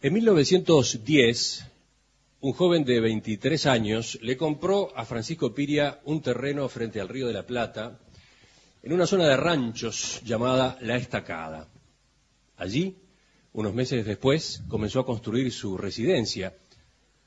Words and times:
En 0.00 0.12
1910, 0.12 1.66
un 2.42 2.52
joven 2.52 2.84
de 2.84 3.00
23 3.00 3.66
años 3.66 4.16
le 4.22 4.36
compró 4.36 4.96
a 4.96 5.04
Francisco 5.04 5.52
Piria 5.52 5.98
un 6.04 6.22
terreno 6.22 6.68
frente 6.68 7.00
al 7.00 7.08
Río 7.08 7.26
de 7.26 7.32
la 7.32 7.44
Plata, 7.44 7.98
en 8.84 8.92
una 8.92 9.08
zona 9.08 9.26
de 9.26 9.36
ranchos 9.36 10.20
llamada 10.24 10.78
La 10.82 10.94
Estacada. 10.94 11.66
Allí, 12.58 12.96
unos 13.54 13.74
meses 13.74 14.06
después, 14.06 14.62
comenzó 14.68 15.00
a 15.00 15.04
construir 15.04 15.50
su 15.50 15.76
residencia, 15.76 16.54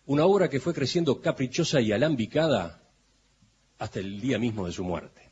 una 0.05 0.23
obra 0.23 0.49
que 0.49 0.61
fue 0.61 0.73
creciendo 0.73 1.19
caprichosa 1.19 1.81
y 1.81 1.91
alambicada 1.91 2.81
hasta 3.79 3.99
el 3.99 4.21
día 4.21 4.39
mismo 4.39 4.65
de 4.65 4.71
su 4.71 4.85
muerte. 4.85 5.29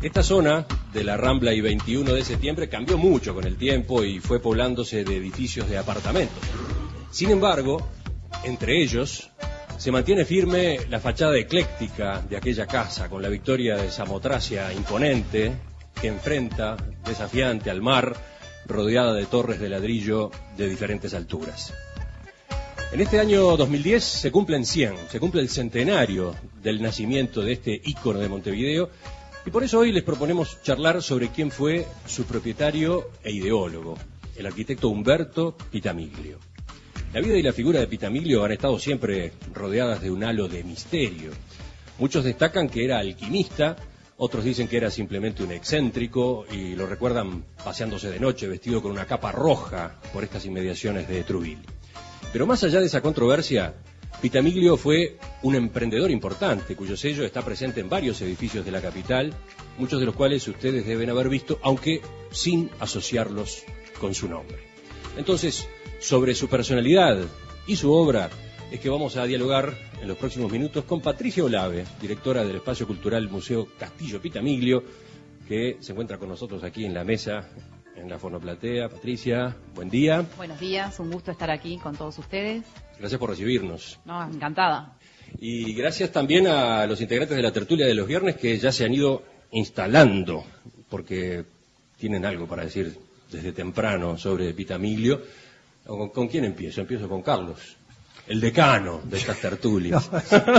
Esta 0.00 0.22
zona 0.22 0.64
de 0.98 1.04
la 1.04 1.16
Rambla 1.16 1.54
y 1.54 1.60
21 1.60 2.12
de 2.12 2.24
septiembre 2.24 2.68
cambió 2.68 2.98
mucho 2.98 3.32
con 3.32 3.44
el 3.44 3.56
tiempo 3.56 4.02
y 4.02 4.18
fue 4.18 4.40
poblándose 4.40 5.04
de 5.04 5.16
edificios 5.16 5.70
de 5.70 5.78
apartamentos. 5.78 6.42
Sin 7.12 7.30
embargo, 7.30 7.88
entre 8.42 8.82
ellos 8.82 9.30
se 9.76 9.92
mantiene 9.92 10.24
firme 10.24 10.80
la 10.90 10.98
fachada 10.98 11.38
ecléctica 11.38 12.20
de 12.28 12.36
aquella 12.36 12.66
casa, 12.66 13.08
con 13.08 13.22
la 13.22 13.28
victoria 13.28 13.76
de 13.76 13.92
Samotracia 13.92 14.72
imponente 14.72 15.52
que 16.00 16.08
enfrenta, 16.08 16.76
desafiante 17.04 17.70
al 17.70 17.80
mar, 17.80 18.16
rodeada 18.66 19.14
de 19.14 19.26
torres 19.26 19.60
de 19.60 19.68
ladrillo 19.68 20.32
de 20.56 20.68
diferentes 20.68 21.14
alturas. 21.14 21.72
En 22.90 23.00
este 23.00 23.20
año 23.20 23.56
2010 23.56 24.02
se 24.02 24.32
cumplen 24.32 24.66
100, 24.66 24.94
se 25.10 25.20
cumple 25.20 25.42
el 25.42 25.48
centenario 25.48 26.34
del 26.60 26.82
nacimiento 26.82 27.42
de 27.42 27.52
este 27.52 27.80
ícono 27.84 28.18
de 28.18 28.28
Montevideo 28.28 28.90
y 29.48 29.50
por 29.50 29.64
eso 29.64 29.78
hoy 29.78 29.92
les 29.92 30.02
proponemos 30.02 30.62
charlar 30.62 31.02
sobre 31.02 31.30
quién 31.30 31.50
fue 31.50 31.86
su 32.04 32.24
propietario 32.24 33.12
e 33.24 33.32
ideólogo, 33.32 33.96
el 34.36 34.44
arquitecto 34.44 34.90
Humberto 34.90 35.56
Pitamiglio. 35.70 36.38
La 37.14 37.22
vida 37.22 37.38
y 37.38 37.42
la 37.42 37.54
figura 37.54 37.80
de 37.80 37.86
Pitamiglio 37.86 38.44
han 38.44 38.52
estado 38.52 38.78
siempre 38.78 39.32
rodeadas 39.54 40.02
de 40.02 40.10
un 40.10 40.22
halo 40.22 40.48
de 40.48 40.62
misterio. 40.64 41.30
Muchos 41.98 42.24
destacan 42.24 42.68
que 42.68 42.84
era 42.84 42.98
alquimista, 42.98 43.74
otros 44.18 44.44
dicen 44.44 44.68
que 44.68 44.76
era 44.76 44.90
simplemente 44.90 45.42
un 45.42 45.52
excéntrico 45.52 46.44
y 46.52 46.74
lo 46.74 46.86
recuerdan 46.86 47.42
paseándose 47.64 48.10
de 48.10 48.20
noche 48.20 48.48
vestido 48.48 48.82
con 48.82 48.90
una 48.90 49.06
capa 49.06 49.32
roja 49.32 49.98
por 50.12 50.24
estas 50.24 50.44
inmediaciones 50.44 51.08
de 51.08 51.24
Truville. 51.24 51.62
Pero 52.34 52.46
más 52.46 52.62
allá 52.64 52.80
de 52.80 52.86
esa 52.86 53.00
controversia, 53.00 53.76
Pitamiglio 54.20 54.76
fue 54.76 55.16
un 55.42 55.54
emprendedor 55.54 56.10
importante 56.10 56.74
cuyo 56.74 56.96
sello 56.96 57.24
está 57.24 57.42
presente 57.42 57.80
en 57.80 57.88
varios 57.88 58.20
edificios 58.20 58.64
de 58.64 58.72
la 58.72 58.82
capital, 58.82 59.32
muchos 59.78 60.00
de 60.00 60.06
los 60.06 60.16
cuales 60.16 60.46
ustedes 60.48 60.86
deben 60.86 61.10
haber 61.10 61.28
visto, 61.28 61.60
aunque 61.62 62.02
sin 62.32 62.68
asociarlos 62.80 63.62
con 64.00 64.14
su 64.14 64.28
nombre. 64.28 64.58
Entonces, 65.16 65.68
sobre 66.00 66.34
su 66.34 66.48
personalidad 66.48 67.18
y 67.66 67.76
su 67.76 67.92
obra 67.92 68.28
es 68.70 68.80
que 68.80 68.88
vamos 68.88 69.16
a 69.16 69.24
dialogar 69.24 69.74
en 70.00 70.08
los 70.08 70.16
próximos 70.16 70.50
minutos 70.50 70.84
con 70.84 71.00
Patricia 71.00 71.44
Olave, 71.44 71.84
directora 72.00 72.44
del 72.44 72.56
Espacio 72.56 72.86
Cultural 72.86 73.28
Museo 73.28 73.68
Castillo 73.78 74.20
Pitamiglio, 74.20 74.82
que 75.46 75.78
se 75.80 75.92
encuentra 75.92 76.18
con 76.18 76.28
nosotros 76.28 76.62
aquí 76.64 76.84
en 76.84 76.94
la 76.94 77.04
mesa, 77.04 77.48
en 77.96 78.08
la 78.08 78.18
Fonoplatea. 78.18 78.88
Patricia, 78.88 79.56
buen 79.74 79.90
día. 79.90 80.26
Buenos 80.36 80.60
días, 80.60 80.98
un 81.00 81.10
gusto 81.10 81.30
estar 81.30 81.50
aquí 81.50 81.78
con 81.78 81.96
todos 81.96 82.18
ustedes. 82.18 82.64
Gracias 82.98 83.18
por 83.18 83.30
recibirnos. 83.30 83.98
No, 84.04 84.24
encantada. 84.24 84.96
Y 85.40 85.74
gracias 85.74 86.10
también 86.10 86.46
a 86.46 86.86
los 86.86 87.00
integrantes 87.00 87.36
de 87.36 87.42
la 87.42 87.52
tertulia 87.52 87.86
de 87.86 87.94
los 87.94 88.06
viernes 88.06 88.36
que 88.36 88.58
ya 88.58 88.72
se 88.72 88.84
han 88.84 88.94
ido 88.94 89.22
instalando, 89.52 90.44
porque 90.88 91.44
tienen 91.98 92.24
algo 92.24 92.46
para 92.46 92.64
decir 92.64 92.98
desde 93.30 93.52
temprano 93.52 94.18
sobre 94.18 94.52
Pitamiglio. 94.52 95.22
¿Con, 95.86 96.10
con 96.10 96.28
quién 96.28 96.44
empiezo? 96.44 96.80
Empiezo 96.80 97.08
con 97.08 97.22
Carlos, 97.22 97.76
el 98.26 98.40
decano 98.40 99.00
de 99.04 99.16
estas 99.16 99.40
tertulias. 99.40 100.10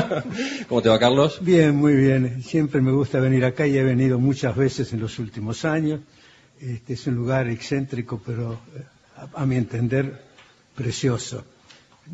¿Cómo 0.67 0.81
te 0.81 0.89
va, 0.89 0.97
Carlos? 0.97 1.39
Bien, 1.41 1.75
muy 1.75 1.95
bien. 1.95 2.41
Siempre 2.41 2.81
me 2.81 2.91
gusta 2.91 3.19
venir 3.19 3.43
acá 3.45 3.67
y 3.67 3.77
he 3.77 3.83
venido 3.83 4.17
muchas 4.17 4.55
veces 4.55 4.93
en 4.93 5.01
los 5.01 5.19
últimos 5.19 5.65
años. 5.65 5.99
Este 6.59 6.93
es 6.93 7.05
un 7.07 7.15
lugar 7.15 7.47
excéntrico, 7.47 8.21
pero 8.25 8.53
eh, 8.75 8.83
a, 9.17 9.41
a 9.41 9.45
mi 9.45 9.55
entender 9.55 10.23
precioso 10.75 11.45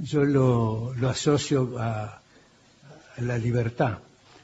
yo 0.04 0.24
lo, 0.24 0.94
lo 0.96 1.10
asocio 1.10 1.78
a, 1.80 2.22
a, 3.18 3.22
la 3.22 3.38
libertad. 3.38 4.00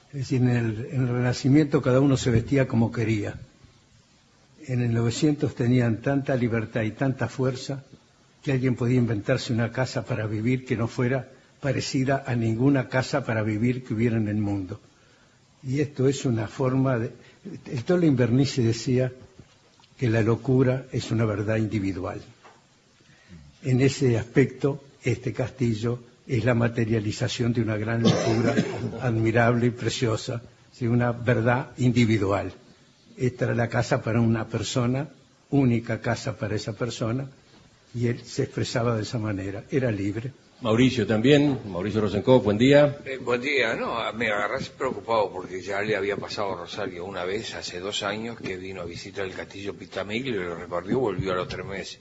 Es 0.10 0.20
decir, 0.20 0.42
en 0.42 0.50
el, 0.50 0.88
en 0.92 1.02
el, 1.02 1.10
Renacimiento 1.10 1.82
cada 1.82 2.00
uno 2.00 2.18
se 2.18 2.32
vestía 2.32 2.68
como 2.68 2.92
quería. 2.92 3.36
En 4.68 4.82
el 4.82 4.94
900 4.94 5.56
tenían 5.56 6.02
tanta 6.02 6.36
libertad 6.36 6.84
y 6.84 6.92
tanta 6.92 7.28
fuerza 7.28 7.84
que 8.44 8.52
alguien 8.52 8.76
podía 8.76 8.98
inventarse 8.98 9.54
una 9.54 9.72
casa 9.72 10.04
para 10.06 10.28
vivir 10.28 10.66
que 10.66 10.76
no 10.76 10.88
fuera 10.88 11.30
parecida 11.60 12.24
a 12.26 12.36
ninguna 12.36 12.90
casa 12.90 13.24
para 13.24 13.44
vivir 13.44 13.84
que 13.84 13.94
hubiera 13.94 14.18
en 14.18 14.28
el 14.28 14.38
mundo. 14.38 14.80
Y 15.64 15.80
esto 15.80 16.08
es 16.08 16.26
una 16.26 16.48
forma 16.48 16.98
de... 16.98 17.12
El 17.66 17.84
Tolo 17.84 18.06
Invernice 18.06 18.64
decía 18.64 19.12
que 19.98 20.10
la 20.10 20.22
locura 20.22 20.86
es 20.92 21.12
una 21.12 21.26
verdad 21.26 21.58
individual. 21.58 22.20
En 23.64 23.82
ese 23.82 24.18
aspecto, 24.18 24.84
este 25.04 25.34
castillo 25.34 26.00
es 26.28 26.46
la 26.46 26.54
materialización 26.54 27.54
de 27.54 27.62
una 27.62 27.78
gran 27.78 28.04
locura 28.04 28.56
admirable 29.02 29.68
y 29.68 29.72
preciosa, 29.72 30.42
de 30.80 30.90
una 30.90 31.12
verdad 31.12 31.72
individual. 31.78 32.54
Esta 33.18 33.46
era 33.46 33.56
la 33.56 33.70
casa 33.70 34.02
para 34.02 34.22
una 34.22 34.48
persona, 34.48 35.10
única 35.50 36.02
casa 36.02 36.38
para 36.38 36.56
esa 36.56 36.74
persona, 36.74 37.30
y 37.94 38.08
él 38.08 38.22
se 38.24 38.44
expresaba 38.44 38.96
de 38.96 39.04
esa 39.04 39.20
manera, 39.20 39.64
era 39.70 39.92
libre. 39.92 40.32
Mauricio 40.62 41.08
también, 41.08 41.60
Mauricio 41.66 42.02
Rosenkopf, 42.02 42.46
buen 42.46 42.58
día. 42.58 43.00
Eh, 43.06 43.18
buen 43.18 43.42
día, 43.42 43.74
no, 43.76 43.98
me 44.14 44.30
agarras 44.30 44.70
preocupado 44.70 45.32
porque 45.32 45.60
ya 45.60 45.82
le 45.82 45.96
había 45.96 46.18
pasado 46.18 46.54
a 46.54 46.58
Rosario 46.58 47.04
una 47.04 47.26
vez, 47.26 47.56
hace 47.56 47.80
dos 47.80 48.04
años, 48.04 48.40
que 48.40 48.58
vino 48.58 48.82
a 48.82 48.86
visitar 48.86 49.26
el 49.26 49.34
castillo 49.34 49.74
Pitamiglio 49.74 50.40
y 50.40 50.46
lo 50.46 50.56
recorrió, 50.56 51.00
volvió 51.00 51.32
a 51.32 51.36
los 51.36 51.48
tres 51.48 51.66
meses. 51.66 52.00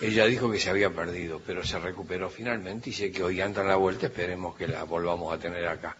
Ella 0.00 0.24
dijo 0.26 0.50
que 0.50 0.58
se 0.58 0.70
había 0.70 0.90
perdido, 0.90 1.42
pero 1.46 1.62
se 1.62 1.78
recuperó 1.78 2.30
finalmente 2.30 2.90
y 2.90 2.92
sé 2.92 3.12
que 3.12 3.22
hoy 3.22 3.40
anda 3.40 3.60
en 3.60 3.68
la 3.68 3.76
vuelta, 3.76 4.06
esperemos 4.06 4.56
que 4.56 4.66
la 4.66 4.84
volvamos 4.84 5.32
a 5.32 5.38
tener 5.38 5.66
acá. 5.66 5.96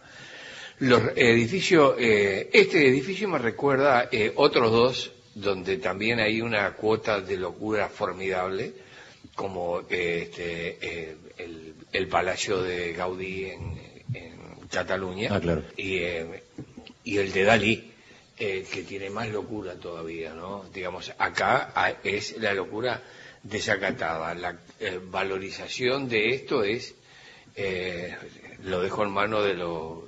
Los 0.79 1.03
edificios, 1.15 1.95
eh, 1.99 2.49
este 2.51 2.87
edificio 2.87 3.29
me 3.29 3.37
recuerda 3.37 4.09
eh, 4.11 4.33
otros 4.35 4.71
dos, 4.71 5.11
donde 5.35 5.77
también 5.77 6.19
hay 6.19 6.41
una 6.41 6.73
cuota 6.73 7.21
de 7.21 7.37
locura 7.37 7.87
formidable, 7.87 8.73
como 9.35 9.81
eh, 9.91 10.23
este, 10.23 11.17
el, 11.37 11.75
el, 11.91 12.07
Palacio 12.07 12.63
de 12.63 12.93
Gaudí 12.93 13.45
en, 13.45 13.79
en 14.15 14.67
Cataluña 14.71 15.29
ah, 15.31 15.39
claro. 15.39 15.63
y, 15.77 15.99
y, 17.03 17.17
el 17.17 17.31
de 17.31 17.43
Dalí, 17.43 17.91
que 18.35 18.83
tiene 18.87 19.11
más 19.11 19.29
locura 19.29 19.75
todavía, 19.75 20.33
¿no? 20.33 20.65
Digamos, 20.73 21.13
acá 21.19 21.99
es 22.03 22.37
la 22.39 22.55
locura 22.55 23.03
desacatada. 23.43 24.33
La 24.35 24.57
eh, 24.79 24.99
valorización 25.03 26.07
de 26.07 26.29
esto 26.35 26.63
es, 26.63 26.95
eh, 27.55 28.15
lo 28.63 28.81
dejo 28.81 29.03
en 29.03 29.11
mano 29.11 29.41
de, 29.41 29.53
lo, 29.53 30.07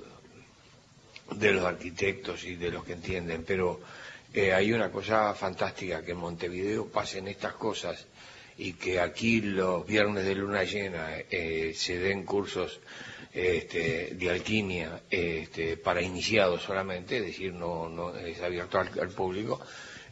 de 1.32 1.52
los 1.52 1.64
arquitectos 1.64 2.44
y 2.44 2.56
de 2.56 2.70
los 2.70 2.84
que 2.84 2.92
entienden, 2.92 3.44
pero 3.44 3.80
eh, 4.32 4.52
hay 4.52 4.72
una 4.72 4.90
cosa 4.90 5.34
fantástica, 5.34 6.02
que 6.04 6.12
en 6.12 6.18
Montevideo 6.18 6.86
pasen 6.86 7.28
estas 7.28 7.54
cosas 7.54 8.06
y 8.56 8.74
que 8.74 9.00
aquí 9.00 9.40
los 9.40 9.86
viernes 9.86 10.24
de 10.24 10.34
luna 10.34 10.62
llena 10.62 11.08
eh, 11.30 11.72
se 11.74 11.98
den 11.98 12.24
cursos 12.24 12.80
este, 13.32 14.14
de 14.14 14.30
alquimia 14.30 15.02
este, 15.10 15.76
para 15.76 16.00
iniciados 16.00 16.62
solamente, 16.62 17.16
es 17.18 17.26
decir, 17.26 17.52
no, 17.52 17.88
no 17.88 18.14
es 18.16 18.40
abierto 18.40 18.78
al 18.78 19.08
público 19.10 19.60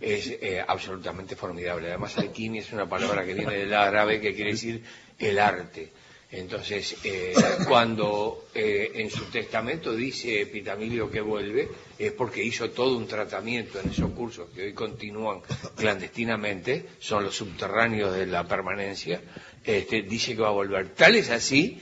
es 0.03 0.27
eh, 0.41 0.63
absolutamente 0.67 1.37
formidable. 1.37 1.89
Además, 1.89 2.19
alquimia 2.19 2.61
es 2.61 2.73
una 2.73 2.89
palabra 2.89 3.25
que 3.25 3.35
viene 3.35 3.57
del 3.57 3.73
árabe 3.73 4.21
que 4.21 4.35
quiere 4.35 4.53
decir 4.53 4.83
el 5.19 5.39
arte. 5.39 5.91
Entonces, 6.33 6.97
eh, 7.05 7.35
cuando 7.69 8.47
eh, 8.55 8.91
en 8.95 9.11
su 9.11 9.27
testamento 9.27 9.95
dice 9.95 10.47
Pitamilio 10.47 11.11
que 11.11 11.21
vuelve, 11.21 11.69
es 11.99 12.13
porque 12.13 12.43
hizo 12.43 12.71
todo 12.71 12.97
un 12.97 13.07
tratamiento 13.07 13.79
en 13.79 13.91
esos 13.91 14.11
cursos 14.13 14.49
que 14.55 14.63
hoy 14.65 14.73
continúan 14.73 15.43
clandestinamente, 15.77 16.87
son 16.99 17.25
los 17.25 17.37
subterráneos 17.37 18.15
de 18.15 18.27
la 18.27 18.49
permanencia, 18.49 19.21
este, 19.63 20.03
dice 20.03 20.35
que 20.35 20.41
va 20.41 20.49
a 20.49 20.53
volver. 20.53 20.95
Tal 20.95 21.17
es 21.17 21.29
así 21.29 21.79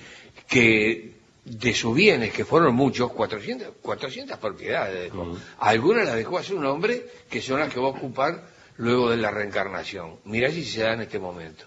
que 0.49 1.20
de 1.45 1.75
sus 1.75 1.95
bienes, 1.95 2.33
que 2.33 2.45
fueron 2.45 2.75
muchos, 2.75 3.13
400, 3.13 3.69
400 3.81 4.39
propiedades 4.39 5.05
dejó. 5.05 5.23
Uh 5.23 5.35
-huh. 5.35 5.39
Algunas 5.59 6.07
las 6.07 6.17
dejó 6.17 6.39
a 6.39 6.43
su 6.43 6.61
nombre, 6.61 7.07
que 7.29 7.41
son 7.41 7.61
las 7.61 7.73
que 7.73 7.81
va 7.81 7.87
a 7.87 7.91
ocupar 7.91 8.45
luego 8.77 9.11
de 9.11 9.17
la 9.17 9.31
reencarnación. 9.31 10.17
Mirá 10.25 10.51
si 10.51 10.65
se 10.65 10.83
da 10.83 10.95
en 10.95 11.03
este 11.03 11.19
momento. 11.19 11.65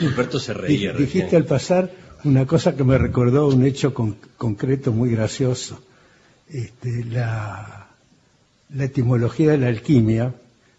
Humberto 0.00 0.38
se 0.38 0.54
reía. 0.54 0.92
Dijiste 0.92 1.36
al 1.36 1.44
pasar 1.44 1.90
una 2.24 2.46
cosa 2.46 2.76
que 2.76 2.84
me 2.84 2.98
recordó 2.98 3.48
un 3.48 3.64
hecho 3.64 3.94
con, 3.94 4.16
concreto 4.36 4.92
muy 4.92 5.10
gracioso. 5.10 5.82
Este, 6.48 7.04
la, 7.04 7.88
la, 8.70 8.84
etimología 8.84 9.52
de 9.52 9.58
la 9.58 9.68
alquimia 9.68 10.34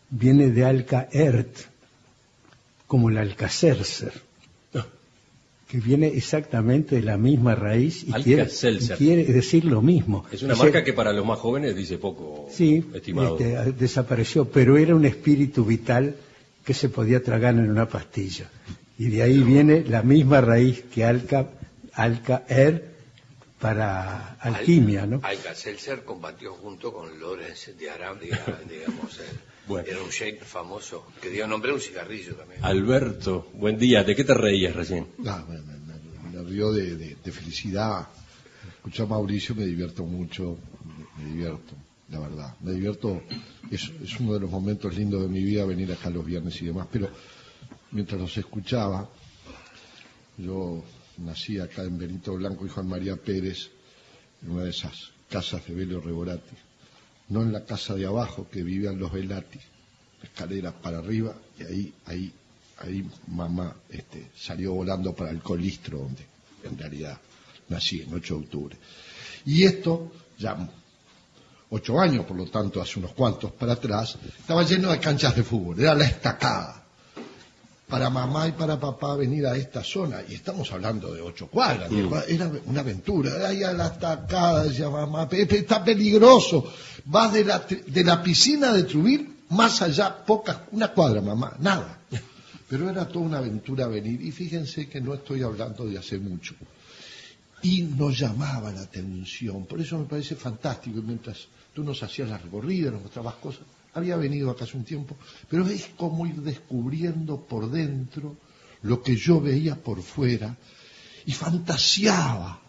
viene 0.09 0.49
de 0.49 0.65
alca 0.65 1.07
ert, 1.11 1.55
como 2.87 3.09
el 3.09 3.17
Alcacercer, 3.17 4.11
que 5.71 5.79
viene 5.79 6.07
exactamente 6.07 6.95
de 6.97 7.01
la 7.01 7.15
misma 7.17 7.55
raíz 7.55 8.03
y 8.03 8.11
quiere, 8.11 8.41
Alka-Seltzer. 8.41 8.95
y 8.95 9.05
quiere 9.05 9.23
decir 9.23 9.63
lo 9.63 9.81
mismo. 9.81 10.25
Es 10.29 10.43
una 10.43 10.51
O 10.51 10.55
sea, 10.57 10.65
marca 10.65 10.83
que 10.83 10.91
para 10.91 11.13
los 11.13 11.25
más 11.25 11.39
jóvenes 11.39 11.77
dice 11.77 11.97
poco, 11.97 12.49
Sí, 12.51 12.83
estimado. 12.93 13.37
este, 13.39 13.71
desapareció, 13.71 14.43
pero 14.51 14.77
era 14.77 14.93
un 14.93 15.05
espíritu 15.05 15.63
vital 15.63 16.17
que 16.65 16.73
se 16.73 16.89
podía 16.89 17.23
tragar 17.23 17.53
en 17.55 17.69
una 17.69 17.87
pastilla. 17.87 18.49
Y 18.97 19.05
de 19.11 19.23
ahí 19.23 19.39
viene 19.39 19.85
la 19.87 20.03
misma 20.03 20.41
raíz 20.41 20.83
que 20.93 21.05
Alca, 21.05 21.47
Alcaer 21.93 22.91
para 23.61 24.33
alquimia, 24.41 25.05
¿no? 25.05 25.21
Alka-Seltzer 25.23 26.03
combatió 26.03 26.53
junto 26.55 26.91
con 26.91 27.17
Lorenz 27.17 27.71
de 27.79 27.89
Arabia, 27.89 28.43
digamos. 28.69 29.19
Bueno. 29.71 29.87
era 29.87 30.01
un 30.03 30.09
sheikh 30.09 30.41
famoso 30.43 31.07
que 31.21 31.29
dio 31.29 31.47
nombre 31.47 31.71
a 31.71 31.73
un 31.75 31.81
cigarrillo 31.81 32.35
también. 32.35 32.63
Alberto, 32.63 33.49
buen 33.53 33.77
día. 33.77 34.03
¿De 34.03 34.15
qué 34.15 34.23
te 34.23 34.33
reías 34.33 34.75
recién? 34.75 35.07
Ah, 35.25 35.43
me, 35.47 35.59
me- 35.61 35.77
me- 35.79 36.29
me 36.43 36.49
río 36.49 36.71
de, 36.71 36.95
de- 36.95 37.15
de 37.23 37.31
felicidad. 37.31 38.07
Escuchar 38.77 39.05
a 39.05 39.09
Mauricio 39.09 39.53
me 39.55 39.65
divierto 39.65 40.03
mucho, 40.03 40.57
me, 41.17 41.23
me 41.23 41.29
divierto, 41.31 41.73
la 42.09 42.19
verdad. 42.19 42.55
Me 42.61 42.71
divierto, 42.73 43.21
es, 43.69 43.91
es 44.03 44.19
uno 44.19 44.33
de 44.33 44.39
los 44.41 44.49
momentos 44.49 44.95
lindos 44.95 45.21
de 45.21 45.27
mi 45.27 45.43
vida 45.43 45.65
venir 45.65 45.91
acá 45.91 46.09
los 46.09 46.25
viernes 46.25 46.59
y 46.61 46.65
demás, 46.65 46.87
pero 46.91 47.09
mientras 47.91 48.19
los 48.19 48.35
escuchaba, 48.37 49.07
yo 50.37 50.83
nací 51.17 51.59
acá 51.59 51.83
en 51.83 51.97
Benito 51.97 52.33
Blanco 52.33 52.65
y 52.65 52.69
Juan 52.69 52.87
María 52.87 53.15
Pérez, 53.15 53.69
en 54.43 54.51
una 54.51 54.63
de 54.63 54.71
esas 54.71 55.11
casas 55.29 55.65
de 55.67 55.73
Belio 55.75 56.01
Reborati, 56.01 56.55
no 57.31 57.41
en 57.41 57.53
la 57.53 57.63
casa 57.63 57.95
de 57.95 58.05
abajo 58.05 58.47
que 58.51 58.61
vivían 58.61 58.99
los 58.99 59.11
Velati, 59.11 59.59
escaleras 60.21 60.73
para 60.73 60.99
arriba 60.99 61.33
y 61.57 61.63
ahí, 61.63 61.93
ahí, 62.05 62.33
ahí 62.79 63.09
mamá 63.27 63.73
este, 63.89 64.31
salió 64.35 64.73
volando 64.73 65.15
para 65.15 65.31
el 65.31 65.39
colistro 65.39 65.99
donde 65.99 66.25
en 66.63 66.77
realidad 66.77 67.17
nací 67.69 68.01
en 68.01 68.13
8 68.13 68.33
de 68.35 68.39
octubre. 68.41 68.77
Y 69.45 69.63
esto, 69.63 70.11
ya 70.37 70.57
ocho 71.69 71.99
años, 71.99 72.25
por 72.25 72.35
lo 72.35 72.45
tanto, 72.47 72.81
hace 72.81 72.99
unos 72.99 73.13
cuantos 73.13 73.51
para 73.53 73.73
atrás, 73.73 74.17
estaba 74.37 74.63
lleno 74.63 74.91
de 74.91 74.99
canchas 74.99 75.33
de 75.35 75.43
fútbol, 75.43 75.79
era 75.79 75.95
la 75.95 76.05
estacada. 76.05 76.85
Para 77.91 78.09
mamá 78.09 78.47
y 78.47 78.53
para 78.53 78.79
papá 78.79 79.17
venir 79.17 79.45
a 79.45 79.57
esta 79.57 79.83
zona, 79.83 80.21
y 80.27 80.35
estamos 80.35 80.71
hablando 80.71 81.13
de 81.13 81.21
ocho 81.21 81.47
cuadras, 81.47 81.91
era 82.25 82.49
una 82.65 82.79
aventura, 82.79 83.45
ahí 83.45 83.63
a 83.63 83.73
la 83.73 83.87
estacada, 83.87 84.63
decía 84.63 84.89
mamá, 84.89 85.27
Pepe, 85.27 85.57
está 85.57 85.83
peligroso, 85.83 86.71
vas 87.05 87.33
de 87.33 87.43
la, 87.43 87.59
de 87.59 88.03
la 88.05 88.23
piscina 88.23 88.71
de 88.71 88.83
Trubir 88.83 89.29
más 89.49 89.81
allá, 89.81 90.23
pocas, 90.25 90.59
una 90.71 90.93
cuadra, 90.93 91.21
mamá, 91.21 91.57
nada. 91.59 91.99
Pero 92.69 92.89
era 92.89 93.05
toda 93.05 93.25
una 93.25 93.39
aventura 93.39 93.87
venir, 93.87 94.21
y 94.21 94.31
fíjense 94.31 94.87
que 94.87 95.01
no 95.01 95.13
estoy 95.13 95.43
hablando 95.43 95.85
de 95.85 95.97
hace 95.97 96.17
mucho. 96.17 96.55
Y 97.63 97.81
nos 97.83 98.17
llamaba 98.17 98.71
la 98.71 98.81
atención. 98.81 99.65
Por 99.65 99.81
eso 99.81 99.99
me 99.99 100.05
parece 100.05 100.35
fantástico. 100.35 100.99
y 100.99 101.01
Mientras 101.01 101.47
tú 101.73 101.83
nos 101.83 102.01
hacías 102.01 102.29
la 102.29 102.37
recorrida, 102.37 102.89
nos 102.89 103.01
mostrabas 103.01 103.35
cosas, 103.35 103.63
había 103.93 104.15
venido 104.17 104.49
acá 104.49 104.65
hace 104.65 104.77
un 104.77 104.85
tiempo, 104.85 105.17
pero 105.49 105.67
es 105.67 105.87
como 105.97 106.25
ir 106.25 106.41
descubriendo 106.41 107.41
por 107.45 107.69
dentro 107.69 108.37
lo 108.83 109.01
que 109.01 109.15
yo 109.15 109.41
veía 109.41 109.75
por 109.75 110.01
fuera 110.01 110.55
y 111.25 111.31
fantaseaba. 111.31 112.61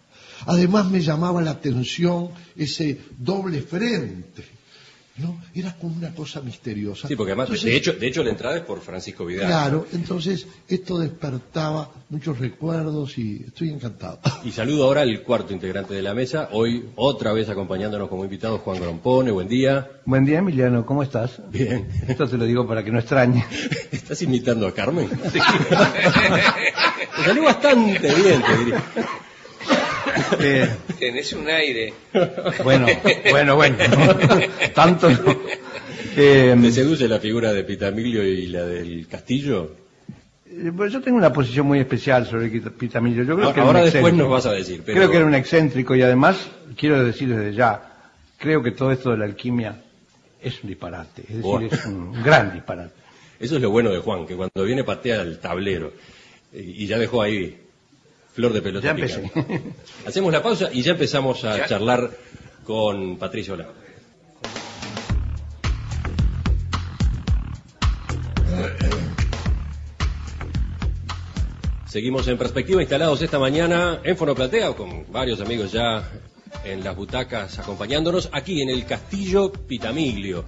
Además 0.46 0.90
me 0.90 1.00
llamaba 1.00 1.40
la 1.40 1.52
atención 1.52 2.30
ese 2.56 3.00
doble 3.16 3.62
frente. 3.62 4.44
¿No? 5.22 5.40
Era 5.54 5.74
como 5.78 5.96
una 5.96 6.14
cosa 6.14 6.40
misteriosa. 6.40 7.08
Sí, 7.08 7.16
porque 7.16 7.32
además, 7.32 7.48
Entonces, 7.48 7.70
de 7.70 7.76
hecho, 7.76 7.92
de 7.94 8.06
hecho 8.06 8.22
la 8.22 8.30
entrada 8.30 8.56
es 8.56 8.62
por 8.62 8.80
Francisco 8.80 9.24
Vidal. 9.24 9.46
Claro, 9.46 9.86
entonces 9.92 10.46
esto 10.68 10.98
despertaba 10.98 11.90
muchos 12.10 12.38
recuerdos 12.38 13.16
y 13.18 13.44
estoy 13.46 13.70
encantado. 13.70 14.18
Y 14.44 14.50
saludo 14.50 14.84
ahora 14.84 15.02
al 15.02 15.22
cuarto 15.22 15.52
integrante 15.52 15.94
de 15.94 16.02
la 16.02 16.14
mesa, 16.14 16.48
hoy 16.52 16.90
otra 16.96 17.32
vez 17.32 17.48
acompañándonos 17.48 18.08
como 18.08 18.24
invitado 18.24 18.58
Juan 18.58 18.80
Grompone, 18.80 19.30
buen 19.30 19.48
día. 19.48 19.90
Buen 20.04 20.24
día, 20.24 20.38
Emiliano, 20.38 20.84
¿cómo 20.84 21.02
estás? 21.02 21.40
Bien. 21.50 21.88
Esto 22.08 22.28
te 22.28 22.36
lo 22.36 22.44
digo 22.44 22.66
para 22.66 22.84
que 22.84 22.90
no 22.90 22.98
extrañe. 22.98 23.44
¿Estás 23.92 24.20
imitando 24.22 24.66
a 24.66 24.74
Carmen? 24.74 25.08
Te 27.16 27.24
salió 27.24 27.44
bastante 27.44 28.14
bien, 28.14 28.42
te 28.42 28.56
diría. 28.58 28.84
Eh, 30.40 30.68
Tenés 30.98 31.32
un 31.32 31.48
aire. 31.48 31.92
bueno, 32.64 32.86
bueno, 33.30 33.56
bueno. 33.56 33.76
Tanto 34.74 35.10
no. 35.10 35.36
Eh, 36.16 36.56
¿Te 36.60 36.72
seduce 36.72 37.08
la 37.08 37.18
figura 37.20 37.52
de 37.52 37.64
Pitamilio 37.64 38.22
y 38.26 38.46
la 38.48 38.64
del 38.66 39.06
Castillo? 39.08 39.76
Eh, 40.46 40.70
Pues 40.76 40.92
yo 40.92 41.00
tengo 41.00 41.16
una 41.16 41.32
posición 41.32 41.66
muy 41.66 41.78
especial 41.78 42.26
sobre 42.26 42.48
Pitamillo. 42.48 43.22
Yo 43.22 43.34
creo 43.36 43.48
Ahora 43.48 43.54
que 43.54 43.60
era 43.60 43.68
un 43.68 43.74
después 43.76 43.94
excéntrico. 43.94 44.16
nos 44.18 44.30
vas 44.30 44.46
a 44.46 44.52
decir, 44.52 44.82
pero- 44.84 44.98
Creo 44.98 45.10
que 45.10 45.16
era 45.16 45.26
un 45.26 45.34
excéntrico 45.34 45.94
y 45.96 46.02
además, 46.02 46.50
quiero 46.76 47.02
decir 47.04 47.28
desde 47.34 47.54
ya, 47.54 47.82
creo 48.38 48.62
que 48.62 48.72
todo 48.72 48.92
esto 48.92 49.10
de 49.12 49.18
la 49.18 49.24
alquimia 49.24 49.80
es 50.42 50.62
un 50.62 50.68
disparate. 50.68 51.22
Es 51.28 51.36
decir, 51.42 51.68
es 51.70 51.86
un 51.86 52.22
gran 52.22 52.52
disparate. 52.52 52.94
Eso 53.40 53.56
es 53.56 53.62
lo 53.62 53.70
bueno 53.70 53.90
de 53.90 53.98
Juan, 53.98 54.26
que 54.26 54.36
cuando 54.36 54.62
viene 54.64 54.84
patea 54.84 55.22
el 55.22 55.38
tablero 55.38 55.92
eh, 56.52 56.62
y 56.76 56.86
ya 56.86 56.98
dejó 56.98 57.22
ahí 57.22 57.58
flor 58.32 58.52
de 58.52 58.62
pelota. 58.62 58.84
Ya 58.86 58.90
empecé. 58.92 59.30
Hacemos 60.06 60.32
la 60.32 60.42
pausa 60.42 60.68
y 60.72 60.82
ya 60.82 60.92
empezamos 60.92 61.44
a 61.44 61.58
Ya. 61.58 61.66
charlar 61.66 62.10
con 62.64 63.16
Patricio 63.18 63.56
Lara. 63.56 63.72
Seguimos 71.86 72.26
en 72.28 72.38
perspectiva 72.38 72.80
instalados 72.80 73.20
esta 73.20 73.38
mañana 73.38 74.00
en 74.02 74.16
Fonoplatea 74.16 74.72
con 74.72 75.10
varios 75.12 75.40
amigos 75.40 75.72
ya 75.72 76.08
en 76.64 76.82
las 76.82 76.96
butacas 76.96 77.58
acompañándonos 77.58 78.30
aquí 78.32 78.62
en 78.62 78.70
el 78.70 78.86
Castillo 78.86 79.52
Pitamiglio, 79.52 80.44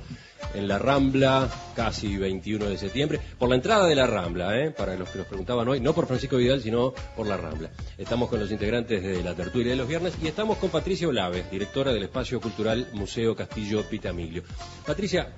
en 0.52 0.68
la 0.68 0.78
Rambla, 0.78 1.48
casi 1.74 2.16
21 2.16 2.66
de 2.66 2.78
septiembre, 2.78 3.20
por 3.38 3.48
la 3.48 3.56
entrada 3.56 3.86
de 3.86 3.94
la 3.94 4.06
Rambla, 4.06 4.58
¿eh? 4.60 4.70
para 4.70 4.96
los 4.96 5.08
que 5.08 5.18
nos 5.18 5.26
preguntaban 5.26 5.68
hoy, 5.68 5.80
no 5.80 5.94
por 5.94 6.06
Francisco 6.06 6.36
Vidal, 6.36 6.60
sino 6.60 6.92
por 7.16 7.26
la 7.26 7.36
Rambla. 7.36 7.70
Estamos 7.96 8.28
con 8.28 8.40
los 8.40 8.50
integrantes 8.50 9.02
de 9.02 9.22
la 9.22 9.34
tertulia 9.34 9.70
de 9.70 9.76
los 9.76 9.88
viernes 9.88 10.14
y 10.22 10.26
estamos 10.26 10.58
con 10.58 10.70
Patricia 10.70 11.08
Olave, 11.08 11.44
directora 11.50 11.92
del 11.92 12.04
Espacio 12.04 12.40
Cultural 12.40 12.88
Museo 12.92 13.34
Castillo 13.34 13.82
Pitamiglio. 13.88 14.42
Patricia, 14.86 15.32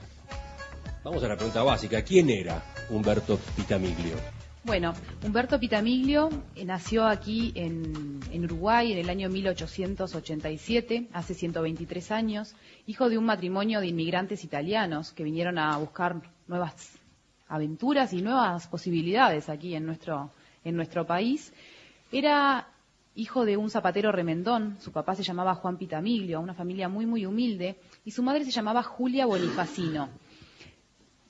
vamos 1.04 1.22
a 1.22 1.28
la 1.28 1.36
pregunta 1.36 1.62
básica, 1.62 2.02
¿quién 2.02 2.30
era 2.30 2.62
Humberto 2.90 3.38
Pitamiglio? 3.56 4.35
Bueno, 4.66 4.94
Humberto 5.24 5.60
Pitamiglio 5.60 6.28
eh, 6.56 6.64
nació 6.64 7.06
aquí 7.06 7.52
en, 7.54 8.18
Uruguay 8.42 8.92
en 8.92 8.98
el 8.98 9.08
año 9.08 9.28
1887, 9.28 11.06
hace 11.12 11.34
123 11.34 12.10
años, 12.10 12.56
hijo 12.84 13.08
de 13.08 13.16
un 13.16 13.26
matrimonio 13.26 13.78
de 13.80 13.86
inmigrantes 13.86 14.42
italianos 14.42 15.12
que 15.12 15.22
vinieron 15.22 15.58
a 15.58 15.76
buscar 15.78 16.20
nuevas 16.48 16.98
aventuras 17.46 18.12
y 18.12 18.22
nuevas 18.22 18.66
posibilidades 18.66 19.48
aquí 19.48 19.76
en 19.76 19.86
nuestro, 19.86 20.32
en 20.64 20.74
nuestro 20.74 21.06
país. 21.06 21.52
Era 22.10 22.66
hijo 23.14 23.44
de 23.44 23.56
un 23.56 23.70
zapatero 23.70 24.10
remendón, 24.10 24.78
su 24.80 24.90
papá 24.90 25.14
se 25.14 25.22
llamaba 25.22 25.54
Juan 25.54 25.76
Pitamiglio, 25.76 26.40
una 26.40 26.54
familia 26.54 26.88
muy, 26.88 27.06
muy 27.06 27.24
humilde, 27.24 27.76
y 28.04 28.10
su 28.10 28.20
madre 28.24 28.44
se 28.44 28.50
llamaba 28.50 28.82
Julia 28.82 29.26
Bonifacino. 29.26 30.08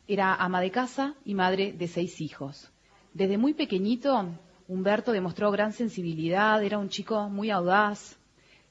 Era 0.08 0.36
ama 0.36 0.62
de 0.62 0.70
casa 0.70 1.14
y 1.26 1.34
madre 1.34 1.74
de 1.74 1.86
seis 1.86 2.22
hijos. 2.22 2.72
Desde 3.16 3.38
muy 3.38 3.54
pequeñito, 3.54 4.26
Humberto 4.68 5.10
demostró 5.10 5.50
gran 5.50 5.72
sensibilidad, 5.72 6.62
era 6.62 6.76
un 6.76 6.90
chico 6.90 7.30
muy 7.30 7.48
audaz, 7.48 8.18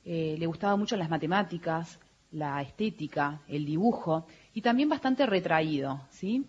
eh, 0.06 0.36
le 0.38 0.46
gustaban 0.46 0.78
mucho 0.78 0.96
las 0.96 1.10
matemáticas, 1.10 2.00
la 2.32 2.62
estética, 2.62 3.42
el 3.48 3.66
dibujo 3.66 4.28
y 4.54 4.62
también 4.62 4.88
bastante 4.88 5.26
retraído, 5.26 6.00
¿sí? 6.12 6.46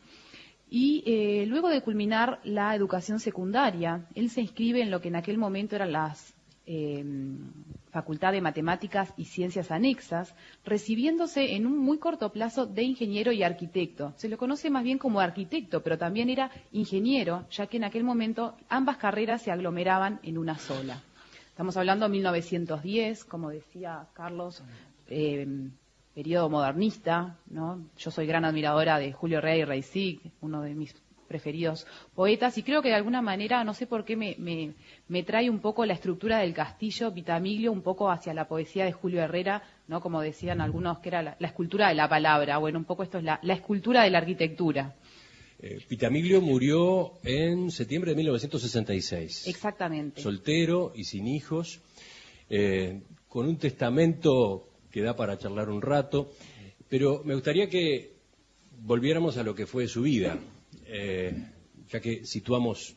Y 0.68 1.04
eh, 1.06 1.46
luego 1.46 1.70
de 1.70 1.80
culminar 1.80 2.38
la 2.44 2.74
educación 2.74 3.18
secundaria, 3.18 4.06
él 4.14 4.28
se 4.28 4.42
inscribe 4.42 4.82
en 4.82 4.90
lo 4.90 5.00
que 5.00 5.08
en 5.08 5.16
aquel 5.16 5.38
momento 5.38 5.74
eran 5.74 5.92
las 5.92 6.35
eh, 6.66 7.04
Facultad 7.90 8.32
de 8.32 8.40
Matemáticas 8.40 9.14
y 9.16 9.24
Ciencias 9.24 9.70
Anexas, 9.70 10.34
recibiéndose 10.64 11.54
en 11.54 11.64
un 11.64 11.78
muy 11.78 11.98
corto 11.98 12.30
plazo 12.30 12.66
de 12.66 12.82
ingeniero 12.82 13.32
y 13.32 13.42
arquitecto. 13.42 14.12
Se 14.16 14.28
lo 14.28 14.36
conoce 14.36 14.68
más 14.68 14.84
bien 14.84 14.98
como 14.98 15.20
arquitecto, 15.20 15.82
pero 15.82 15.96
también 15.96 16.28
era 16.28 16.50
ingeniero, 16.72 17.46
ya 17.50 17.68
que 17.68 17.78
en 17.78 17.84
aquel 17.84 18.04
momento 18.04 18.56
ambas 18.68 18.98
carreras 18.98 19.42
se 19.42 19.50
aglomeraban 19.50 20.20
en 20.22 20.36
una 20.36 20.58
sola. 20.58 21.00
Estamos 21.48 21.76
hablando 21.78 22.04
de 22.04 22.12
1910, 22.12 23.24
como 23.24 23.48
decía 23.48 24.08
Carlos, 24.12 24.62
eh, 25.08 25.70
periodo 26.14 26.50
modernista, 26.50 27.36
¿no? 27.48 27.88
Yo 27.96 28.10
soy 28.10 28.26
gran 28.26 28.44
admiradora 28.44 28.98
de 28.98 29.12
Julio 29.12 29.40
Rey 29.40 29.64
Reisig, 29.64 30.20
uno 30.40 30.60
de 30.60 30.74
mis 30.74 30.94
preferidos 31.26 31.86
poetas, 32.14 32.56
y 32.58 32.62
creo 32.62 32.82
que 32.82 32.88
de 32.88 32.94
alguna 32.94 33.22
manera, 33.22 33.62
no 33.64 33.74
sé 33.74 33.86
por 33.86 34.04
qué, 34.04 34.16
me, 34.16 34.36
me, 34.38 34.72
me 35.08 35.22
trae 35.22 35.50
un 35.50 35.60
poco 35.60 35.84
la 35.84 35.94
estructura 35.94 36.38
del 36.38 36.54
castillo 36.54 37.10
Vitamiglio, 37.10 37.72
un 37.72 37.82
poco 37.82 38.10
hacia 38.10 38.32
la 38.34 38.48
poesía 38.48 38.84
de 38.84 38.92
Julio 38.92 39.20
Herrera, 39.20 39.62
¿no? 39.88 40.00
Como 40.00 40.20
decían 40.20 40.60
algunos, 40.60 40.98
que 41.00 41.08
era 41.08 41.22
la, 41.22 41.36
la 41.38 41.48
escultura 41.48 41.88
de 41.88 41.94
la 41.94 42.08
palabra. 42.08 42.58
Bueno, 42.58 42.78
un 42.78 42.84
poco 42.84 43.02
esto 43.02 43.18
es 43.18 43.24
la, 43.24 43.38
la 43.42 43.54
escultura 43.54 44.02
de 44.02 44.10
la 44.10 44.18
arquitectura. 44.18 44.94
Eh, 45.58 45.80
Pitamiglio 45.88 46.40
murió 46.40 47.14
en 47.24 47.70
septiembre 47.70 48.10
de 48.10 48.16
1966. 48.16 49.46
Exactamente. 49.46 50.20
Soltero 50.20 50.92
y 50.94 51.04
sin 51.04 51.26
hijos, 51.26 51.80
eh, 52.50 53.00
con 53.28 53.46
un 53.46 53.56
testamento 53.56 54.68
que 54.90 55.02
da 55.02 55.16
para 55.16 55.38
charlar 55.38 55.70
un 55.70 55.80
rato, 55.80 56.30
pero 56.88 57.22
me 57.24 57.34
gustaría 57.34 57.68
que 57.68 58.16
volviéramos 58.82 59.38
a 59.38 59.42
lo 59.42 59.54
que 59.54 59.66
fue 59.66 59.88
su 59.88 60.02
vida, 60.02 60.38
eh, 60.86 61.34
ya 61.88 62.00
que 62.00 62.24
situamos 62.24 62.96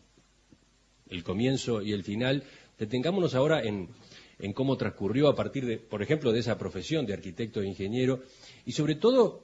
el 1.09 1.23
comienzo 1.23 1.81
y 1.81 1.93
el 1.93 2.03
final, 2.03 2.43
detengámonos 2.77 3.35
ahora 3.35 3.61
en, 3.63 3.89
cómo 4.53 4.77
transcurrió 4.77 5.27
a 5.27 5.35
partir 5.35 5.65
de, 5.65 5.77
por 5.77 6.01
ejemplo, 6.01 6.31
de 6.31 6.39
esa 6.39 6.57
profesión 6.57 7.05
de 7.05 7.13
arquitecto 7.13 7.61
e 7.61 7.67
ingeniero, 7.67 8.23
y 8.65 8.71
sobre 8.71 8.95
todo 8.95 9.43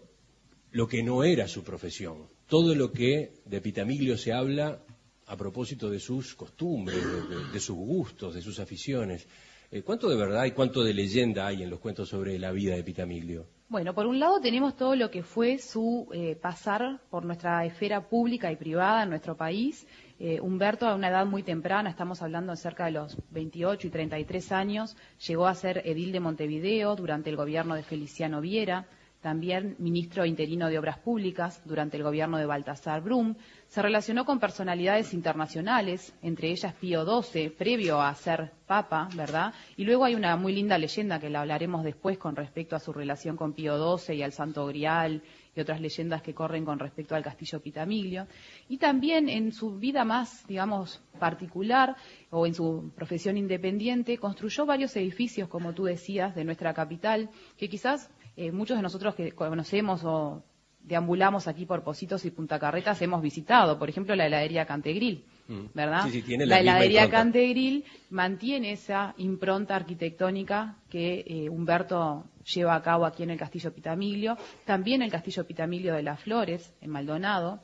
lo 0.71 0.87
que 0.87 1.03
no 1.03 1.23
era 1.23 1.47
su 1.47 1.63
profesión, 1.63 2.27
todo 2.47 2.75
lo 2.75 2.91
que 2.91 3.33
de 3.45 3.61
Pitamiglio 3.61 4.17
se 4.17 4.33
habla 4.33 4.81
a 5.27 5.37
propósito 5.37 5.89
de 5.89 5.99
sus 5.99 6.35
costumbres, 6.35 7.03
de, 7.51 7.59
sus 7.59 7.75
gustos, 7.75 8.35
de 8.35 8.41
sus 8.41 8.59
aficiones. 8.59 9.27
Eh, 9.71 9.81
¿Cuánto 9.81 10.07
de 10.07 10.15
verdad 10.15 10.45
y 10.45 10.51
cuánto 10.51 10.83
de 10.83 10.93
leyenda 10.93 11.47
hay 11.47 11.63
en 11.63 11.69
los 11.69 11.79
cuentos 11.79 12.09
sobre 12.09 12.37
la 12.37 12.51
vida 12.51 12.75
de 12.75 12.83
Pitamiglio? 12.83 13.47
Bueno, 13.67 13.95
por 13.95 14.05
un 14.05 14.19
lado 14.19 14.39
tenemos 14.39 14.75
todo 14.75 14.95
lo 14.95 15.09
que 15.09 15.23
fue 15.23 15.57
su 15.57 16.07
eh, 16.13 16.35
pasar 16.35 17.01
por 17.09 17.25
nuestra 17.25 17.65
esfera 17.65 18.07
pública 18.07 18.51
y 18.51 18.57
privada 18.57 19.01
en 19.01 19.09
nuestro 19.09 19.35
país. 19.35 19.87
Eh, 20.19 20.39
Humberto 20.39 20.87
a 20.87 20.93
una 20.93 21.09
edad 21.09 21.25
muy 21.25 21.41
temprana, 21.41 21.89
estamos 21.89 22.21
hablando 22.21 22.51
de 22.51 22.57
cerca 22.57 22.85
de 22.85 22.91
los 22.91 23.17
28 23.31 23.87
y 23.87 23.89
33 23.89 24.51
años, 24.51 24.95
llegó 25.27 25.47
a 25.47 25.55
ser 25.55 25.81
edil 25.83 26.11
de 26.11 26.19
Montevideo 26.19 26.95
durante 26.95 27.31
el 27.31 27.37
gobierno 27.37 27.73
de 27.73 27.81
Feliciano 27.81 28.39
Viera 28.39 28.85
también 29.25 29.75
ministro 29.79 30.23
interino 30.23 30.69
de 30.69 30.77
Obras 30.77 30.99
Públicas 30.99 31.59
durante 31.65 31.97
el 31.97 32.03
gobierno 32.03 32.37
de 32.37 32.45
Baltasar 32.45 33.01
Brum, 33.01 33.33
se 33.67 33.81
relacionó 33.81 34.23
con 34.23 34.39
personalidades 34.39 35.15
internacionales, 35.15 36.13
entre 36.21 36.51
ellas 36.51 36.75
Pío 36.75 37.03
XII, 37.23 37.49
previo 37.49 37.99
a 37.99 38.13
ser 38.13 38.51
papa, 38.67 39.09
¿verdad? 39.15 39.51
Y 39.77 39.83
luego 39.83 40.05
hay 40.05 40.13
una 40.13 40.37
muy 40.37 40.53
linda 40.53 40.77
leyenda 40.77 41.19
que 41.19 41.31
la 41.31 41.41
hablaremos 41.41 41.83
después 41.83 42.19
con 42.19 42.35
respecto 42.35 42.75
a 42.75 42.79
su 42.79 42.93
relación 42.93 43.35
con 43.35 43.53
Pío 43.53 43.97
XII 43.97 44.15
y 44.15 44.21
al 44.21 44.31
Santo 44.31 44.67
Grial 44.67 45.23
y 45.55 45.59
otras 45.59 45.81
leyendas 45.81 46.21
que 46.21 46.35
corren 46.35 46.63
con 46.63 46.77
respecto 46.77 47.15
al 47.15 47.23
castillo 47.23 47.59
Pitamiglio. 47.61 48.27
Y 48.69 48.77
también 48.77 49.27
en 49.29 49.51
su 49.53 49.79
vida 49.79 50.05
más, 50.05 50.45
digamos, 50.45 51.01
particular 51.19 51.95
o 52.29 52.45
en 52.45 52.53
su 52.53 52.91
profesión 52.95 53.37
independiente, 53.37 54.19
construyó 54.19 54.67
varios 54.67 54.95
edificios, 54.97 55.49
como 55.49 55.73
tú 55.73 55.85
decías, 55.85 56.35
de 56.35 56.43
nuestra 56.43 56.75
capital, 56.75 57.29
que 57.57 57.69
quizás 57.69 58.11
eh, 58.37 58.51
muchos 58.51 58.77
de 58.77 58.83
nosotros 58.83 59.15
que 59.15 59.31
conocemos 59.31 60.03
o 60.03 60.43
deambulamos 60.85 61.47
aquí 61.47 61.65
por 61.65 61.83
Positos 61.83 62.25
y 62.25 62.31
Punta 62.31 62.59
Carretas 62.59 63.01
hemos 63.01 63.21
visitado, 63.21 63.79
por 63.79 63.89
ejemplo, 63.89 64.15
la 64.15 64.27
heladería 64.27 64.65
Cantegril, 64.65 65.25
mm. 65.47 65.65
¿verdad? 65.73 66.05
la, 66.45 66.59
heladería 66.59 67.09
Cantegril 67.09 67.83
mantiene 68.11 68.71
esa 68.71 69.15
impronta 69.17 69.75
arquitectónica 69.75 70.75
que 70.89 71.25
eh, 71.27 71.49
Humberto 71.49 72.25
lleva 72.53 72.75
a 72.75 72.83
cabo 72.83 73.05
aquí 73.05 73.23
en 73.23 73.31
el 73.31 73.39
Castillo 73.39 73.73
Pitamiglio, 73.73 74.37
también 74.65 75.01
el 75.01 75.11
Castillo 75.11 75.45
Pitamiglio 75.45 75.95
de 75.95 76.03
las 76.03 76.19
Flores, 76.19 76.71
en 76.81 76.91
Maldonado, 76.91 77.61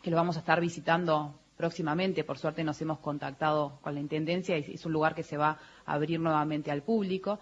que 0.00 0.10
lo 0.10 0.16
vamos 0.16 0.36
a 0.36 0.40
estar 0.40 0.60
visitando 0.60 1.34
próximamente, 1.56 2.24
por 2.24 2.38
suerte 2.38 2.64
nos 2.64 2.80
hemos 2.82 2.98
contactado 2.98 3.78
con 3.80 3.94
la 3.94 4.00
Intendencia 4.00 4.58
y 4.58 4.74
es 4.74 4.84
un 4.86 4.92
lugar 4.92 5.14
que 5.14 5.22
se 5.22 5.36
va 5.36 5.58
a 5.86 5.94
abrir 5.94 6.20
nuevamente 6.20 6.70
al 6.70 6.82
público. 6.82 7.38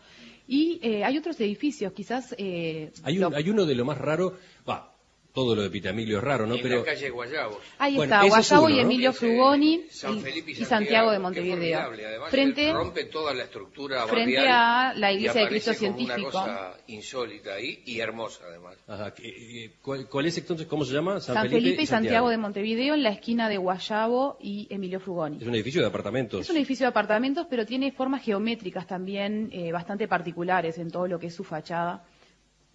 Y 0.52 0.78
eh, 0.82 1.02
hay 1.02 1.16
otros 1.16 1.40
edificios, 1.40 1.94
quizás... 1.94 2.34
Eh, 2.36 2.92
hay, 3.04 3.22
hay 3.22 3.48
uno 3.48 3.64
de 3.64 3.74
lo 3.74 3.86
más 3.86 3.96
raro, 3.96 4.36
va, 4.68 4.91
todo 5.32 5.54
lo 5.56 5.62
de 5.62 5.70
Pitamilio 5.70 6.18
es 6.18 6.24
raro, 6.24 6.46
¿no? 6.46 6.56
En 6.56 6.62
Pero... 6.62 6.78
la 6.78 6.84
calle 6.84 7.10
Guayabo. 7.10 7.58
Ahí 7.78 8.00
está, 8.00 8.24
Guayabo 8.24 8.68
y 8.68 8.80
Emilio 8.80 9.12
Frugoni 9.12 9.86
y, 10.46 10.64
Santiago, 10.64 11.10
de 11.10 11.18
Montevideo. 11.18 11.90
frente, 12.28 12.72
rompe 12.72 13.04
toda 13.04 13.32
la 13.32 13.44
estructura 13.44 14.06
Frente 14.06 14.46
a 14.48 14.92
la 14.94 15.12
Iglesia 15.12 15.42
de 15.42 15.48
Cristo 15.48 15.72
Científico. 15.72 16.14
Una 16.14 16.24
cosa 16.24 16.76
insólita 16.88 17.54
ahí 17.54 17.82
y 17.86 18.00
hermosa 18.00 18.44
además. 18.46 18.76
Ajá. 18.86 19.14
¿Cuál, 19.82 20.26
es 20.26 20.38
entonces, 20.38 20.66
cómo 20.66 20.84
se 20.84 20.92
llama? 20.92 21.20
San, 21.20 21.48
Felipe, 21.48 21.82
y 21.82 21.86
Santiago. 21.86 22.28
de 22.28 22.36
Montevideo 22.36 22.94
en 22.94 23.02
la 23.02 23.10
esquina 23.10 23.48
de 23.48 23.56
Guayabo 23.56 24.36
y 24.40 24.66
Emilio 24.70 25.00
Frugoni. 25.00 25.38
Es 25.40 25.46
un 25.46 25.54
edificio 25.54 25.80
de 25.80 25.88
apartamentos. 25.88 26.40
Es 26.40 26.50
un 26.50 26.56
edificio 26.56 26.84
de 26.84 26.90
apartamentos, 26.90 27.46
pero 27.48 27.64
tiene 27.64 27.92
formas 27.92 28.22
geométricas 28.22 28.86
también 28.86 29.48
eh, 29.52 29.72
bastante 29.72 30.08
particulares 30.08 30.78
en 30.78 30.90
todo 30.90 31.06
lo 31.06 31.18
que 31.18 31.28
es 31.28 31.34
su 31.34 31.44
fachada. 31.44 32.04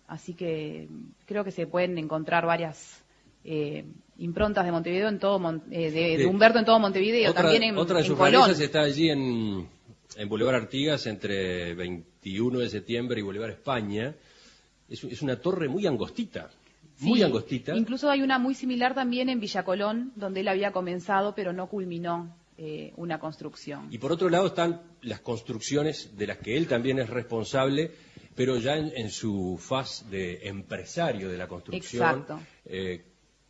Así 0.08 0.34
que 0.34 0.88
creo 1.26 1.44
que 1.44 1.52
se 1.52 1.68
pueden 1.68 1.98
encontrar 1.98 2.46
varias 2.46 3.04
eh, 3.44 3.86
improntas 4.18 4.66
de 4.66 4.72
Montevideo 4.72 5.10
en 5.10 5.20
todo 5.20 5.62
eh, 5.70 5.92
de, 5.92 6.26
Humberto 6.26 6.60
en 6.60 6.66
todo 6.66 6.80
Montevideo, 6.80 7.34
también 7.34 7.64
en 7.64 7.78
Otra 7.78 7.98
de 7.98 8.04
sus 8.04 8.18
rarezas 8.18 8.60
está 8.60 8.82
allí 8.82 9.10
en, 9.10 9.68
en 10.16 10.30
Boulevard 10.30 10.56
Artigas 10.56 11.06
entre 11.08 11.76
21 11.76 12.60
de 12.60 12.70
septiembre 12.70 13.20
y 13.20 13.24
Boulevard 13.24 13.52
España. 13.52 14.16
Es, 14.90 15.22
una 15.22 15.36
torre 15.36 15.68
muy 15.68 15.86
angostita, 15.86 16.50
muy 17.00 17.22
angostita. 17.22 17.76
Incluso 17.76 18.10
hay 18.10 18.22
una 18.22 18.40
muy 18.40 18.56
similar 18.56 18.96
también 18.96 19.28
en 19.28 19.40
Villa 19.42 19.64
Colón, 19.64 20.14
donde 20.16 20.40
él 20.40 20.48
había 20.48 20.72
comenzado, 20.72 21.36
pero 21.36 21.52
no 21.52 21.68
culminó 21.68 22.34
eh, 22.58 22.94
una 22.96 23.20
construcción. 23.20 23.88
Y 23.92 23.98
por 23.98 24.14
otro 24.14 24.30
lado 24.30 24.48
están 24.48 24.82
las 25.02 25.20
construcciones 25.20 26.18
de 26.18 26.28
las 26.28 26.38
que 26.38 26.56
él 26.58 26.68
también 26.68 27.00
es 27.00 27.10
responsable, 27.10 27.92
pero 28.38 28.58
ya 28.58 28.77
en, 28.77 29.10
su 29.10 29.58
faz 29.60 30.08
de 30.12 30.48
empresario 30.48 31.27
de 31.27 31.38
la 31.38 31.48
construcción, 31.48 32.24
eh, 32.65 33.03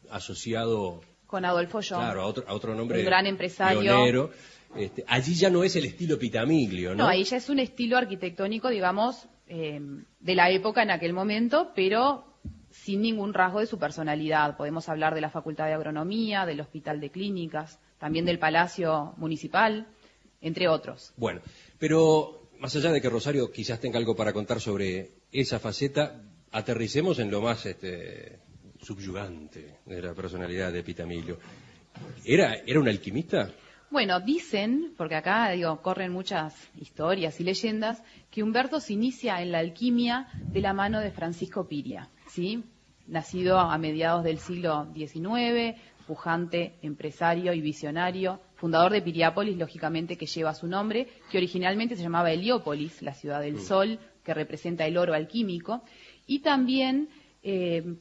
asociado 0.10 1.01
con 1.27 1.44
Adolfo 1.44 1.82
John, 1.88 2.00
claro, 2.00 2.22
a 2.22 2.53
otro, 2.53 2.74
nombre, 2.74 3.00
un 3.00 3.06
gran 3.06 3.27
empresario. 3.27 4.32
Este, 4.75 5.03
allí 5.08 5.34
ya 5.34 5.50
no 5.50 5.63
es 5.63 5.75
el 5.75 5.86
estilo 5.86 6.17
Pitamiglio, 6.17 6.91
¿no? 6.91 7.03
No, 7.03 7.10
ahí 7.10 7.24
ya 7.25 7.38
es 7.38 7.50
un 7.50 7.60
estilo 7.60 7.98
arquitectónico, 7.98 8.70
digamos, 8.70 9.27
eh, 9.48 9.82
de 10.20 10.36
la 10.36 10.50
época 10.51 10.84
en 10.84 10.91
aquel 10.91 11.12
momento, 11.13 11.72
pero 11.75 12.24
sin 12.72 13.01
ningún 13.01 13.34
rasgo 13.34 13.60
de 13.60 13.65
su 13.65 13.77
personalidad. 13.77 14.56
Podemos 14.56 14.88
hablar 14.88 15.15
de 15.15 15.22
la 15.22 15.29
Facultad 15.29 15.65
de 15.65 15.74
Agronomía, 15.74 16.46
del 16.46 16.62
Hospital 16.62 17.01
de 17.01 17.10
Clínicas, 17.10 17.79
también 17.98 18.25
del 18.25 18.39
Palacio 18.39 19.13
Municipal, 19.17 19.88
entre 20.41 20.70
otros. 20.70 21.13
Bueno, 21.17 21.41
pero 21.77 22.37
más 22.60 22.76
allá 22.76 22.92
de 22.92 23.02
que 23.02 23.10
Rosario 23.10 23.52
quizás 23.52 23.80
tenga 23.80 23.98
algo 23.98 24.16
para 24.16 24.34
contar 24.34 24.60
sobre 24.60 25.12
esa 25.32 25.60
faceta, 25.60 26.22
aterricemos 26.52 27.20
en 27.20 27.32
lo 27.32 27.42
más 27.42 27.66
este, 27.66 28.40
subyugante 28.82 29.80
de 29.86 30.02
la 30.02 30.14
personalidad 30.14 30.72
de 30.72 30.84
Pitamilio. 30.84 31.40
¿Era, 32.24 32.56
¿Era 32.66 32.80
un 32.80 32.88
alquimista? 32.88 33.52
Bueno, 33.90 34.20
dicen, 34.20 34.94
porque 34.98 35.16
acá 35.16 35.50
digo, 35.52 35.82
corren 35.82 36.12
muchas 36.12 36.54
historias 36.80 37.40
y 37.40 37.44
leyendas, 37.44 38.04
que 38.30 38.44
Humberto 38.44 38.80
se 38.80 38.94
inicia 38.94 39.42
en 39.42 39.52
la 39.52 39.60
alquimia 39.60 40.28
de 40.34 40.62
la 40.62 40.74
mano 40.74 41.00
de 41.00 41.12
Francisco 41.12 41.68
Piria, 41.68 42.10
¿sí? 42.28 42.64
nacido 43.08 43.60
a 43.60 43.78
mediados 43.78 44.24
del 44.24 44.40
siglo 44.40 44.88
XIX, 44.94 45.80
pujante, 46.06 46.76
empresario 46.82 47.54
y 47.54 47.62
visionario, 47.62 48.42
fundador 48.58 48.92
de 48.92 49.02
Piriápolis, 49.02 49.56
lógicamente, 49.58 50.18
que 50.18 50.26
lleva 50.26 50.54
su 50.54 50.68
nombre, 50.68 51.08
que 51.32 51.38
originalmente 51.38 51.96
se 51.96 52.04
llamaba 52.04 52.32
Heliópolis, 52.32 53.02
la 53.02 53.14
ciudad 53.14 53.40
del 53.40 53.56
mm. 53.56 53.60
sol, 53.60 54.00
que 54.24 54.34
representa 54.34 54.86
el 54.86 54.98
oro 54.98 55.14
alquímico, 55.14 55.84
y 56.26 56.40
también 56.40 57.08
eh, 57.44 57.96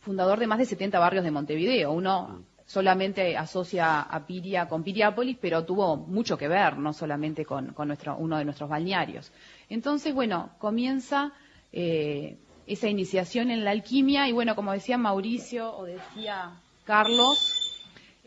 fundador 0.00 0.38
de 0.38 0.46
más 0.46 0.58
de 0.58 0.66
70 0.66 0.98
barrios 0.98 1.24
de 1.24 1.30
Montevideo. 1.30 1.90
Uno 1.90 2.28
mm. 2.28 2.44
solamente 2.66 3.36
asocia 3.36 4.02
a 4.02 4.26
Piria 4.26 4.68
con 4.68 4.84
Piriápolis, 4.84 5.38
pero 5.40 5.64
tuvo 5.64 5.96
mucho 5.96 6.36
que 6.36 6.48
ver, 6.48 6.76
no 6.76 6.92
solamente 6.92 7.46
con, 7.46 7.74
nuestro, 7.86 8.16
uno 8.18 8.36
de 8.36 8.44
nuestros 8.44 8.68
balnearios. 8.68 9.32
Entonces, 9.70 10.14
bueno, 10.14 10.50
comienza 10.58 11.32
eh, 11.72 12.36
esa 12.66 12.88
iniciación 12.88 13.50
en 13.50 13.64
la 13.64 13.70
alquimia, 13.70 14.28
y 14.28 14.32
bueno, 14.32 14.54
como 14.54 14.72
decía 14.72 14.98
Mauricio, 14.98 15.74
o 15.74 15.86
decía 15.86 16.60
Carlos, 16.84 17.65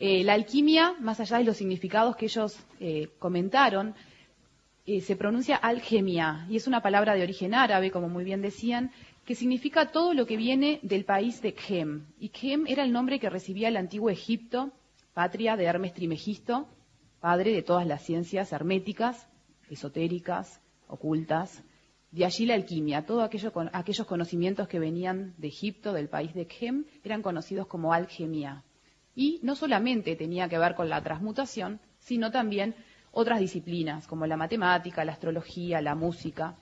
eh, 0.02 0.24
la 0.24 0.34
alquimia, 0.34 0.96
más 1.02 1.20
allá 1.20 1.40
de 1.40 1.44
los 1.44 1.58
significados 1.58 2.16
que 2.16 2.26
ellos 2.26 2.58
eh, 2.80 3.10
comentaron, 3.20 3.96
eh, 4.86 5.02
se 5.02 5.18
pronuncia 5.18 5.58
algemia 5.58 6.48
y 6.50 6.56
es 6.56 6.68
una 6.68 6.82
palabra 6.82 7.16
de 7.16 7.24
origen 7.24 7.54
árabe, 7.54 7.92
como 7.92 8.08
muy 8.08 8.24
bien 8.24 8.42
decían, 8.42 8.92
que 9.26 9.36
significa 9.36 9.92
todo 9.92 10.14
lo 10.14 10.26
que 10.26 10.38
viene 10.38 10.80
del 10.84 11.04
país 11.04 11.42
de 11.42 11.54
Khem. 11.54 12.06
Y 12.18 12.30
Khem 12.30 12.66
era 12.68 12.84
el 12.84 12.94
nombre 12.94 13.20
que 13.20 13.30
recibía 13.30 13.68
el 13.68 13.76
antiguo 13.76 14.10
Egipto, 14.10 14.72
patria 15.14 15.58
de 15.58 15.66
Hermes 15.66 15.94
Trimegisto, 15.94 16.70
padre 17.20 17.52
de 17.52 17.62
todas 17.62 17.86
las 17.86 18.02
ciencias 18.02 18.54
herméticas, 18.54 19.28
esotéricas, 19.70 20.62
ocultas. 20.88 21.62
De 22.12 22.24
allí 22.24 22.46
la 22.46 22.54
alquimia, 22.54 23.06
todos 23.06 23.30
aquellos 23.74 24.08
conocimientos 24.08 24.70
que 24.70 24.80
venían 24.80 25.34
de 25.38 25.50
Egipto, 25.50 25.92
del 25.92 26.08
país 26.08 26.34
de 26.34 26.48
Khem, 26.48 26.86
eran 27.04 27.22
conocidos 27.22 27.68
como 27.68 27.92
algemia 27.92 28.64
y 29.20 29.38
no 29.44 29.54
solamente 29.54 30.16
tenía 30.16 30.48
que 30.48 30.58
ver 30.58 30.76
con 30.76 30.88
la 30.88 31.04
transmutación, 31.04 31.82
sino 32.00 32.32
también 32.32 32.74
otras 33.12 33.42
disciplinas 33.42 34.08
como 34.08 34.26
la 34.26 34.38
matemática, 34.38 35.04
la 35.04 35.12
astrología, 35.12 35.82
la 35.82 35.94
música. 35.94 36.56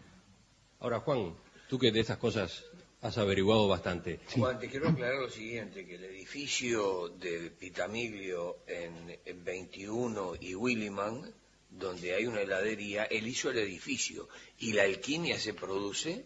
Ahora, 0.80 1.00
Juan, 1.02 1.36
tú 1.70 1.78
que 1.78 1.92
de 1.92 2.00
esas 2.00 2.18
cosas 2.18 2.66
has 3.04 3.16
averiguado 3.20 3.68
bastante. 3.68 4.22
Juan, 4.36 4.58
te 4.58 4.70
quiero 4.70 4.90
aclarar 4.90 5.22
lo 5.22 5.30
siguiente, 5.30 5.86
que 5.86 5.98
el 5.98 6.06
edificio 6.06 7.10
de 7.10 7.52
Pitamiglio 7.52 8.58
en, 8.66 9.20
en 9.24 9.44
21 9.44 10.34
y 10.42 10.56
Williman, 10.56 11.32
donde 11.70 12.16
hay 12.16 12.26
una 12.26 12.42
heladería, 12.42 13.04
él 13.04 13.28
hizo 13.28 13.52
el 13.52 13.60
edificio 13.60 14.30
y 14.58 14.74
la 14.74 14.82
alquimia 14.82 15.38
se 15.38 15.54
produce 15.54 16.26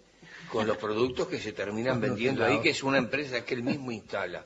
con 0.50 0.66
los 0.66 0.78
productos 0.78 1.28
que 1.28 1.40
se 1.40 1.52
terminan 1.52 2.00
vendiendo 2.00 2.46
ahí, 2.46 2.62
que 2.62 2.70
es 2.70 2.84
una 2.84 3.00
empresa 3.00 3.44
que 3.44 3.56
él 3.56 3.64
mismo 3.64 3.92
instala. 3.92 4.46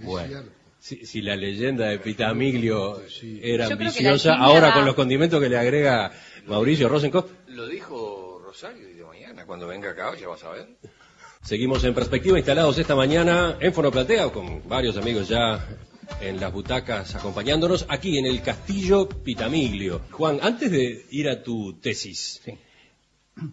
Bueno. 0.00 0.42
Si, 0.78 1.06
si 1.06 1.22
la 1.22 1.34
leyenda 1.34 1.86
de 1.86 1.98
Pitamiglio 1.98 3.00
Sí. 3.08 3.40
era 3.42 3.66
ambiciosa, 3.68 4.34
ahora 4.34 4.74
con 4.74 4.84
los 4.84 4.94
condimentos 4.94 5.40
que 5.40 5.48
le 5.48 5.56
agrega 5.56 6.12
Mauricio 6.46 6.88
Rosenkopf, 6.90 7.30
Lo 7.48 7.66
dijo 7.66 8.42
Rosario 8.44 8.90
y 8.90 8.94
de 8.94 9.04
mañana, 9.04 9.46
cuando 9.46 9.66
venga 9.66 9.90
acá 9.90 10.12
ya 10.20 10.28
vas 10.28 10.44
a 10.44 10.50
ver. 10.50 10.68
Seguimos 11.42 11.84
en 11.84 11.94
perspectiva 11.94 12.38
instalados 12.38 12.76
esta 12.78 12.94
mañana 12.94 13.56
en 13.60 13.72
Fonoplatea 13.72 14.28
con 14.30 14.66
varios 14.68 14.96
amigos 14.98 15.28
ya 15.28 15.66
en 16.20 16.38
las 16.38 16.52
butacas 16.52 17.14
acompañándonos 17.14 17.86
aquí 17.88 18.18
en 18.18 18.26
el 18.26 18.42
Castillo 18.42 19.08
Pitamiglio. 19.08 20.02
Juan, 20.10 20.38
antes 20.42 20.70
de 20.70 21.06
ir 21.10 21.28
a 21.30 21.42
tu 21.42 21.74
tesis, 21.80 22.42
Sí. 22.44 22.52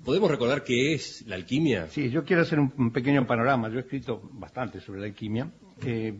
¿Podemos 0.03 0.29
recordar 0.29 0.63
qué 0.63 0.93
es 0.93 1.23
la 1.27 1.35
alquimia? 1.35 1.87
Sí, 1.87 2.09
yo 2.09 2.23
quiero 2.23 2.41
hacer 2.43 2.59
un, 2.59 2.73
un 2.77 2.91
pequeño 2.91 3.25
panorama. 3.25 3.69
Yo 3.69 3.77
he 3.77 3.81
escrito 3.81 4.21
bastante 4.33 4.79
sobre 4.79 5.01
la 5.01 5.07
alquimia. 5.07 5.49
Eh, 5.85 6.13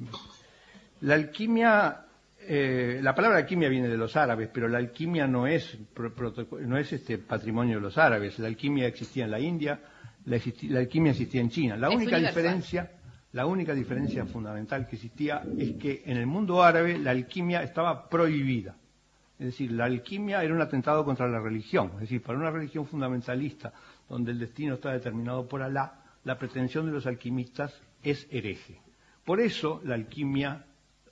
la 1.01 1.15
alquimia, 1.15 2.05
eh, 2.41 2.99
la 3.01 3.13
palabra 3.15 3.39
alquimia 3.39 3.69
viene 3.69 3.87
de 3.87 3.97
los 3.97 4.15
árabes, 4.15 4.49
pero 4.53 4.67
la 4.67 4.77
alquimia 4.77 5.27
no 5.27 5.47
es, 5.47 5.77
no 6.61 6.77
es 6.77 6.93
este 6.93 7.17
patrimonio 7.17 7.75
de 7.77 7.81
los 7.81 7.97
árabes. 7.97 8.37
La 8.39 8.47
alquimia 8.47 8.87
existía 8.87 9.25
en 9.25 9.31
la 9.31 9.39
India, 9.39 9.79
la, 10.25 10.37
existi- 10.37 10.69
la 10.69 10.79
alquimia 10.79 11.11
existía 11.11 11.41
en 11.41 11.49
China. 11.49 11.75
La 11.77 11.87
Es 11.89 11.95
única 11.95 12.17
universal. 12.17 12.43
diferencia, 12.43 12.91
la 13.33 13.45
única 13.45 13.73
diferencia 13.73 14.25
fundamental 14.25 14.87
que 14.87 14.95
existía 14.95 15.41
es 15.57 15.73
que 15.73 16.03
en 16.05 16.17
el 16.17 16.27
mundo 16.27 16.61
árabe 16.63 16.97
la 16.99 17.11
alquimia 17.11 17.63
estaba 17.63 18.09
prohibida. 18.09 18.75
Es 19.41 19.47
decir, 19.47 19.71
la 19.71 19.85
alquimia 19.85 20.43
era 20.43 20.53
un 20.53 20.61
atentado 20.61 21.03
contra 21.03 21.27
la 21.27 21.39
religión. 21.39 21.93
Es 21.95 22.01
decir, 22.01 22.21
para 22.21 22.37
una 22.37 22.51
religión 22.51 22.85
fundamentalista, 22.85 23.73
donde 24.07 24.33
el 24.33 24.37
destino 24.37 24.75
está 24.75 24.91
determinado 24.91 25.47
por 25.47 25.63
Alá, 25.63 25.95
la 26.25 26.37
pretensión 26.37 26.85
de 26.85 26.91
los 26.91 27.07
alquimistas 27.07 27.73
es 28.03 28.27
hereje. 28.29 28.79
Por 29.25 29.39
eso 29.39 29.81
la 29.83 29.95
alquimia, 29.95 30.63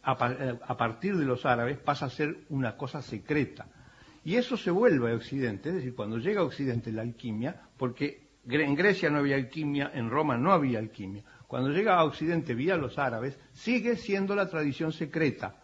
a, 0.03 0.15
pa- 0.15 0.35
a 0.63 0.77
partir 0.77 1.17
de 1.17 1.25
los 1.25 1.43
árabes, 1.43 1.79
pasa 1.79 2.05
a 2.05 2.09
ser 2.11 2.37
una 2.49 2.77
cosa 2.77 3.01
secreta. 3.01 3.65
Y 4.23 4.35
eso 4.35 4.57
se 4.57 4.69
vuelve 4.69 5.11
a 5.11 5.15
Occidente, 5.15 5.69
es 5.69 5.75
decir, 5.77 5.95
cuando 5.95 6.19
llega 6.19 6.41
a 6.41 6.43
Occidente 6.43 6.91
la 6.91 7.01
alquimia, 7.01 7.59
porque 7.77 8.27
en 8.47 8.75
Grecia 8.75 9.09
no 9.09 9.17
había 9.17 9.37
alquimia, 9.37 9.89
en 9.91 10.07
Roma 10.11 10.37
no 10.37 10.51
había 10.51 10.77
alquimia. 10.77 11.23
Cuando 11.47 11.69
llega 11.71 11.95
a 11.97 12.03
Occidente 12.03 12.53
vía 12.53 12.77
los 12.77 12.99
árabes, 12.99 13.39
sigue 13.53 13.95
siendo 13.95 14.35
la 14.35 14.47
tradición 14.47 14.91
secreta 14.91 15.55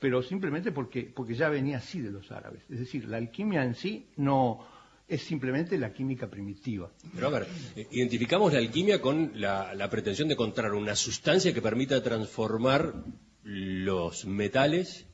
pero 0.00 0.22
simplemente 0.22 0.72
porque, 0.72 1.02
porque 1.14 1.34
ya 1.34 1.48
venía 1.48 1.76
así 1.78 2.00
de 2.00 2.10
los 2.10 2.32
árabes. 2.32 2.62
Es 2.70 2.78
decir, 2.80 3.04
la 3.06 3.18
alquimia 3.18 3.62
en 3.62 3.74
sí 3.74 4.06
no 4.16 4.66
es 5.06 5.22
simplemente 5.22 5.76
la 5.78 5.92
química 5.92 6.28
primitiva. 6.28 6.90
Pero 7.14 7.26
a 7.26 7.30
ver, 7.30 7.46
identificamos 7.90 8.52
la 8.52 8.60
alquimia 8.60 9.00
con 9.00 9.32
la, 9.34 9.74
la 9.74 9.90
pretensión 9.90 10.28
de 10.28 10.34
encontrar 10.34 10.72
una 10.72 10.96
sustancia 10.96 11.52
que 11.52 11.60
permita 11.62 12.02
transformar 12.02 12.94
los 13.42 14.24
metales 14.26 15.06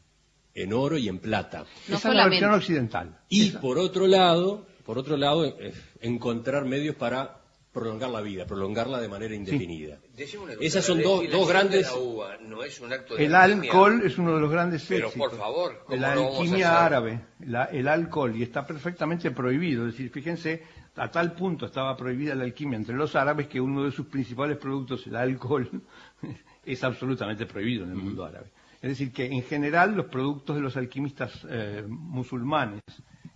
en 0.55 0.73
oro 0.73 0.97
y 0.99 1.09
en 1.09 1.19
plata. 1.19 1.65
No 1.89 1.97
Esa 1.97 2.09
es 2.11 2.15
la 2.15 2.29
versión 2.29 2.53
occidental. 2.53 3.19
Y 3.29 3.49
Esa- 3.49 3.61
por 3.61 3.79
otro 3.79 4.07
lado, 4.07 4.67
por 4.85 4.99
otro 4.99 5.17
lado, 5.17 5.45
eh, 5.47 5.73
encontrar 6.01 6.65
medios 6.65 6.97
para 6.97 7.41
prolongar 7.77 8.09
la 8.11 8.23
vida, 8.23 8.47
prolongarla 8.47 9.01
de 9.01 9.09
manera 9.09 9.35
indefinida. 9.35 9.99
Cosa, 9.99 10.55
Esas 10.61 10.85
son 10.85 11.03
dos, 11.03 11.21
grandes. 11.47 11.87
de 11.87 11.93
la 11.93 11.99
uva 11.99 12.37
no 12.41 12.63
es 12.63 12.81
un 12.81 12.91
acto 12.91 13.15
de 13.17 13.27
el 13.27 13.35
alquimia? 13.35 13.71
alcohol 13.71 14.03
es 14.03 14.17
uno 14.17 14.35
de 14.35 14.41
los 14.41 14.51
grandes 14.51 14.85
Pero, 14.89 15.09
éxitos 15.09 15.29
por 15.29 15.39
favor, 15.39 15.83
¿cómo 15.85 15.95
de 15.95 16.01
la 16.01 16.15
no 16.15 16.23
vamos 16.23 16.37
a 16.37 16.41
alquimia 16.41 16.67
hacer? 16.77 16.87
árabe, 16.87 17.21
la- 17.41 17.65
el 17.67 17.87
alcohol, 17.89 18.35
y 18.35 18.43
está 18.43 18.67
perfectamente 18.67 19.31
prohibido. 19.31 19.87
Es 19.87 19.93
decir, 19.93 20.11
fíjense, 20.11 20.63
a 20.97 21.11
tal 21.11 21.35
punto 21.35 21.67
estaba 21.67 21.95
prohibida 21.97 22.35
la 22.35 22.45
alquimia 22.45 22.79
entre 22.79 22.97
los 22.97 23.15
árabes 23.15 23.47
que 23.47 23.61
uno 23.61 23.85
de 23.85 23.93
sus 23.93 24.07
principales 24.07 24.57
productos, 24.57 25.07
el 25.07 25.17
alcohol, 25.17 25.69
es 26.65 26.83
absolutamente 26.83 27.45
prohibido 27.45 27.85
en 27.85 27.91
el 27.91 27.97
mundo 27.97 28.25
árabe. 28.25 28.47
Es 28.81 28.89
decir, 28.91 29.13
que 29.13 29.27
en 29.27 29.43
general 29.43 29.95
los 29.95 30.07
productos 30.07 30.57
de 30.57 30.63
los 30.63 30.77
alquimistas 30.79 31.47
eh, 31.51 31.85
musulmanes 31.87 32.81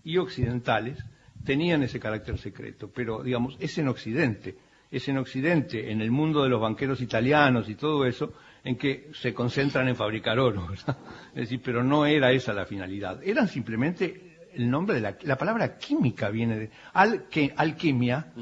y 0.02 0.16
occidentales 0.16 0.98
tenían 1.44 1.82
ese 1.82 2.00
carácter 2.00 2.38
secreto, 2.38 2.90
pero 2.92 3.22
digamos, 3.22 3.56
es 3.60 3.76
en 3.78 3.88
Occidente, 3.88 4.56
es 4.90 5.08
en 5.08 5.18
Occidente, 5.18 5.90
en 5.90 6.00
el 6.00 6.10
mundo 6.10 6.42
de 6.42 6.48
los 6.48 6.60
banqueros 6.60 7.00
italianos 7.00 7.68
y 7.68 7.74
todo 7.74 8.04
eso, 8.06 8.34
en 8.64 8.76
que 8.76 9.10
se 9.14 9.32
concentran 9.32 9.88
en 9.88 9.96
fabricar 9.96 10.38
oro, 10.38 10.68
¿verdad? 10.68 10.98
Es 11.30 11.42
decir, 11.42 11.60
pero 11.64 11.82
no 11.82 12.06
era 12.06 12.32
esa 12.32 12.52
la 12.52 12.66
finalidad, 12.66 13.22
eran 13.22 13.48
simplemente 13.48 14.30
el 14.52 14.68
nombre 14.68 14.96
de 14.96 15.00
la, 15.00 15.16
la 15.22 15.38
palabra 15.38 15.78
química 15.78 16.28
viene 16.28 16.58
de 16.58 16.70
al, 16.92 17.28
que, 17.28 17.52
alquimia, 17.56 18.32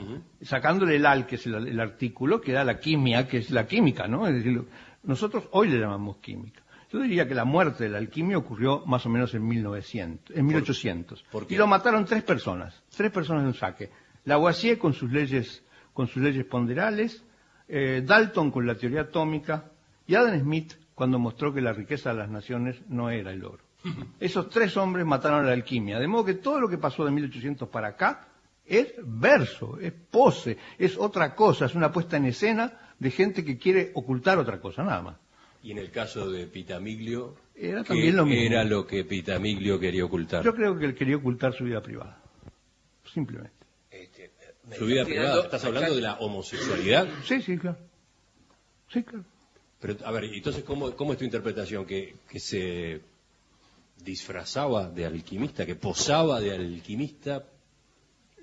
sacándole 0.41 0.97
el 0.97 1.07
al, 1.07 1.27
que 1.27 1.37
es 1.37 1.47
el, 1.47 1.69
el 1.69 1.81
artículo, 1.81 2.41
que 2.41 2.53
da 2.53 2.65
la 2.65 2.79
quimia, 2.79 3.29
que 3.29 3.39
es 3.39 3.51
la 3.51 3.67
química, 3.67 4.09
¿no? 4.09 4.27
Es 4.27 4.35
decir, 4.35 4.63
nosotros 5.03 5.49
hoy 5.53 5.69
le 5.69 5.79
llamamos 5.79 6.17
química. 6.17 6.63
Yo 6.91 7.01
diría 7.01 7.29
que 7.29 7.35
la 7.35 7.45
muerte 7.45 7.85
de 7.85 7.91
la 7.91 7.99
alquimia 7.99 8.39
ocurrió 8.39 8.85
más 8.87 9.05
o 9.05 9.11
menos 9.11 9.35
en 9.35 9.47
1900, 9.47 10.37
en 10.37 10.47
1800. 10.47 11.23
por 11.31 11.47
qué? 11.47 11.55
Y 11.55 11.59
lo 11.59 11.67
mataron 11.67 12.05
tres 12.07 12.23
personas, 12.23 12.83
tres 12.97 13.11
personas 13.11 13.43
de 13.43 13.49
un 13.49 13.55
saque. 13.55 13.91
Lavoisier 14.25 14.79
con 14.79 14.95
sus 14.95 15.13
leyes, 15.13 15.63
con 15.93 16.07
sus 16.07 16.23
leyes 16.23 16.47
ponderales, 16.47 17.23
eh, 17.69 18.03
Dalton 18.05 18.51
con 18.51 18.67
la 18.67 18.75
teoría 18.75 19.03
atómica 19.03 19.71
y 20.07 20.15
Adam 20.15 20.41
Smith 20.41 20.75
cuando 20.95 21.19
mostró 21.19 21.53
que 21.53 21.61
la 21.61 21.75
riqueza 21.75 22.11
de 22.11 22.17
las 22.17 22.31
naciones 22.31 22.81
no 22.89 23.11
era 23.11 23.33
el 23.33 23.45
oro. 23.45 23.63
Esos 24.21 24.49
tres 24.49 24.77
hombres 24.77 25.05
mataron 25.05 25.41
a 25.41 25.49
la 25.49 25.53
alquimia, 25.53 25.99
de 25.99 26.09
modo 26.09 26.25
que 26.25 26.35
todo 26.35 26.59
lo 26.59 26.69
que 26.69 26.79
pasó 26.79 27.05
de 27.05 27.11
1800 27.11 27.69
para 27.69 27.89
acá 27.89 28.29
es 28.65 28.95
verso, 29.03 29.79
es 29.81 29.93
pose, 29.93 30.57
es 30.79 30.97
otra 30.97 31.35
cosa, 31.35 31.67
es 31.67 31.75
una 31.75 31.93
puesta 31.93 32.17
en 32.17 32.27
escena 32.27 32.73
de 32.99 33.11
gente 33.11 33.45
que 33.45 33.59
quiere 33.59 33.93
ocultar 33.95 34.39
otra 34.39 34.61
cosa, 34.61 34.83
nada 34.83 35.03
más. 35.03 35.17
Y 35.63 35.73
en 35.73 35.79
el 35.79 35.91
caso 35.91 36.31
de 36.31 36.47
Pitamiglio, 36.47 37.35
Era 37.57 37.83
¿qué 37.83 37.89
también 37.89 38.17
lo 38.17 38.25
mismo. 38.25 38.43
era 38.47 38.65
lo 38.65 38.87
que 38.87 39.05
Pitamiglio 39.05 39.79
quería 39.81 40.05
ocultar? 40.05 40.45
Yo 40.45 40.55
creo 40.55 40.79
que 40.79 40.85
él 40.87 40.95
quería 40.95 41.17
ocultar 41.17 41.53
su 41.53 41.65
vida 41.65 41.83
privada, 41.83 42.23
simplemente. 43.13 43.57
Este, 43.91 44.31
Su 44.79 44.87
vida 44.87 45.05
privada. 45.05 45.43
¿Estás 45.43 45.65
hablando 45.65 45.95
de 45.97 46.01
la 46.03 46.15
homosexualidad? 46.19 47.09
Sí, 47.25 47.43
sí, 47.43 47.59
claro. 47.59 47.79
Sí, 48.93 49.03
claro. 49.03 49.25
Pero, 49.81 49.97
a 50.05 50.11
ver, 50.13 50.25
entonces, 50.25 50.63
¿cómo, 50.65 50.93
cómo 50.95 51.13
es 51.13 51.19
tu 51.19 51.25
interpretación? 51.25 51.85
¿Que, 51.87 52.15
que 52.29 52.39
se 52.41 53.01
disfrazaba 54.05 54.89
de 54.89 55.07
alquimista, 55.07 55.67
que 55.67 55.75
posaba 55.75 56.41
de 56.41 56.53
alquimista? 56.53 57.45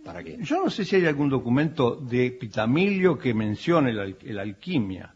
¿Para 0.03 0.23
qué? 0.23 0.37
Yo 0.41 0.63
no 0.63 0.69
sé 0.69 0.85
si 0.85 0.97
hay 0.97 1.05
algún 1.07 1.29
documento 1.29 1.95
de 1.95 2.31
Pitamilio 2.31 3.17
que 3.17 3.33
mencione 3.33 3.91
la, 3.93 4.03
al- 4.03 4.17
la 4.21 4.41
alquimia. 4.43 5.14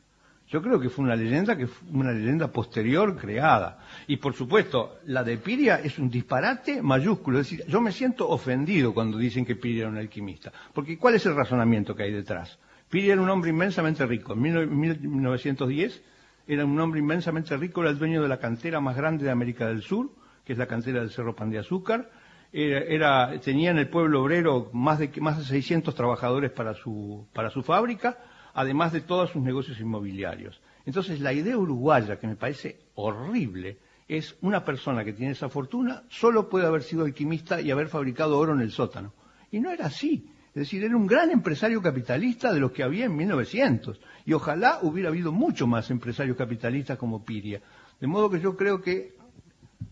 Yo 0.49 0.61
creo 0.63 0.79
que 0.79 0.89
fue 0.89 1.05
una 1.05 1.15
leyenda 1.15 1.55
que 1.55 1.67
fue 1.67 1.87
una 1.91 2.11
leyenda 2.11 2.51
posterior 2.51 3.15
creada. 3.15 3.79
Y 4.07 4.17
por 4.17 4.33
supuesto, 4.33 4.97
la 5.05 5.23
de 5.23 5.37
Piria 5.37 5.75
es 5.83 5.99
un 5.99 6.09
disparate 6.09 6.81
mayúsculo. 6.81 7.39
Es 7.39 7.49
decir, 7.49 7.65
yo 7.67 7.81
me 7.81 7.91
siento 7.91 8.27
ofendido 8.27 8.93
cuando 8.93 9.17
dicen 9.19 9.45
que 9.45 9.55
Piria 9.55 9.81
era 9.81 9.89
un 9.91 9.97
alquimista. 9.97 10.51
Porque 10.73 10.97
¿cuál 10.97 11.15
es 11.15 11.25
el 11.27 11.35
razonamiento 11.35 11.95
que 11.95 12.03
hay 12.03 12.11
detrás? 12.11 12.57
Piria 12.89 13.13
era 13.13 13.21
un 13.21 13.29
hombre 13.29 13.51
inmensamente 13.51 14.03
rico. 14.07 14.33
En 14.33 14.41
1910 14.41 16.01
era 16.47 16.65
un 16.65 16.79
hombre 16.79 16.99
inmensamente 16.99 17.55
rico, 17.55 17.81
era 17.81 17.91
el 17.91 17.99
dueño 17.99 18.23
de 18.23 18.27
la 18.27 18.39
cantera 18.39 18.79
más 18.79 18.95
grande 18.97 19.25
de 19.25 19.31
América 19.31 19.67
del 19.67 19.83
Sur, 19.83 20.09
que 20.43 20.53
es 20.53 20.59
la 20.59 20.65
cantera 20.65 20.99
del 21.01 21.11
Cerro 21.11 21.35
Pan 21.35 21.51
de 21.51 21.59
Azúcar. 21.59 22.09
Era, 22.51 22.79
era- 22.79 23.39
tenía 23.39 23.69
en 23.69 23.77
el 23.77 23.87
pueblo 23.89 24.23
obrero 24.23 24.71
más 24.73 24.97
de, 24.97 25.11
más 25.21 25.37
de 25.37 25.43
600 25.43 25.93
trabajadores 25.93 26.49
para 26.49 26.73
su, 26.73 27.27
para 27.33 27.51
su 27.51 27.61
fábrica, 27.61 28.17
además 28.59 28.91
de 28.91 28.99
todos 28.99 29.29
sus 29.29 29.41
negocios 29.41 29.79
inmobiliarios. 29.79 30.59
Entonces, 30.85 31.21
la 31.21 31.31
idea 31.31 31.57
uruguaya, 31.57 32.19
que 32.19 32.27
me 32.27 32.35
parece 32.35 32.81
horrible, 32.95 33.77
es 34.05 34.35
una 34.41 34.65
persona 34.65 35.05
que 35.05 35.13
tiene 35.13 35.31
esa 35.31 35.47
fortuna, 35.47 36.03
solo 36.09 36.49
puede 36.49 36.65
haber 36.65 36.83
sido 36.83 37.05
alquimista 37.05 37.61
y 37.61 37.71
haber 37.71 37.87
fabricado 37.87 38.37
oro 38.37 38.51
en 38.53 38.59
el 38.59 38.71
sótano. 38.71 39.13
Y 39.49 39.61
no 39.61 39.71
era 39.71 39.85
así. 39.85 40.29
Es 40.49 40.55
decir, 40.55 40.83
era 40.83 40.97
un 40.97 41.07
gran 41.07 41.31
empresario 41.31 41.81
capitalista 41.81 42.51
de 42.51 42.59
los 42.59 42.73
que 42.73 42.83
había 42.83 43.05
en 43.05 43.15
1900. 43.15 44.01
Y 44.25 44.33
ojalá 44.33 44.79
hubiera 44.81 45.07
habido 45.07 45.31
mucho 45.31 45.65
más 45.65 45.89
empresarios 45.89 46.35
capitalistas 46.35 46.97
como 46.97 47.23
Piria. 47.23 47.61
De 47.97 48.07
modo 48.07 48.29
que 48.29 48.41
yo 48.41 48.57
creo 48.57 48.81
que 48.81 49.15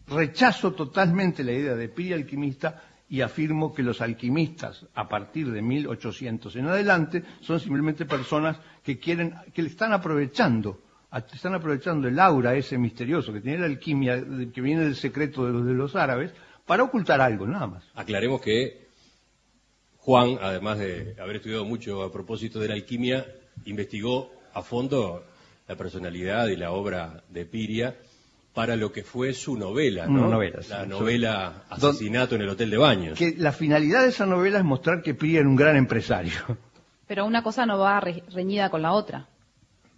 rechazo 0.07 0.73
totalmente 0.73 1.41
la 1.41 1.53
idea 1.53 1.75
de 1.75 1.87
Piria 1.87 2.17
alquimista 2.17 2.83
y 3.09 3.21
afirmo 3.21 3.73
que 3.73 3.83
los 3.83 4.01
alquimistas 4.01 4.85
a 4.93 5.07
partir 5.07 5.51
de 5.51 5.61
1800 5.61 6.55
en 6.57 6.67
adelante 6.67 7.23
son 7.41 7.59
simplemente 7.59 8.05
personas 8.05 8.59
que 8.83 8.99
quieren, 8.99 9.33
que 9.53 9.61
le 9.61 9.69
están 9.69 9.93
aprovechando, 9.93 10.81
están 11.33 11.53
aprovechando 11.53 12.07
el 12.07 12.19
aura 12.19 12.55
ese 12.55 12.77
misterioso 12.77 13.31
que 13.31 13.41
tiene 13.41 13.59
la 13.59 13.65
alquimia, 13.65 14.21
que 14.53 14.61
viene 14.61 14.83
del 14.83 14.95
secreto 14.95 15.45
de 15.45 15.53
los, 15.53 15.65
de 15.65 15.73
los 15.73 15.95
árabes, 15.95 16.33
para 16.65 16.83
ocultar 16.83 17.21
algo, 17.21 17.47
nada 17.47 17.67
más. 17.67 17.83
Aclaremos 17.95 18.41
que 18.41 18.87
Juan, 19.99 20.37
además 20.41 20.79
de 20.79 21.15
haber 21.19 21.37
estudiado 21.37 21.63
mucho 21.63 22.03
a 22.03 22.11
propósito 22.11 22.59
de 22.59 22.67
la 22.67 22.73
alquimia, 22.73 23.25
investigó 23.65 24.31
a 24.53 24.61
fondo 24.61 25.23
la 25.67 25.75
personalidad 25.75 26.47
y 26.47 26.57
la 26.57 26.71
obra 26.71 27.23
de 27.29 27.45
Piria 27.45 27.95
para 28.57 28.75
lo 28.75 28.91
que 28.91 29.03
fue 29.03 29.33
su 29.35 29.55
novela, 29.55 30.07
¿no? 30.07 30.13
Una 30.21 30.29
novela, 30.29 30.63
sí. 30.63 30.69
la 30.71 30.87
novela 30.87 31.63
Asesinato 31.69 32.33
en 32.33 32.41
el 32.41 32.49
Hotel 32.49 32.71
de 32.71 32.77
Baños. 32.77 33.15
Que 33.19 33.35
la 33.37 33.51
finalidad 33.51 34.01
de 34.01 34.09
esa 34.09 34.25
novela 34.25 34.57
es 34.57 34.63
mostrar 34.63 35.03
que 35.03 35.13
Piria 35.13 35.41
era 35.41 35.47
un 35.47 35.55
gran 35.55 35.75
empresario. 35.75 36.31
Pero 37.05 37.27
una 37.27 37.43
cosa 37.43 37.67
no 37.67 37.77
va 37.77 37.99
re- 37.99 38.23
reñida 38.33 38.71
con 38.71 38.81
la 38.81 38.93
otra. 38.93 39.27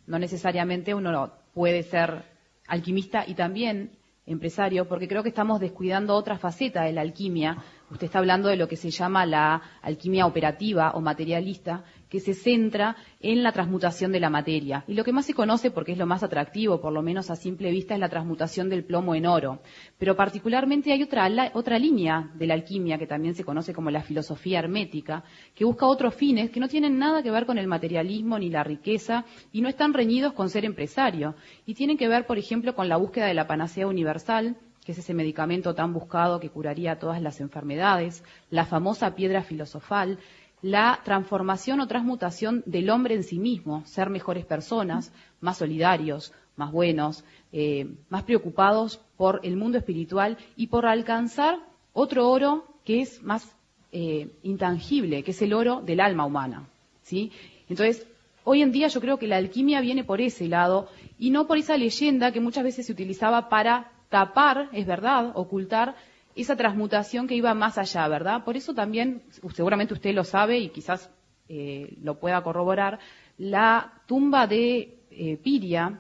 No 0.08 0.20
necesariamente 0.20 0.94
uno 0.94 1.32
puede 1.54 1.84
ser 1.84 2.24
alquimista 2.68 3.24
y 3.26 3.34
también 3.34 3.92
empresario, 4.26 4.90
porque 4.90 5.08
creo 5.08 5.24
que 5.24 5.30
estamos 5.30 5.62
descuidando 5.62 6.14
otra 6.14 6.38
faceta 6.38 6.84
de 6.84 6.92
la 6.92 7.00
alquimia. 7.00 7.58
Usted 7.92 8.06
está 8.06 8.20
hablando 8.20 8.50
de 8.50 8.56
lo 8.56 8.68
que 8.68 8.76
se 8.76 8.92
llama 8.92 9.26
la 9.26 9.62
alquimia 9.82 10.28
operativa 10.28 10.92
o 10.92 11.02
materialista, 11.02 11.84
que 12.08 12.20
se 12.20 12.34
centra 12.34 12.96
en 13.20 13.44
la 13.44 13.52
transmutación 13.52 14.12
de 14.12 14.20
la 14.20 14.30
materia. 14.30 14.84
Y 14.88 14.94
lo 14.94 15.04
que 15.04 15.12
más 15.12 15.26
se 15.26 15.34
conoce, 15.34 15.72
porque 15.72 15.92
es 15.92 15.98
lo 15.98 16.08
más 16.08 16.24
atractivo, 16.24 16.82
por 16.82 16.92
lo 16.92 17.02
menos 17.02 17.30
a 17.30 17.36
simple 17.36 17.72
vista, 17.72 17.94
es 17.94 18.00
la 18.00 18.10
transmutación 18.10 18.70
del 18.70 18.84
plomo 18.84 19.16
en 19.16 19.26
oro. 19.26 19.62
Pero 19.98 20.16
particularmente 20.16 20.92
hay 20.92 21.04
otra, 21.04 21.30
otra 21.54 21.80
línea 21.80 22.32
de 22.36 22.48
la 22.48 22.56
alquimia, 22.56 22.98
que 22.98 23.08
también 23.08 23.36
se 23.36 23.44
conoce 23.44 23.74
como 23.74 23.92
la 23.92 24.02
filosofía 24.02 24.60
hermética, 24.60 25.24
que 25.54 25.66
busca 25.66 25.86
otros 25.86 26.16
fines 26.16 26.50
que 26.50 26.60
no 26.60 26.68
tienen 26.68 26.98
nada 26.98 27.24
que 27.24 27.32
ver 27.32 27.46
con 27.46 27.58
el 27.58 27.68
materialismo 27.68 28.40
ni 28.40 28.50
la 28.50 28.64
riqueza 28.64 29.26
y 29.52 29.62
no 29.62 29.70
están 29.70 29.94
reñidos 29.94 30.34
con 30.34 30.50
ser 30.50 30.66
empresario. 30.66 31.36
Y 31.66 31.76
tienen 31.76 31.98
que 31.98 32.08
ver, 32.08 32.26
por 32.26 32.38
ejemplo, 32.38 32.76
con 32.76 32.90
la 32.90 32.98
búsqueda 32.98 33.28
de 33.28 33.34
la 33.34 33.48
panacea 33.48 33.88
universal, 33.88 34.58
que 34.86 34.94
es 34.94 34.98
ese 34.98 35.14
medicamento 35.14 35.76
tan 35.76 35.94
buscado 35.94 36.40
que 36.40 36.50
curaría 36.50 37.00
todas 37.00 37.22
las 37.22 37.42
enfermedades, 37.42 38.24
la 38.50 38.66
famosa 38.66 39.16
piedra 39.16 39.44
filosofal, 39.44 40.20
la 40.62 41.00
transformación 41.04 41.80
o 41.80 41.88
transmutación 41.88 42.64
del 42.66 42.90
hombre 42.90 43.16
en 43.16 43.24
sí 43.24 43.40
mismo, 43.40 43.86
ser 43.86 44.10
mejores 44.10 44.46
personas, 44.46 45.14
más 45.42 45.58
solidarios, 45.58 46.34
más 46.56 46.72
buenos, 46.72 47.24
eh, 47.54 47.88
más 48.10 48.24
preocupados 48.24 49.00
por 49.16 49.40
el 49.44 49.56
mundo 49.56 49.78
espiritual 49.78 50.38
y 50.56 50.68
por 50.68 50.86
alcanzar 50.86 51.60
otro 51.94 52.30
oro 52.30 52.66
que 52.84 53.02
es 53.02 53.24
más 53.24 53.56
eh, 53.92 54.30
intangible, 54.44 55.24
que 55.24 55.32
es 55.32 55.42
el 55.42 55.54
oro 55.54 55.82
del 55.82 56.02
alma 56.02 56.26
humana. 56.26 56.68
¿sí? 57.02 57.32
Entonces, 57.70 58.06
hoy 58.44 58.62
en 58.62 58.72
día 58.72 58.88
yo 58.88 59.00
creo 59.00 59.18
que 59.18 59.28
la 59.28 59.38
alquimia 59.38 59.82
viene 59.82 60.04
por 60.04 60.22
ese 60.22 60.48
lado 60.48 60.90
y 61.18 61.30
no 61.30 61.48
por 61.48 61.58
esa 61.58 61.78
leyenda 61.78 62.32
que 62.32 62.42
muchas 62.42 62.64
veces 62.64 62.86
se 62.86 62.92
utilizaba 62.92 63.48
para 63.50 63.92
tapar, 64.10 64.70
es 64.74 64.86
verdad, 64.86 65.32
ocultar 65.36 65.96
esa 66.36 66.56
transmutación 66.56 67.28
que 67.28 67.36
iba 67.36 67.54
más 67.54 67.78
allá, 67.78 68.08
¿verdad? 68.08 68.44
Por 68.44 68.56
eso 68.58 68.74
también, 68.74 69.24
seguramente 69.54 69.94
usted 69.94 70.14
lo 70.14 70.24
sabe 70.24 70.60
y 70.60 70.70
quizás 70.70 71.10
eh, 71.48 71.98
lo 72.02 72.20
pueda 72.20 72.42
corroborar, 72.44 73.00
la 73.38 73.94
tumba 74.06 74.48
de 74.48 75.00
eh, 75.12 75.38
Piria, 75.38 76.00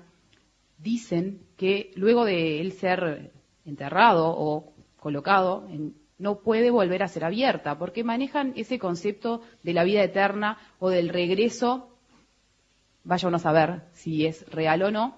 dicen 0.78 1.42
que 1.58 1.92
luego 1.96 2.26
de 2.26 2.62
él 2.62 2.72
ser 2.74 3.32
enterrado 3.66 4.28
o 4.30 4.74
colocado, 5.00 5.66
en- 5.70 5.94
no 6.18 6.40
puede 6.40 6.70
volver 6.70 7.02
a 7.02 7.08
ser 7.08 7.24
abierta, 7.24 7.78
porque 7.80 8.04
manejan 8.04 8.52
ese 8.58 8.78
concepto 8.78 9.42
de 9.64 9.74
la 9.74 9.84
vida 9.86 10.04
eterna 10.04 10.58
o 10.80 10.90
del 10.90 11.08
regreso, 11.10 11.90
vaya 13.06 13.28
uno 13.30 13.38
a 13.38 13.40
saber 13.40 13.82
si 13.94 14.26
es 14.26 14.46
real 14.52 14.84
o 14.84 14.92
no. 14.92 15.16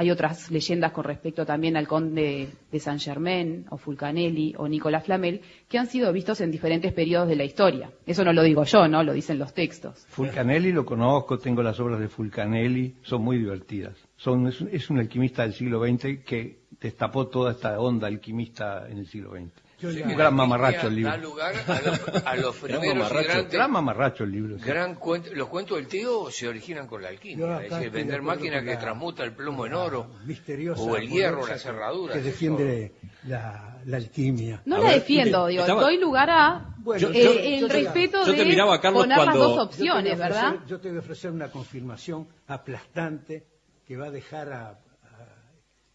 Hay 0.00 0.12
otras 0.12 0.48
leyendas 0.52 0.92
con 0.92 1.02
respecto 1.02 1.44
también 1.44 1.76
al 1.76 1.88
conde 1.88 2.46
de 2.70 2.78
Saint 2.78 3.00
Germain, 3.02 3.66
o 3.70 3.76
Fulcanelli, 3.78 4.54
o 4.56 4.68
Nicolás 4.68 5.04
Flamel, 5.06 5.40
que 5.68 5.76
han 5.76 5.88
sido 5.88 6.12
vistos 6.12 6.40
en 6.40 6.52
diferentes 6.52 6.92
periodos 6.92 7.26
de 7.28 7.34
la 7.34 7.42
historia. 7.42 7.90
Eso 8.06 8.22
no 8.24 8.32
lo 8.32 8.44
digo 8.44 8.62
yo, 8.62 8.86
¿no? 8.86 9.02
Lo 9.02 9.12
dicen 9.12 9.40
los 9.40 9.52
textos. 9.54 10.06
Fulcanelli 10.10 10.70
lo 10.70 10.84
conozco, 10.86 11.38
tengo 11.40 11.64
las 11.64 11.80
obras 11.80 11.98
de 11.98 12.06
Fulcanelli, 12.06 12.94
son 13.02 13.22
muy 13.22 13.38
divertidas. 13.38 13.94
Son, 14.16 14.46
es, 14.46 14.60
un- 14.60 14.68
es 14.70 14.88
un 14.88 15.00
alquimista 15.00 15.42
del 15.42 15.54
siglo 15.54 15.84
XX 15.84 16.24
que 16.24 16.60
destapó 16.80 17.26
toda 17.26 17.50
esta 17.50 17.80
onda 17.80 18.06
alquimista 18.06 18.86
en 18.88 18.98
el 18.98 19.06
siglo 19.08 19.32
XX. 19.32 19.50
Yo 19.80 19.90
Sí, 19.92 19.98
le- 19.98 20.02
un 20.02 20.08
gran 20.08 20.18
la 20.18 20.30
mamarracho 20.32 20.88
el 20.88 20.96
libro. 20.96 21.10
Da 21.12 21.16
lugar 21.18 21.54
a 21.68 21.80
los, 21.82 22.24
a 22.26 22.36
los 22.36 22.62
Gran 22.62 22.80
primeros 22.80 22.96
mamarracho. 22.96 23.28
grandes- 23.28 23.52
Gran 23.52 23.70
mamarracho 23.70 24.24
el 24.24 24.32
libro. 24.32 24.58
sí. 24.58 24.64
gran 24.64 24.94
cuento- 24.96 25.30
los 25.34 25.48
cuentos 25.48 25.76
del 25.78 25.86
tío 25.86 26.30
se 26.32 26.48
originan 26.48 26.86
con 26.88 27.00
la 27.00 27.08
alquimia, 27.10 27.62
es 27.62 27.70
decir, 27.70 27.90
vender 27.90 28.16
acuerdo 28.20 28.22
máquina 28.40 28.56
con 28.56 28.64
que 28.66 28.74
la- 28.74 28.80
transmuta 28.80 29.22
el 29.24 29.32
plomo 29.34 29.66
en 29.66 29.72
la 29.72 29.78
oro, 29.78 30.10
misteriosa 30.24 30.82
o 30.82 30.96
el 30.96 31.08
hierro, 31.08 31.36
Borgosa 31.36 31.52
las 31.52 31.62
cerraduras. 31.62 32.16
que 32.16 32.22
defiende 32.22 32.92
la, 33.28 33.78
la 33.84 33.96
alquimia. 33.98 34.62
No 34.64 34.76
A 34.76 34.78
la 34.80 34.84
ver, 34.86 34.94
defiendo, 34.96 35.46
digo, 35.46 35.60
estaba- 35.62 35.82
doy 35.82 35.98
lugar 35.98 36.30
a 36.30 36.74
Bueno, 36.78 37.08
eh, 37.10 37.22
yo- 37.22 37.30
el 37.32 37.60
yo 37.60 37.68
te- 37.68 37.72
respeto 37.74 38.18
yo 38.26 38.32
te 38.32 38.38
de 38.38 38.44
miraba 38.46 38.74
a 38.74 38.80
Carlos 38.80 39.02
poner 39.04 39.18
las 39.18 39.34
dos 39.34 39.58
opciones, 39.60 40.14
ofrecer- 40.14 40.18
¿verdad? 40.18 40.54
Yo 40.66 40.80
te 40.80 40.88
voy 40.88 40.96
a 40.96 41.00
ofrecer 41.00 41.30
una 41.30 41.50
confirmación 41.52 42.26
aplastante 42.48 43.46
que 43.86 43.96
va 43.96 44.06
a 44.06 44.10
dejar 44.10 44.52
a, 44.52 44.68
a 44.70 44.78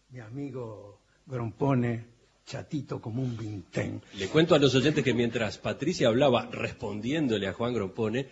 mi 0.08 0.20
amigo 0.20 1.00
Grompone 1.26 2.13
chatito 2.46 3.00
como 3.00 3.22
un 3.22 3.36
vintén. 3.36 4.00
Le 4.18 4.28
cuento 4.28 4.54
a 4.54 4.58
los 4.58 4.74
oyentes 4.74 5.02
que 5.04 5.14
mientras 5.14 5.58
Patricia 5.58 6.08
hablaba 6.08 6.48
respondiéndole 6.52 7.46
a 7.48 7.52
Juan 7.52 7.72
Grompone, 7.74 8.26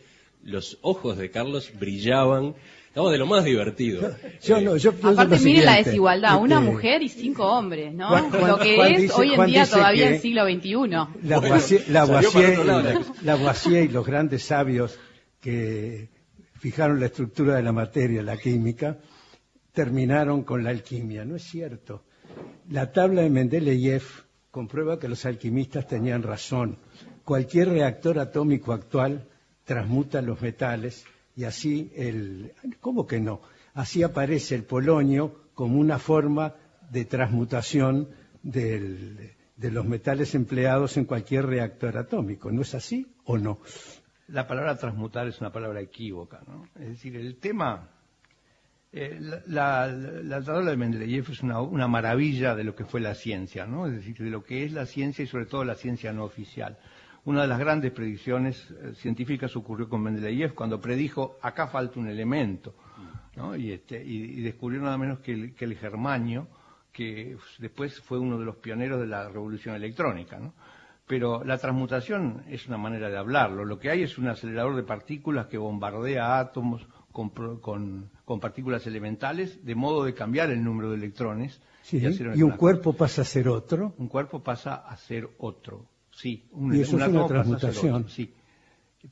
los 0.44 0.78
ojos 0.82 1.16
de 1.16 1.30
Carlos 1.30 1.72
brillaban. 1.78 2.54
Estamos 2.88 3.10
de 3.12 3.16
lo 3.18 3.26
más 3.26 3.42
divertido. 3.44 4.14
Yo 4.42 4.58
Eh, 4.58 4.62
no, 4.62 4.76
yo 4.76 4.90
Aparte, 5.02 5.38
miren 5.38 5.64
la 5.64 5.76
desigualdad, 5.76 6.36
una 6.42 6.58
este, 6.58 6.70
mujer 6.70 7.02
y 7.02 7.08
cinco 7.08 7.46
hombres, 7.46 7.94
¿no? 7.94 8.08
Juan- 8.08 8.30
Juan- 8.30 8.48
Lo 8.48 8.58
que 8.58 8.76
Juan 8.76 8.92
es 8.92 9.00
dice- 9.02 9.14
hoy 9.16 9.28
en 9.30 9.36
Juan 9.36 9.48
día 9.50 9.66
todavía 9.66 10.08
el 10.10 10.20
siglo 10.20 10.44
XXI. 10.44 10.70
Bueno, 10.74 11.08
la- 12.64 13.00
Lavoisier 13.22 13.84
y 13.84 13.88
los 13.88 14.04
grandes 14.06 14.42
sabios 14.44 14.98
que 15.40 16.10
fijaron 16.58 17.00
la 17.00 17.06
estructura 17.06 17.56
de 17.56 17.62
la 17.62 17.72
materia, 17.72 18.22
la 18.22 18.36
química, 18.36 18.98
terminaron 19.72 20.42
con 20.42 20.62
la 20.62 20.70
alquimia. 20.70 21.24
No 21.24 21.36
es 21.36 21.44
cierto. 21.44 22.04
La 22.68 22.92
tabla 22.92 23.22
de 23.22 23.30
Mendeleev 23.30 24.02
comprueba 24.50 24.98
que 24.98 25.08
los 25.08 25.24
alquimistas 25.26 25.86
tenían 25.86 26.22
razón. 26.22 26.78
Cualquier 27.24 27.68
reactor 27.68 28.18
atómico 28.18 28.72
actual 28.72 29.28
transmuta 29.64 30.22
los 30.22 30.40
metales 30.40 31.04
y 31.36 31.44
así 31.44 31.90
el... 31.96 32.52
¿Cómo 32.80 33.06
que 33.06 33.20
no? 33.20 33.40
Así 33.74 34.02
aparece 34.02 34.54
el 34.54 34.64
polonio 34.64 35.50
como 35.54 35.78
una 35.78 35.98
forma 35.98 36.54
de 36.90 37.04
transmutación 37.04 38.08
de 38.42 39.34
los 39.58 39.86
metales 39.86 40.34
empleados 40.34 40.96
en 40.96 41.04
cualquier 41.04 41.46
reactor 41.46 41.96
atómico. 41.96 42.50
¿No 42.50 42.62
es 42.62 42.74
así 42.74 43.14
o 43.24 43.38
no? 43.38 43.60
La 44.28 44.46
palabra 44.46 44.76
transmutar 44.76 45.26
es 45.28 45.40
una 45.40 45.52
palabra 45.52 45.80
equívoca, 45.80 46.42
¿no? 46.46 46.68
Es 46.80 46.88
decir, 46.88 47.16
el 47.16 47.36
tema, 47.36 47.88
eh, 48.94 49.18
la, 49.20 49.40
la, 49.46 49.86
la 49.86 50.42
tabla 50.42 50.70
de 50.70 50.76
Mendeleev 50.76 51.30
es 51.30 51.42
una, 51.42 51.88
maravilla 51.88 52.54
de 52.54 52.62
lo 52.62 52.74
que 52.74 52.84
fue 52.84 53.00
la 53.00 53.14
ciencia, 53.14 53.66
¿no? 53.66 53.86
Es 53.86 53.94
decir, 53.94 54.18
de 54.18 54.28
lo 54.28 54.44
que 54.44 54.64
es 54.64 54.72
la 54.72 54.84
ciencia 54.84 55.22
y 55.24 55.26
sobre 55.26 55.46
todo 55.46 55.64
la 55.64 55.76
ciencia 55.76 56.12
no 56.12 56.24
oficial. 56.24 56.76
Una 57.24 57.42
de 57.42 57.48
las 57.48 57.58
grandes 57.58 57.92
predicciones 57.92 58.70
eh, 58.70 58.92
científicas 58.94 59.56
ocurrió 59.56 59.88
con 59.88 60.02
Mendeleev 60.02 60.54
cuando 60.54 60.78
predijo 60.78 61.38
acá 61.40 61.68
falta 61.68 62.00
un 62.00 62.08
elemento, 62.08 62.74
¿no? 63.34 63.56
Y, 63.56 63.72
este, 63.72 64.04
y 64.04 64.42
descubrió 64.42 64.82
nada 64.82 64.98
menos 64.98 65.20
que 65.20 65.32
el, 65.32 65.54
que 65.54 65.64
el 65.64 65.76
germanio, 65.78 66.48
que 66.92 67.38
después 67.60 67.98
fue 68.00 68.18
uno 68.18 68.38
de 68.38 68.44
los 68.44 68.56
pioneros 68.56 69.00
de 69.00 69.06
la 69.06 69.26
revolución 69.26 69.74
electrónica, 69.74 70.38
¿no? 70.38 70.52
Pero 71.06 71.42
la 71.44 71.56
transmutación 71.56 72.44
es 72.48 72.66
una 72.68 72.76
manera 72.76 73.08
de 73.08 73.16
hablarlo. 73.16 73.64
Lo 73.64 73.78
que 73.78 73.90
hay 73.90 74.02
es 74.02 74.18
un 74.18 74.28
acelerador 74.28 74.76
de 74.76 74.82
partículas 74.82 75.46
que 75.46 75.58
bombardea 75.58 76.38
átomos 76.38 76.86
con, 77.12 77.30
con- 77.60 78.10
con 78.24 78.40
partículas 78.40 78.86
elementales, 78.86 79.64
de 79.64 79.74
modo 79.74 80.04
de 80.04 80.14
cambiar 80.14 80.50
el 80.50 80.62
número 80.64 80.90
de 80.90 80.96
electrones. 80.96 81.60
Sí, 81.82 82.04
hacer 82.06 82.32
y 82.36 82.42
un 82.42 82.52
cuerpo 82.52 82.92
pasa 82.94 83.22
a 83.22 83.24
ser 83.24 83.48
otro. 83.48 83.94
un 83.98 84.08
cuerpo 84.08 84.42
pasa 84.42 84.74
a 84.76 84.96
ser 84.96 85.28
otro. 85.38 85.84
Sí, 86.10 86.44
un, 86.52 86.74
Y 86.74 86.80
eso 86.80 86.96
un 86.96 87.02
es 87.02 87.08
una 87.08 87.26
transmutación. 87.26 87.94
otro, 87.94 88.08
sí. 88.08 88.32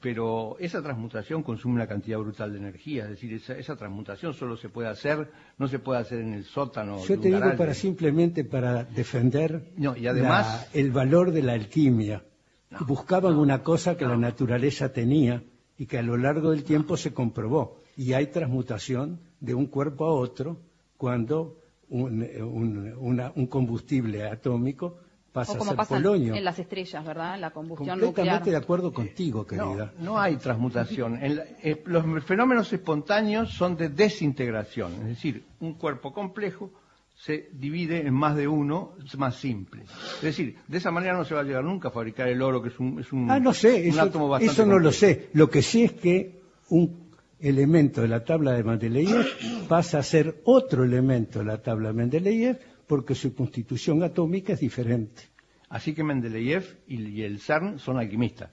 Pero 0.01 0.57
esa 0.61 0.81
transmutación 0.83 1.43
consume 1.43 1.75
una 1.75 1.89
cantidad 1.89 2.19
brutal 2.19 2.53
de 2.53 2.59
energía, 2.59 3.05
es 3.05 3.11
decir, 3.11 3.33
esa, 3.35 3.55
esa 3.59 3.75
transmutación 3.75 4.33
solo 4.35 4.57
se 4.57 4.69
puede 4.69 4.89
hacer, 4.89 5.33
no 5.59 5.67
se 5.67 5.81
puede 5.81 5.99
hacer 6.01 6.21
en 6.21 6.33
el 6.35 6.45
sótano. 6.45 7.05
Yo 7.05 7.19
te 7.19 7.27
digo 7.29 7.57
para 7.57 7.75
simplemente 7.75 8.45
para 8.45 8.85
defender 8.85 9.73
No, 9.77 9.97
y 9.97 10.07
además- 10.07 10.69
la- 10.73 10.81
el 10.81 10.93
valor 10.93 11.33
de 11.33 11.43
la 11.43 11.55
alquimia. 11.55 12.23
No, 12.71 12.79
Buscaban 12.87 13.35
no, 13.35 13.41
una 13.43 13.65
cosa 13.65 13.97
que 13.97 14.07
la 14.07 14.17
naturaleza 14.17 14.93
tenía 14.93 15.43
y 15.77 15.87
que 15.87 15.99
a 15.99 16.03
lo 16.03 16.17
largo 16.17 16.53
del 16.53 16.63
tiempo 16.63 16.97
se 16.97 17.13
comprobó. 17.13 17.80
Y 18.01 18.15
hay 18.15 18.27
transmutación 18.29 19.21
de 19.41 19.53
un 19.55 19.67
cuerpo 19.67 20.07
a 20.07 20.13
otro 20.15 20.57
cuando 20.97 21.57
un, 21.91 22.23
un- 22.23 22.95
una- 22.99 23.31
un 23.35 23.47
combustible 23.47 24.19
atómico 24.27 24.97
pasa 25.33 25.53
O 25.53 25.55
a 25.57 25.59
como 25.59 25.71
ser 25.73 25.77
pasa 25.77 25.95
polonio. 25.97 26.35
en 26.35 26.45
las 26.45 26.59
estrellas, 26.59 27.05
¿verdad? 27.05 27.39
La 27.39 27.51
combustión 27.51 27.89
Completamente 28.01 28.39
nuclear. 28.39 28.59
de 28.61 28.65
acuerdo 28.65 28.93
contigo, 28.93 29.47
querida. 29.47 29.93
No, 29.99 30.05
no 30.05 30.19
hay 30.19 30.37
transmutación. 30.37 31.23
En 31.23 31.37
la- 31.37 31.45
eh, 31.63 31.83
los 31.85 32.03
fenómenos 32.25 32.73
espontáneos 32.73 33.51
son 33.53 33.77
de 33.77 33.89
desintegración, 33.91 34.93
es 35.03 35.07
decir, 35.09 35.45
un 35.61 35.75
cuerpo 35.75 36.13
complejo 36.15 36.71
se 37.17 37.51
divide 37.53 38.07
en 38.07 38.15
más 38.15 38.35
de 38.35 38.49
uno, 38.49 38.93
es 39.05 39.19
más 39.19 39.37
simple. 39.37 39.83
Es 40.17 40.23
decir, 40.23 40.57
de 40.69 40.79
esa 40.79 40.91
manera 40.91 41.13
no 41.19 41.25
se 41.27 41.35
va 41.35 41.41
a 41.41 41.45
llegar 41.45 41.63
nunca 41.65 41.89
a 41.89 41.91
fabricar 41.91 42.29
el 42.29 42.41
oro, 42.41 42.63
que 42.63 42.71
es 42.71 42.79
un, 42.81 42.99
es 42.99 43.13
un, 43.13 43.31
Ah, 43.31 43.39
no 43.39 43.53
sé, 43.53 43.75
un 43.83 43.89
eso, 43.91 44.01
átomo 44.03 44.27
bastante 44.29 44.53
eso 44.55 44.65
no 44.65 44.79
lo 44.79 44.91
sé. 44.91 45.29
Lo 45.35 45.51
que 45.51 45.61
sí 45.61 45.83
es 45.85 45.93
que 45.93 46.41
un 46.71 47.10
elemento 47.41 48.03
de 48.03 48.09
la 48.09 48.25
tabla 48.25 48.53
de 48.53 48.63
Mendeleev 48.65 49.67
pasa 49.69 49.99
a 49.99 50.03
ser 50.03 50.41
otro 50.45 50.85
elemento 50.85 51.39
de 51.41 51.45
la 51.47 51.63
tabla 51.63 51.89
de 51.89 51.95
Mendeleev 51.95 52.59
porque 52.87 53.15
su 53.15 53.35
constitución 53.35 54.03
atómica 54.03 54.53
es 54.53 54.61
diferente. 54.61 55.23
Así 55.69 55.95
que 55.95 56.03
Mendeleev 56.03 56.83
y, 56.87 57.23
el 57.23 57.41
CERN 57.41 57.79
son 57.79 57.99
alquimistas. 57.99 58.51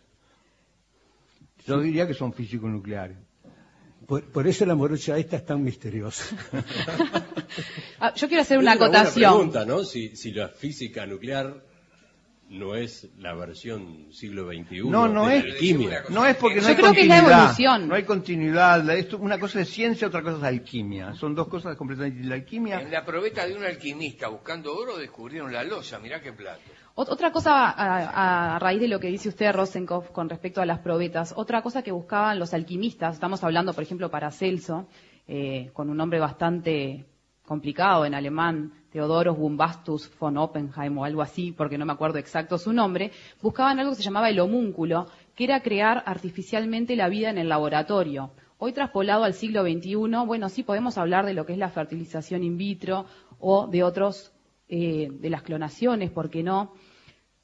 Yo 1.66 1.80
diría 1.82 2.08
que 2.08 2.14
son 2.14 2.32
físicos 2.34 2.70
nucleares. 2.70 3.18
Por, 4.06 4.24
por 4.24 4.48
eso 4.48 4.66
la 4.66 4.76
morocha 4.76 5.18
esta 5.18 5.38
es 5.38 5.46
tan 5.46 5.64
misteriosa. 5.64 6.36
Ah, 8.00 8.14
yo 8.14 8.28
quiero 8.28 8.44
hacer 8.44 8.58
Es 8.58 8.62
una 8.62 8.76
buena 8.76 9.00
acotación. 9.02 9.34
pregunta, 9.34 9.66
¿no? 9.66 9.84
Si, 9.84 10.16
si 10.16 10.32
la 10.32 10.50
física 10.50 11.08
nuclear 11.08 11.64
no 12.50 12.76
es 12.76 13.10
la 13.18 13.34
versión 13.34 14.08
siglo 14.12 14.48
XXI 14.48 14.82
No, 14.90 15.08
no 15.08 15.28
de 15.28 15.38
es- 15.38 15.44
la 15.46 15.52
alquimia. 15.54 16.04
No 16.10 16.26
es 16.26 16.36
porque 16.38 16.58
no 16.58 16.62
Yo 16.64 16.68
hay 16.70 16.76
creo 16.76 16.94
que 16.94 17.02
es 17.02 17.08
la 17.08 17.16
continuidad. 17.18 17.40
evolución. 17.42 17.88
No 17.90 17.96
hay 17.96 18.04
continuidad. 18.04 18.90
Esto- 18.92 19.18
una 19.18 19.38
cosa 19.40 19.62
es 19.62 19.70
ciencia, 19.70 20.08
otra 20.08 20.22
cosa 20.22 20.38
es 20.38 20.44
alquimia. 20.44 21.14
Son 21.16 21.36
dos 21.36 21.48
cosas 21.48 21.76
completamente. 21.76 22.24
La 22.28 22.36
alquimia. 22.36 22.80
En 22.82 22.92
la 22.92 23.04
probeta 23.06 23.46
de 23.46 23.56
un 23.56 23.64
alquimista 23.64 24.30
buscando 24.30 24.74
oro 24.76 24.98
descubrieron 24.98 25.52
la 25.52 25.64
losa, 25.64 26.00
mirá 26.00 26.22
qué 26.22 26.32
plato. 26.34 26.62
Ot- 26.96 27.10
Otra 27.10 27.32
cosa 27.32 27.70
a, 27.70 28.56
a 28.56 28.60
raíz 28.60 28.80
de 28.82 28.88
lo 28.88 29.00
que 29.00 29.08
dice 29.10 29.30
usted, 29.30 29.52
Rosenkopf, 29.54 30.10
con 30.12 30.30
respecto 30.30 30.62
a 30.62 30.66
las 30.66 30.80
probetas, 30.80 31.34
otra 31.36 31.62
cosa 31.62 31.84
que 31.84 31.92
buscaban 31.92 32.40
los 32.40 32.54
alquimistas, 32.54 33.16
estamos 33.16 33.44
hablando, 33.44 33.74
por 33.74 33.84
ejemplo, 33.84 34.10
para 34.10 34.32
Celso, 34.32 34.88
eh, 35.28 35.70
con 35.74 35.90
un 35.90 35.98
nombre 35.98 36.20
bastante 36.20 37.06
complicado 37.46 38.06
en 38.06 38.14
alemán, 38.16 38.74
Theodoros 38.98 39.38
Bumbastus 39.38 40.10
von 40.20 40.38
Oppenheim 40.38 40.98
o 40.98 41.06
algo 41.06 41.22
así, 41.22 41.52
porque 41.52 41.78
no 41.78 41.86
me 41.86 41.94
acuerdo 41.94 42.18
exacto 42.18 42.58
su 42.58 42.74
nombre, 42.74 43.12
buscaban 43.44 43.80
algo 43.80 43.92
que 43.92 43.98
se 43.98 44.04
llamaba 44.04 44.28
el 44.30 44.40
homúnculo, 44.40 45.06
que 45.36 45.44
era 45.44 45.62
crear 45.62 46.02
artificialmente 46.08 46.96
la 46.96 47.08
vida 47.08 47.30
en 47.30 47.38
el 47.38 47.48
laboratorio. 47.48 48.32
Hoy 48.58 48.74
traspolado 48.74 49.24
al 49.24 49.36
siglo 49.36 49.62
XXI, 49.62 49.96
bueno, 50.26 50.50
sí 50.50 50.64
podemos 50.64 50.98
hablar 50.98 51.28
de 51.28 51.36
lo 51.36 51.46
que 51.46 51.54
es 51.54 51.60
la 51.60 51.70
fertilización 51.70 52.42
in 52.44 52.58
vitro 52.58 53.06
o 53.40 53.68
de 53.68 53.84
otros, 53.84 54.32
eh, 54.68 55.10
de 55.12 55.30
las 55.30 55.44
clonaciones, 55.44 56.10
¿por 56.10 56.32
qué 56.32 56.42
no? 56.42 56.74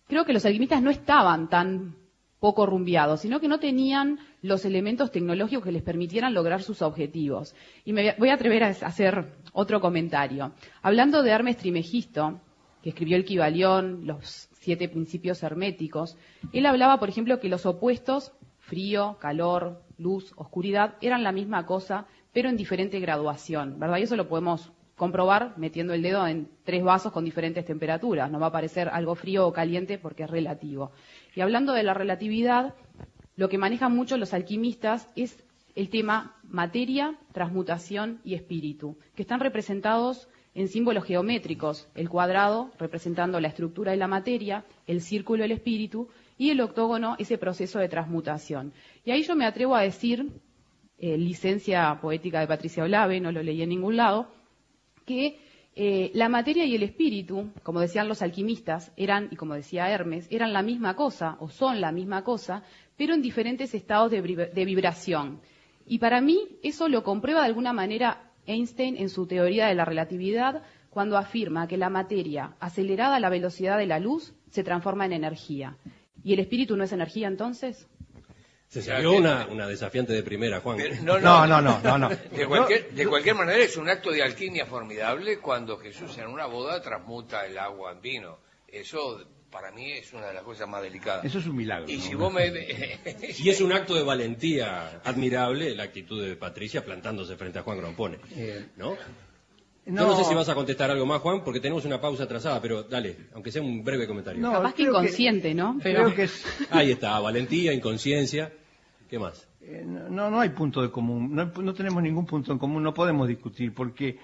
creo 0.08 0.26
que 0.26 0.34
los 0.34 0.46
alquimistas 0.46 0.82
no 0.82 0.90
estaban 0.90 1.50
tan 1.50 1.96
poco 2.44 2.66
rumbeados, 2.66 3.22
sino 3.22 3.40
que 3.40 3.48
no 3.48 3.58
tenían 3.58 4.20
los 4.42 4.66
elementos 4.66 5.12
tecnológicos 5.12 5.64
que 5.64 5.72
les 5.72 5.82
permitieran 5.82 6.34
lograr 6.34 6.62
sus 6.62 6.82
objetivos. 6.82 7.56
Y 7.86 7.94
me 7.94 8.16
voy 8.18 8.28
a 8.28 8.34
atrever 8.34 8.66
a 8.66 8.68
hacer 8.68 9.32
otro 9.54 9.80
comentario. 9.80 10.52
Hablando 10.82 11.24
de 11.24 11.32
Hermes 11.32 11.56
Trimegisto, 11.56 12.42
que 12.82 12.90
escribió 12.90 13.16
el 13.16 13.24
Kybalión, 13.24 14.06
los 14.06 14.50
siete 14.60 14.90
principios 14.90 15.42
herméticos, 15.42 16.18
él 16.52 16.66
hablaba, 16.66 17.00
por 17.00 17.08
ejemplo, 17.08 17.40
que 17.40 17.48
los 17.48 17.66
opuestos, 17.66 18.34
frío, 18.60 19.16
calor, 19.22 19.82
luz, 19.98 20.34
oscuridad, 20.36 20.96
eran 21.00 21.24
la 21.24 21.32
misma 21.32 21.66
cosa, 21.66 22.08
pero 22.34 22.50
en 22.50 22.58
diferente 22.58 23.00
graduación, 23.00 23.80
¿verdad? 23.80 24.00
Y 24.00 24.02
eso 24.02 24.18
lo 24.18 24.28
podemos 24.28 24.74
comprobar 24.96 25.54
metiendo 25.58 25.94
el 25.94 26.02
dedo 26.02 26.28
en 26.28 26.50
tres 26.64 26.84
vasos 26.84 27.12
con 27.12 27.26
diferentes 27.26 27.66
temperaturas. 27.66 28.30
No 28.30 28.40
va 28.40 28.48
a 28.48 28.52
parecer 28.52 28.90
algo 28.90 29.16
frío 29.16 29.48
o 29.48 29.54
caliente 29.54 29.98
porque 29.98 30.24
es 30.24 30.30
relativo. 30.30 30.92
Y 31.36 31.42
hablando 31.42 31.74
de 31.74 31.84
la 31.84 31.94
relatividad, 31.94 32.76
lo 33.36 33.50
que 33.50 33.58
manejan 33.58 33.96
mucho 33.96 34.18
los 34.18 34.34
alquimistas 34.34 35.08
es 35.16 35.44
el 35.76 35.90
tema 35.90 36.36
materia, 36.44 37.16
transmutación 37.32 38.20
y 38.24 38.36
espíritu, 38.36 38.98
que 39.16 39.24
están 39.24 39.40
representados 39.40 40.28
en 40.54 40.68
símbolos 40.68 41.06
geométricos, 41.06 41.88
el 41.96 42.10
cuadrado 42.10 42.72
representando 42.78 43.40
la 43.40 43.48
estructura 43.48 43.92
de 43.92 43.98
la 43.98 44.08
materia, 44.08 44.66
el 44.86 45.02
círculo 45.02 45.44
el 45.44 45.52
espíritu 45.52 46.10
y 46.38 46.52
el 46.52 46.62
octógono 46.62 47.16
ese 47.18 47.40
proceso 47.40 47.80
de 47.80 47.90
transmutación. 47.90 48.72
Y 49.04 49.12
ahí 49.12 49.24
yo 49.24 49.36
me 49.36 49.46
atrevo 49.46 49.76
a 49.76 49.82
decir, 49.82 50.32
eh, 51.00 51.18
licencia 51.18 51.98
poética 52.00 52.40
de 52.40 52.48
Patricia 52.48 52.84
Olave, 52.84 53.20
no 53.20 53.32
lo 53.32 53.42
leí 53.42 53.64
en 53.64 53.70
ningún 53.70 53.98
lado, 53.98 54.28
que 55.06 55.40
eh, 55.76 56.12
la 56.14 56.30
materia 56.30 56.66
y 56.66 56.76
el 56.76 56.84
espíritu, 56.84 57.50
como 57.64 57.80
decían 57.80 58.08
los 58.08 58.22
alquimistas, 58.22 58.92
eran, 58.96 59.28
y 59.32 59.36
como 59.36 59.56
decía 59.56 59.90
Hermes, 59.90 60.28
eran 60.30 60.54
la 60.54 60.62
misma 60.62 60.96
cosa, 60.96 61.38
o 61.40 61.50
son 61.50 61.82
la 61.82 61.92
misma 61.92 62.24
cosa, 62.24 62.64
pero 62.96 63.14
en 63.14 63.22
diferentes 63.22 63.74
estados 63.74 64.12
de, 64.12 64.22
vibra- 64.22 64.50
de 64.52 64.66
vibración. 64.66 65.40
Y 65.88 65.98
para 66.00 66.22
mí 66.22 66.40
eso 66.62 66.88
lo 66.88 67.04
comprueba 67.04 67.42
de 67.42 67.48
alguna 67.48 67.74
manera 67.74 68.32
Einstein 68.46 68.98
en 68.98 69.10
su 69.10 69.26
teoría 69.26 69.68
de 69.68 69.76
la 69.76 69.86
relatividad, 69.86 70.64
cuando 70.90 71.18
afirma 71.18 71.68
que 71.68 71.78
la 71.78 71.90
materia, 71.90 72.56
acelerada 72.60 73.16
a 73.16 73.20
la 73.20 73.30
velocidad 73.30 73.78
de 73.80 73.88
la 73.88 74.00
luz, 74.00 74.34
se 74.50 74.64
transforma 74.64 75.06
en 75.08 75.14
energía. 75.14 75.78
¿Y 76.24 76.34
el 76.34 76.40
espíritu 76.40 76.78
no 76.78 76.84
es 76.84 76.92
energía 76.94 77.28
entonces? 77.28 77.88
Se 78.74 78.82
salió 78.82 79.12
una, 79.14 79.46
una 79.52 79.68
desafiante 79.68 80.14
de 80.14 80.24
primera, 80.24 80.60
Juan. 80.60 80.78
Pero- 80.78 80.96
No, 81.04 81.20
no, 81.20 81.62
no, 81.62 81.80
no, 81.80 81.98
no. 82.00 82.10
De 82.32 82.48
cualquier, 82.48 82.90
de 82.92 83.06
cualquier 83.06 83.36
manera 83.36 83.64
es 83.64 83.78
un 83.78 83.88
acto 83.88 84.10
de 84.10 84.24
alquimia 84.24 84.66
formidable 84.66 85.38
cuando 85.38 85.78
Jesús 85.78 86.18
en 86.18 86.26
una 86.26 86.48
boda 86.48 86.82
transmuta 86.82 87.46
el 87.46 87.56
agua 87.60 87.92
en 87.92 88.02
vino. 88.02 88.40
Eso 88.68 89.24
para 89.52 89.72
mí 89.72 89.92
es 89.92 90.12
una 90.14 90.26
de 90.26 90.34
las 90.34 90.42
cosas 90.42 90.68
más 90.68 90.82
delicadas. 90.82 91.24
Eso 91.24 91.38
es 91.38 91.46
un 91.46 91.56
milagro. 91.56 91.88
Y 91.88 91.98
¿no? 91.98 92.02
si 92.04 92.16
vos 92.16 92.34
me... 92.34 92.48
Y 93.38 93.50
es 93.50 93.62
un 93.62 93.72
acto 93.74 93.94
de 93.94 94.02
valentía 94.02 95.02
admirable 95.04 95.76
la 95.76 95.84
actitud 95.84 96.20
de 96.26 96.36
Patricia 96.36 96.84
plantándose 96.84 97.36
frente 97.36 97.60
a 97.60 97.62
Juan 97.62 97.78
Grompone. 97.78 98.18
Eh, 98.36 98.70
¿No? 98.76 98.98
Yo 99.86 99.94
no 99.94 100.18
sé 100.18 100.24
si 100.24 100.34
vas 100.34 100.50
a 100.50 100.56
contestar 100.56 100.90
algo 100.90 101.06
más, 101.06 101.22
Juan, 101.22 101.44
porque 101.44 101.60
tenemos 101.60 101.86
una 101.86 102.02
pausa 102.02 102.24
atrasada, 102.24 102.60
pero 102.60 102.82
dale, 102.84 103.18
aunque 103.34 103.52
sea 103.52 103.62
un 103.62 103.84
breve 103.84 104.08
comentario. 104.08 104.42
No, 104.42 104.54
Capaz 104.54 104.74
que 104.74 104.84
inconsciente, 104.84 105.54
¿no? 105.54 105.78
Pero 105.84 106.06
Creo 106.06 106.16
que 106.16 106.24
es, 106.24 106.44
Ahí 106.72 106.92
está, 106.92 107.20
valentía, 107.20 107.72
inconsciencia. 107.74 108.52
¿Qué 109.14 109.20
más? 109.20 109.48
eh, 109.62 109.86
no, 109.86 110.32
no 110.32 110.40
hay 110.40 110.50
punto 110.50 110.82
de 110.82 110.90
común, 110.90 111.36
no, 111.36 111.74
tenemos 111.76 112.02
ningún 112.02 112.26
punto 112.26 112.52
en 112.52 112.58
común, 112.58 112.82
no 112.82 112.96
podemos 112.96 113.28
discutir, 113.28 113.72
porque 113.72 114.18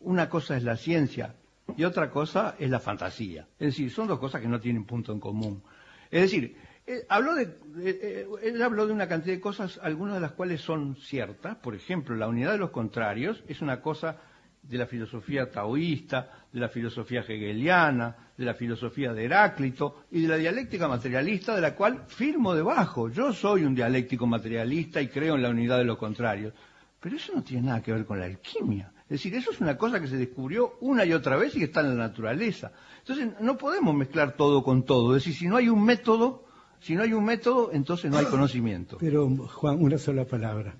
una 0.00 0.28
cosa 0.28 0.56
es 0.56 0.64
la 0.64 0.76
ciencia 0.76 1.36
y 1.76 1.84
otra 1.84 2.10
cosa 2.10 2.56
es 2.58 2.68
la 2.68 2.80
fantasía. 2.80 3.46
Es 3.60 3.68
decir, 3.68 3.92
son 3.92 4.08
dos 4.08 4.18
cosas 4.18 4.40
que 4.40 4.48
no 4.48 4.58
tienen 4.58 4.84
punto 4.84 5.12
en 5.12 5.20
común. 5.20 5.62
Es 6.10 6.22
decir, 6.22 6.56
eh, 6.88 7.06
habló 7.08 7.36
de, 7.36 7.56
eh, 7.84 8.26
él 8.42 8.60
habló 8.60 8.88
de 8.88 8.92
una 8.92 9.06
cantidad 9.06 9.36
de 9.36 9.40
cosas, 9.40 9.78
algunas 9.80 10.16
de 10.16 10.22
las 10.22 10.32
cuales 10.32 10.60
son 10.60 10.96
ciertas. 10.96 11.58
Por 11.58 11.76
ejemplo, 11.76 12.16
la 12.16 12.26
unidad 12.26 12.50
de 12.50 12.58
los 12.58 12.70
contrarios 12.70 13.44
es 13.46 13.62
una 13.62 13.80
cosa 13.80 14.22
de 14.62 14.78
la 14.78 14.86
filosofía 14.86 15.50
taoísta, 15.50 16.30
de 16.52 16.60
la 16.60 16.68
filosofía 16.68 17.20
hegeliana, 17.20 18.16
de 18.36 18.44
la 18.44 18.54
filosofía 18.54 19.12
de 19.12 19.24
Heráclito 19.24 20.04
y 20.10 20.22
de 20.22 20.28
la 20.28 20.36
dialéctica 20.36 20.86
materialista, 20.88 21.54
de 21.54 21.60
la 21.60 21.74
cual 21.74 22.04
firmo 22.06 22.54
debajo. 22.54 23.08
Yo 23.08 23.32
soy 23.32 23.64
un 23.64 23.74
dialéctico 23.74 24.26
materialista 24.26 25.00
y 25.00 25.08
creo 25.08 25.34
en 25.34 25.42
la 25.42 25.50
unidad 25.50 25.78
de 25.78 25.84
los 25.84 25.98
contrarios. 25.98 26.54
Pero 27.00 27.16
eso 27.16 27.32
no 27.34 27.42
tiene 27.42 27.66
nada 27.66 27.82
que 27.82 27.92
ver 27.92 28.04
con 28.06 28.20
la 28.20 28.26
alquimia. 28.26 28.92
Es 29.04 29.18
decir, 29.18 29.34
eso 29.34 29.50
es 29.50 29.60
una 29.60 29.76
cosa 29.76 30.00
que 30.00 30.06
se 30.06 30.16
descubrió 30.16 30.78
una 30.80 31.04
y 31.04 31.12
otra 31.12 31.36
vez 31.36 31.54
y 31.56 31.58
que 31.58 31.64
está 31.64 31.80
en 31.80 31.88
la 31.88 32.06
naturaleza. 32.06 32.72
Entonces, 33.00 33.28
no 33.40 33.58
podemos 33.58 33.94
mezclar 33.94 34.36
todo 34.36 34.62
con 34.62 34.84
todo. 34.84 35.16
Es 35.16 35.24
decir, 35.24 35.38
si 35.38 35.48
no 35.48 35.56
hay 35.56 35.68
un 35.68 35.84
método, 35.84 36.44
si 36.78 36.94
no 36.94 37.02
hay 37.02 37.12
un 37.12 37.24
método, 37.24 37.70
entonces 37.72 38.10
no 38.10 38.18
hay 38.18 38.26
conocimiento. 38.26 38.98
Pero, 39.00 39.28
Juan, 39.28 39.82
una 39.82 39.98
sola 39.98 40.24
palabra. 40.24 40.76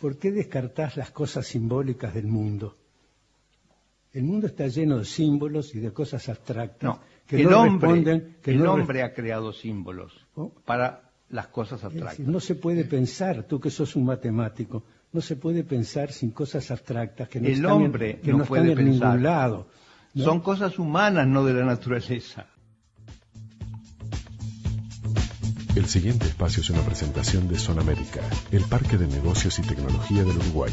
¿Por 0.00 0.18
qué 0.18 0.32
descartás 0.32 0.96
las 0.96 1.10
cosas 1.10 1.46
simbólicas 1.46 2.14
del 2.14 2.26
mundo? 2.26 2.76
El 4.16 4.24
mundo 4.24 4.46
está 4.46 4.66
lleno 4.68 4.98
de 4.98 5.04
símbolos 5.04 5.74
y 5.74 5.78
de 5.80 5.92
cosas 5.92 6.26
abstractas 6.30 6.82
No, 6.88 7.00
que 7.26 7.36
el 7.42 7.50
no 7.50 7.60
hombre, 7.60 7.86
responden, 7.88 8.36
que 8.42 8.50
el 8.52 8.62
no 8.62 8.72
hombre 8.72 9.02
ha 9.02 9.12
creado 9.12 9.52
símbolos 9.52 10.12
Oh. 10.34 10.50
para 10.64 10.86
las 11.28 11.48
cosas 11.48 11.84
abstractas. 11.84 12.18
decir, 12.18 12.28
no 12.32 12.40
se 12.40 12.54
puede 12.54 12.84
pensar, 12.84 13.42
tú 13.42 13.60
que 13.60 13.68
sos 13.70 13.94
un 13.94 14.04
matemático, 14.06 14.84
no 15.12 15.20
se 15.20 15.36
puede 15.36 15.64
pensar 15.64 16.12
sin 16.12 16.30
cosas 16.30 16.70
abstractas 16.70 17.28
que 17.28 17.40
no 17.40 17.46
El 17.46 17.52
están, 17.54 17.72
hombre 17.72 18.10
en, 18.12 18.20
que 18.22 18.32
no 18.32 18.38
no 18.38 18.44
puede 18.46 18.70
están 18.70 18.78
en 18.78 18.84
pensar. 18.90 19.08
ningún 19.08 19.22
lado. 19.24 19.66
¿no? 20.14 20.24
Son 20.24 20.40
cosas 20.40 20.78
humanas, 20.78 21.26
no 21.26 21.44
de 21.44 21.52
la 21.52 21.64
naturaleza. 21.66 22.46
El 25.74 25.84
siguiente 25.86 26.26
espacio 26.26 26.62
es 26.62 26.70
una 26.70 26.80
presentación 26.80 27.48
de 27.48 27.58
Zona 27.58 27.82
América, 27.82 28.20
el 28.50 28.64
parque 28.64 28.96
de 28.96 29.08
negocios 29.08 29.58
y 29.58 29.62
tecnología 29.62 30.24
del 30.24 30.38
Uruguay. 30.38 30.72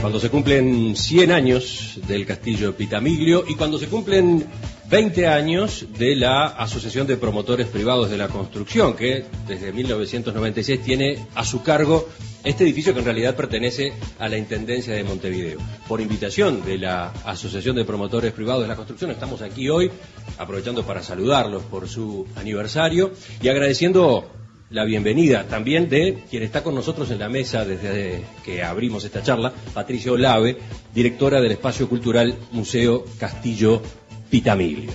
Cuando 0.00 0.18
se 0.18 0.30
cumplen 0.30 0.96
100 0.96 1.30
años 1.30 2.00
del 2.08 2.24
castillo 2.24 2.74
Pitamiglio 2.74 3.44
y 3.46 3.54
cuando 3.54 3.78
se 3.78 3.86
cumplen 3.86 4.46
20 4.88 5.28
años 5.28 5.86
de 5.98 6.16
la 6.16 6.46
Asociación 6.46 7.06
de 7.06 7.18
Promotores 7.18 7.68
Privados 7.68 8.08
de 8.08 8.16
la 8.16 8.28
Construcción, 8.28 8.96
que 8.96 9.26
desde 9.46 9.72
1996 9.72 10.82
tiene 10.82 11.18
a 11.34 11.44
su 11.44 11.62
cargo 11.62 12.08
este 12.44 12.64
edificio 12.64 12.94
que 12.94 13.00
en 13.00 13.04
realidad 13.04 13.36
pertenece 13.36 13.92
a 14.18 14.26
la 14.30 14.38
Intendencia 14.38 14.94
de 14.94 15.04
Montevideo. 15.04 15.58
Por 15.86 16.00
invitación 16.00 16.64
de 16.64 16.78
la 16.78 17.12
Asociación 17.26 17.76
de 17.76 17.84
Promotores 17.84 18.32
Privados 18.32 18.62
de 18.62 18.68
la 18.68 18.76
Construcción, 18.76 19.10
estamos 19.10 19.42
aquí 19.42 19.68
hoy 19.68 19.90
aprovechando 20.38 20.82
para 20.82 21.02
saludarlos 21.02 21.62
por 21.64 21.90
su 21.90 22.26
aniversario 22.36 23.12
y 23.42 23.48
agradeciendo 23.48 24.30
la 24.70 24.84
bienvenida 24.84 25.48
también 25.48 25.88
de 25.88 26.22
quien 26.30 26.44
está 26.44 26.62
con 26.62 26.76
nosotros 26.76 27.10
en 27.10 27.18
la 27.18 27.28
mesa 27.28 27.64
desde 27.64 28.22
que 28.44 28.62
abrimos 28.62 29.04
esta 29.04 29.22
charla, 29.22 29.52
Patricia 29.74 30.12
Olave, 30.12 30.58
directora 30.94 31.40
del 31.40 31.52
Espacio 31.52 31.88
Cultural 31.88 32.36
Museo 32.52 33.04
Castillo 33.18 33.82
Pitamiglio. 34.30 34.92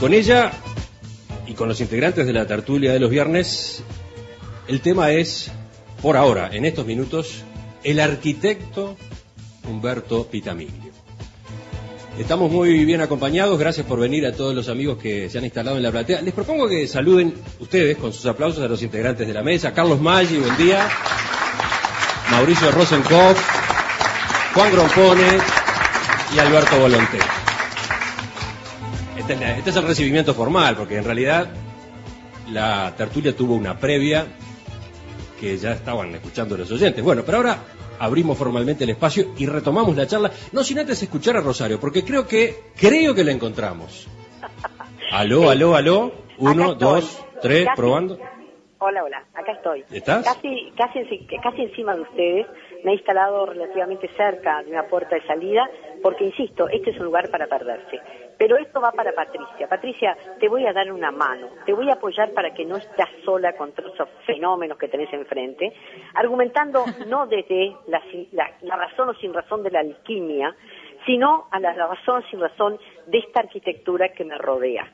Con 0.00 0.14
ella 0.14 0.50
y 1.46 1.52
con 1.52 1.68
los 1.68 1.80
integrantes 1.80 2.26
de 2.26 2.32
la 2.32 2.46
tertulia 2.46 2.92
de 2.92 2.98
los 2.98 3.10
viernes, 3.10 3.84
el 4.66 4.80
tema 4.80 5.12
es, 5.12 5.52
por 6.02 6.16
ahora, 6.16 6.50
en 6.52 6.64
estos 6.64 6.86
minutos, 6.86 7.44
el 7.84 8.00
arquitecto 8.00 8.96
Humberto 9.68 10.26
Pitamiglio. 10.26 10.89
Estamos 12.18 12.50
muy 12.50 12.84
bien 12.84 13.00
acompañados, 13.00 13.58
gracias 13.58 13.86
por 13.86 13.98
venir 13.98 14.26
a 14.26 14.32
todos 14.32 14.54
los 14.54 14.68
amigos 14.68 14.98
que 14.98 15.30
se 15.30 15.38
han 15.38 15.44
instalado 15.44 15.76
en 15.76 15.82
la 15.82 15.90
platea. 15.90 16.20
Les 16.20 16.34
propongo 16.34 16.68
que 16.68 16.86
saluden 16.86 17.32
ustedes 17.60 17.96
con 17.96 18.12
sus 18.12 18.26
aplausos 18.26 18.62
a 18.62 18.68
los 18.68 18.82
integrantes 18.82 19.26
de 19.26 19.32
la 19.32 19.42
mesa. 19.42 19.72
Carlos 19.72 20.00
Maggi, 20.00 20.36
buen 20.36 20.56
día. 20.56 20.88
Mauricio 22.30 22.70
Rosenkopf, 22.72 23.40
Juan 24.54 24.72
Grompone 24.72 25.38
y 26.34 26.38
Alberto 26.38 26.78
Volonté. 26.78 27.18
Este 29.16 29.34
es, 29.34 29.40
este 29.58 29.70
es 29.70 29.76
el 29.76 29.86
recibimiento 29.86 30.34
formal, 30.34 30.76
porque 30.76 30.98
en 30.98 31.04
realidad 31.04 31.48
la 32.50 32.92
tertulia 32.96 33.34
tuvo 33.34 33.54
una 33.54 33.78
previa 33.78 34.26
que 35.40 35.56
ya 35.56 35.72
estaban 35.72 36.14
escuchando 36.14 36.56
los 36.56 36.70
oyentes. 36.70 37.02
Bueno, 37.02 37.22
pero 37.24 37.38
ahora 37.38 37.58
abrimos 38.00 38.36
formalmente 38.36 38.84
el 38.84 38.90
espacio 38.90 39.32
y 39.36 39.46
retomamos 39.46 39.96
la 39.96 40.06
charla, 40.06 40.30
no 40.52 40.64
sin 40.64 40.78
antes 40.78 41.02
escuchar 41.02 41.36
a 41.36 41.40
Rosario, 41.40 41.78
porque 41.78 42.02
creo 42.04 42.26
que, 42.26 42.56
creo 42.76 43.14
que 43.14 43.22
la 43.22 43.32
encontramos. 43.32 44.08
Aló, 45.12 45.50
aló, 45.50 45.74
aló. 45.74 46.12
Uno, 46.38 46.74
dos, 46.74 47.24
tres, 47.42 47.66
probando. 47.74 48.16
Hola, 48.78 49.04
hola, 49.04 49.24
acá 49.34 49.52
estoy. 49.52 49.84
¿Estás? 49.90 50.24
Casi, 50.24 50.72
casi, 50.76 51.26
casi 51.42 51.62
encima 51.62 51.94
de 51.96 52.02
ustedes. 52.02 52.46
Me 52.84 52.92
he 52.92 52.94
instalado 52.94 53.44
relativamente 53.44 54.08
cerca 54.16 54.62
de 54.62 54.70
una 54.70 54.84
puerta 54.84 55.16
de 55.16 55.26
salida, 55.26 55.68
porque 56.02 56.24
insisto, 56.24 56.68
este 56.68 56.90
es 56.90 56.98
un 56.98 57.06
lugar 57.06 57.30
para 57.30 57.46
perderse. 57.46 58.00
Pero 58.38 58.56
esto 58.56 58.80
va 58.80 58.92
para 58.92 59.12
Patricia. 59.12 59.68
Patricia, 59.68 60.16
te 60.38 60.48
voy 60.48 60.66
a 60.66 60.72
dar 60.72 60.90
una 60.90 61.10
mano, 61.10 61.48
te 61.66 61.72
voy 61.72 61.90
a 61.90 61.94
apoyar 61.94 62.32
para 62.32 62.54
que 62.54 62.64
no 62.64 62.76
estés 62.76 63.08
sola 63.24 63.54
contra 63.54 63.86
esos 63.86 64.08
fenómenos 64.26 64.78
que 64.78 64.88
tenés 64.88 65.12
enfrente, 65.12 65.72
argumentando 66.14 66.84
no 67.06 67.26
desde 67.26 67.76
la 67.86 68.76
razón 68.76 69.10
o 69.10 69.14
sin 69.14 69.34
razón 69.34 69.62
de 69.62 69.70
la 69.70 69.80
alquimia, 69.80 70.54
sino 71.06 71.46
a 71.50 71.60
la 71.60 71.72
razón 71.72 72.22
o 72.22 72.30
sin 72.30 72.40
razón 72.40 72.78
de 73.06 73.18
esta 73.18 73.40
arquitectura 73.40 74.10
que 74.10 74.24
me 74.24 74.36
rodea. 74.38 74.90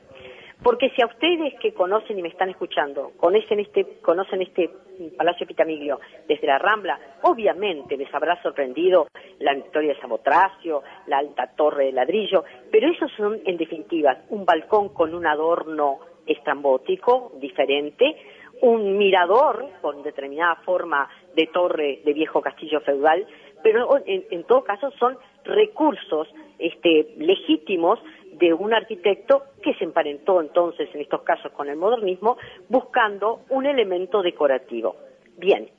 Porque 0.63 0.89
si 0.89 1.01
a 1.01 1.05
ustedes 1.05 1.53
que 1.59 1.73
conocen 1.73 2.17
y 2.17 2.21
me 2.21 2.29
están 2.29 2.49
escuchando, 2.49 3.11
conocen 3.17 3.59
este, 3.59 3.99
conocen 4.01 4.41
este 4.41 4.69
Palacio 5.15 5.45
Pitamiglio 5.45 5.99
desde 6.27 6.47
la 6.47 6.57
Rambla, 6.57 6.99
obviamente 7.21 7.95
les 7.95 8.13
habrá 8.13 8.41
sorprendido 8.41 9.07
la 9.39 9.53
victoria 9.53 9.93
de 9.93 9.99
Samotracio, 9.99 10.81
la 11.05 11.19
alta 11.19 11.51
torre 11.55 11.85
de 11.85 11.91
ladrillo, 11.91 12.43
pero 12.71 12.91
esos 12.91 13.11
son 13.13 13.39
en 13.45 13.57
definitiva 13.57 14.17
un 14.29 14.45
balcón 14.45 14.89
con 14.89 15.13
un 15.13 15.27
adorno 15.27 15.99
estrambótico, 16.25 17.33
diferente, 17.39 18.15
un 18.61 18.97
mirador 18.97 19.69
con 19.81 20.01
determinada 20.01 20.55
forma 20.65 21.07
de 21.35 21.47
torre 21.47 22.01
de 22.03 22.13
viejo 22.13 22.41
castillo 22.41 22.81
feudal, 22.81 23.27
pero 23.61 23.97
en, 24.05 24.25
en 24.31 24.43
todo 24.45 24.63
caso 24.63 24.91
son 24.99 25.17
recursos 25.43 26.27
este, 26.59 27.13
legítimos 27.17 27.99
de 28.37 28.53
un 28.53 28.73
arquitecto 28.73 29.43
que 29.63 29.73
se 29.75 29.83
emparentó 29.83 30.41
entonces 30.41 30.89
en 30.93 31.01
estos 31.01 31.21
casos 31.21 31.51
con 31.51 31.69
el 31.69 31.75
modernismo 31.75 32.37
buscando 32.69 33.41
un 33.49 33.65
elemento 33.65 34.21
decorativo. 34.21 34.95
Bien, 35.37 35.69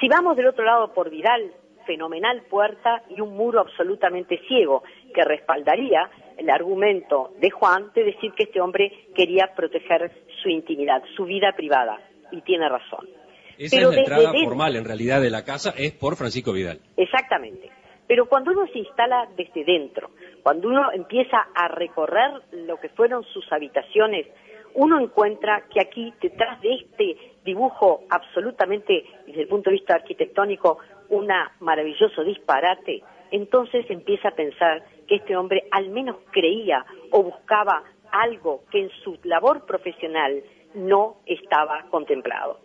si 0.00 0.08
vamos 0.08 0.36
del 0.36 0.46
otro 0.46 0.64
lado 0.64 0.92
por 0.92 1.10
Vidal, 1.10 1.52
fenomenal 1.86 2.42
puerta 2.50 3.02
y 3.08 3.20
un 3.20 3.36
muro 3.36 3.60
absolutamente 3.60 4.40
ciego 4.46 4.82
que 5.14 5.24
respaldaría 5.24 6.10
el 6.36 6.50
argumento 6.50 7.32
de 7.40 7.50
Juan 7.50 7.90
de 7.94 8.04
decir 8.04 8.32
que 8.36 8.44
este 8.44 8.60
hombre 8.60 9.08
quería 9.14 9.54
proteger 9.56 10.12
su 10.42 10.50
intimidad, 10.50 11.02
su 11.16 11.24
vida 11.24 11.52
privada. 11.56 11.98
Y 12.30 12.42
tiene 12.42 12.68
razón. 12.68 13.08
Esa 13.56 13.76
Pero 13.76 13.88
es 13.88 13.96
la 13.96 14.00
entrada 14.02 14.32
formal 14.44 14.76
en 14.76 14.84
realidad 14.84 15.20
de 15.22 15.30
la 15.30 15.44
casa, 15.44 15.74
es 15.76 15.92
por 15.92 16.14
Francisco 16.16 16.52
Vidal. 16.52 16.78
Exactamente. 16.96 17.70
Pero 18.08 18.26
cuando 18.26 18.50
uno 18.50 18.66
se 18.72 18.78
instala 18.78 19.28
desde 19.36 19.64
dentro, 19.64 20.10
cuando 20.42 20.68
uno 20.68 20.90
empieza 20.92 21.46
a 21.54 21.68
recorrer 21.68 22.32
lo 22.52 22.78
que 22.80 22.88
fueron 22.88 23.22
sus 23.22 23.52
habitaciones, 23.52 24.26
uno 24.74 24.98
encuentra 24.98 25.64
que 25.70 25.80
aquí, 25.80 26.12
detrás 26.20 26.60
de 26.62 26.74
este 26.74 27.16
dibujo 27.44 28.04
absolutamente, 28.10 29.04
desde 29.26 29.42
el 29.42 29.48
punto 29.48 29.70
de 29.70 29.76
vista 29.76 29.94
arquitectónico, 29.94 30.78
un 31.10 31.28
maravilloso 31.60 32.24
disparate, 32.24 33.02
entonces 33.30 33.84
empieza 33.90 34.28
a 34.28 34.34
pensar 34.34 34.82
que 35.06 35.16
este 35.16 35.36
hombre 35.36 35.64
al 35.70 35.90
menos 35.90 36.16
creía 36.30 36.84
o 37.10 37.22
buscaba 37.22 37.82
algo 38.10 38.62
que 38.70 38.80
en 38.80 38.90
su 39.02 39.18
labor 39.24 39.66
profesional 39.66 40.42
no 40.74 41.16
estaba 41.26 41.84
contemplado. 41.90 42.60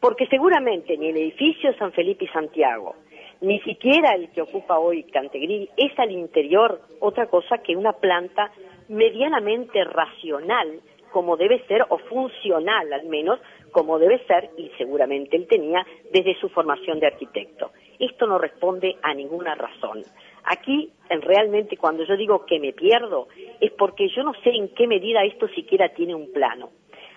Porque 0.00 0.26
seguramente 0.26 0.98
ni 0.98 1.08
el 1.08 1.16
edificio 1.16 1.74
San 1.78 1.92
Felipe 1.92 2.26
y 2.26 2.28
Santiago, 2.28 2.96
ni 3.44 3.60
siquiera 3.60 4.14
el 4.14 4.30
que 4.30 4.42
ocupa 4.42 4.78
hoy 4.78 5.04
Cantegril 5.04 5.68
es 5.76 5.98
al 5.98 6.10
interior 6.10 6.80
otra 7.00 7.26
cosa 7.26 7.58
que 7.58 7.76
una 7.76 7.92
planta 7.92 8.50
medianamente 8.88 9.84
racional, 9.84 10.80
como 11.12 11.36
debe 11.36 11.64
ser, 11.66 11.84
o 11.88 11.98
funcional 11.98 12.92
al 12.92 13.06
menos, 13.06 13.38
como 13.70 13.98
debe 13.98 14.24
ser, 14.26 14.50
y 14.56 14.70
seguramente 14.78 15.36
él 15.36 15.46
tenía 15.46 15.86
desde 16.12 16.38
su 16.40 16.48
formación 16.48 17.00
de 17.00 17.06
arquitecto. 17.06 17.72
Esto 17.98 18.26
no 18.26 18.38
responde 18.38 18.96
a 19.02 19.14
ninguna 19.14 19.54
razón. 19.54 20.02
Aquí, 20.44 20.90
realmente, 21.08 21.76
cuando 21.76 22.04
yo 22.04 22.16
digo 22.16 22.44
que 22.46 22.58
me 22.58 22.72
pierdo, 22.72 23.28
es 23.60 23.72
porque 23.72 24.08
yo 24.08 24.22
no 24.22 24.32
sé 24.42 24.50
en 24.50 24.68
qué 24.74 24.86
medida 24.86 25.24
esto 25.24 25.48
siquiera 25.48 25.90
tiene 25.90 26.14
un 26.14 26.32
plano. 26.32 26.70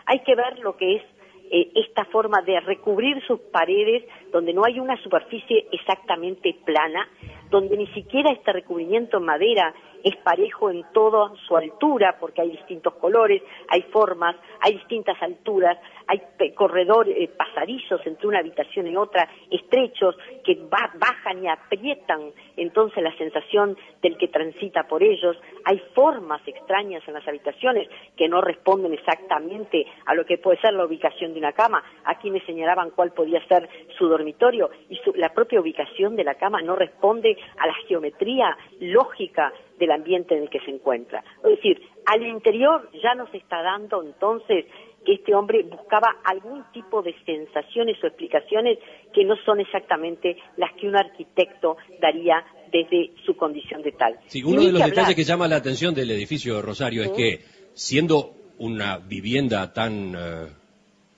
Hay 0.06 0.20
que 0.20 0.36
ver 0.36 0.60
lo 0.60 0.78
que 0.78 0.96
es 0.98 1.04
eh, 1.52 1.72
esta 1.76 2.06
forma 2.06 2.42
de 2.42 2.60
recubrir 2.60 3.22
sus 3.26 3.40
paredes 3.52 4.04
donde 4.32 4.54
no 4.54 4.64
hay 4.66 4.80
una 4.80 5.02
superficie 5.02 5.68
exactamente 5.72 6.56
plana, 6.66 7.08
donde 7.50 7.78
ni 7.78 7.88
siquiera 7.88 8.32
este 8.32 8.52
recubrimiento 8.52 9.18
en 9.18 9.26
madera 9.26 9.74
es 10.04 10.16
parejo 10.18 10.70
en 10.70 10.84
toda 10.94 11.34
su 11.48 11.58
altura, 11.58 12.18
porque 12.20 12.42
hay 12.42 12.52
distintos 12.52 12.94
colores, 12.96 13.42
hay 13.68 13.82
formas, 13.84 14.36
hay 14.62 14.74
distintas 14.74 15.22
alturas, 15.22 15.78
hay 16.08 16.22
corredores, 16.54 17.16
eh, 17.18 17.30
pasadizos 17.36 18.06
entre 18.06 18.28
una 18.28 18.40
habitación 18.40 18.88
y 18.88 18.96
otra, 18.96 19.28
estrechos, 19.52 20.16
que 20.46 20.56
bajan 20.70 21.44
y 21.44 21.48
aprietan 21.48 22.32
entonces 22.56 23.04
la 23.04 23.16
sensación 23.18 23.78
del 24.02 24.18
que 24.18 24.30
transita 24.30 24.88
por 24.88 25.04
ellos, 25.04 25.38
hay 25.66 25.80
formas 25.94 26.42
extrañas 26.48 27.04
en 27.08 27.14
las 27.14 27.28
habitaciones 27.28 27.90
que 28.16 28.30
no 28.30 28.42
responden 28.42 28.94
exactamente 28.94 29.86
a 30.06 30.16
lo 30.16 30.26
que 30.26 30.38
puede 30.38 30.60
ser 30.60 30.74
la 30.74 30.86
ubicación 30.86 31.34
de 31.34 31.40
una 31.40 31.52
cama, 31.52 31.84
aquí 32.06 32.32
me 32.32 32.42
señalaban 32.46 32.92
cuál 32.92 33.12
podía 33.12 33.46
ser 33.48 33.68
su 33.98 34.08
dormitorio, 34.08 34.70
y 34.90 35.00
la 35.16 35.34
propia 35.34 35.60
ubicación 35.60 36.16
de 36.16 36.24
la 36.24 36.36
cama 36.36 36.62
no 36.62 36.76
responde 36.76 37.37
a 37.58 37.68
la 37.68 37.74
geometría 37.88 38.58
lógica 38.80 39.54
del 39.80 39.92
ambiente 39.92 40.36
en 40.36 40.44
el 40.44 40.50
que 40.50 40.60
se 40.60 40.72
encuentra. 40.72 41.24
Es 41.44 41.52
decir, 41.58 41.82
al 42.06 42.26
interior 42.26 42.90
ya 43.04 43.16
nos 43.16 43.34
está 43.34 43.62
dando 43.62 44.02
entonces 44.02 44.66
que 45.06 45.14
este 45.14 45.34
hombre 45.34 45.64
buscaba 45.64 46.18
algún 46.26 46.64
tipo 46.74 47.02
de 47.02 47.16
sensaciones 47.26 47.98
o 48.04 48.08
explicaciones 48.08 48.78
que 49.14 49.24
no 49.24 49.36
son 49.46 49.62
exactamente 49.62 50.38
las 50.58 50.74
que 50.74 50.88
un 50.88 50.98
arquitecto 50.98 51.78
daría 52.02 52.44
desde 52.72 53.12
su 53.26 53.38
condición 53.38 53.82
de 53.82 53.94
tal. 53.94 54.20
Sí, 54.28 54.44
uno 54.44 54.62
de 54.62 54.72
los 54.72 54.84
detalles 54.84 55.16
que 55.16 55.24
llama 55.24 55.48
la 55.48 55.58
atención 55.58 55.96
del 55.96 56.12
edificio 56.12 56.62
Rosario 56.62 57.04
es 57.04 57.12
que, 57.12 57.40
siendo 57.74 58.34
una 58.58 58.98
vivienda 58.98 59.72
tan 59.72 60.14
eh, 60.14 60.48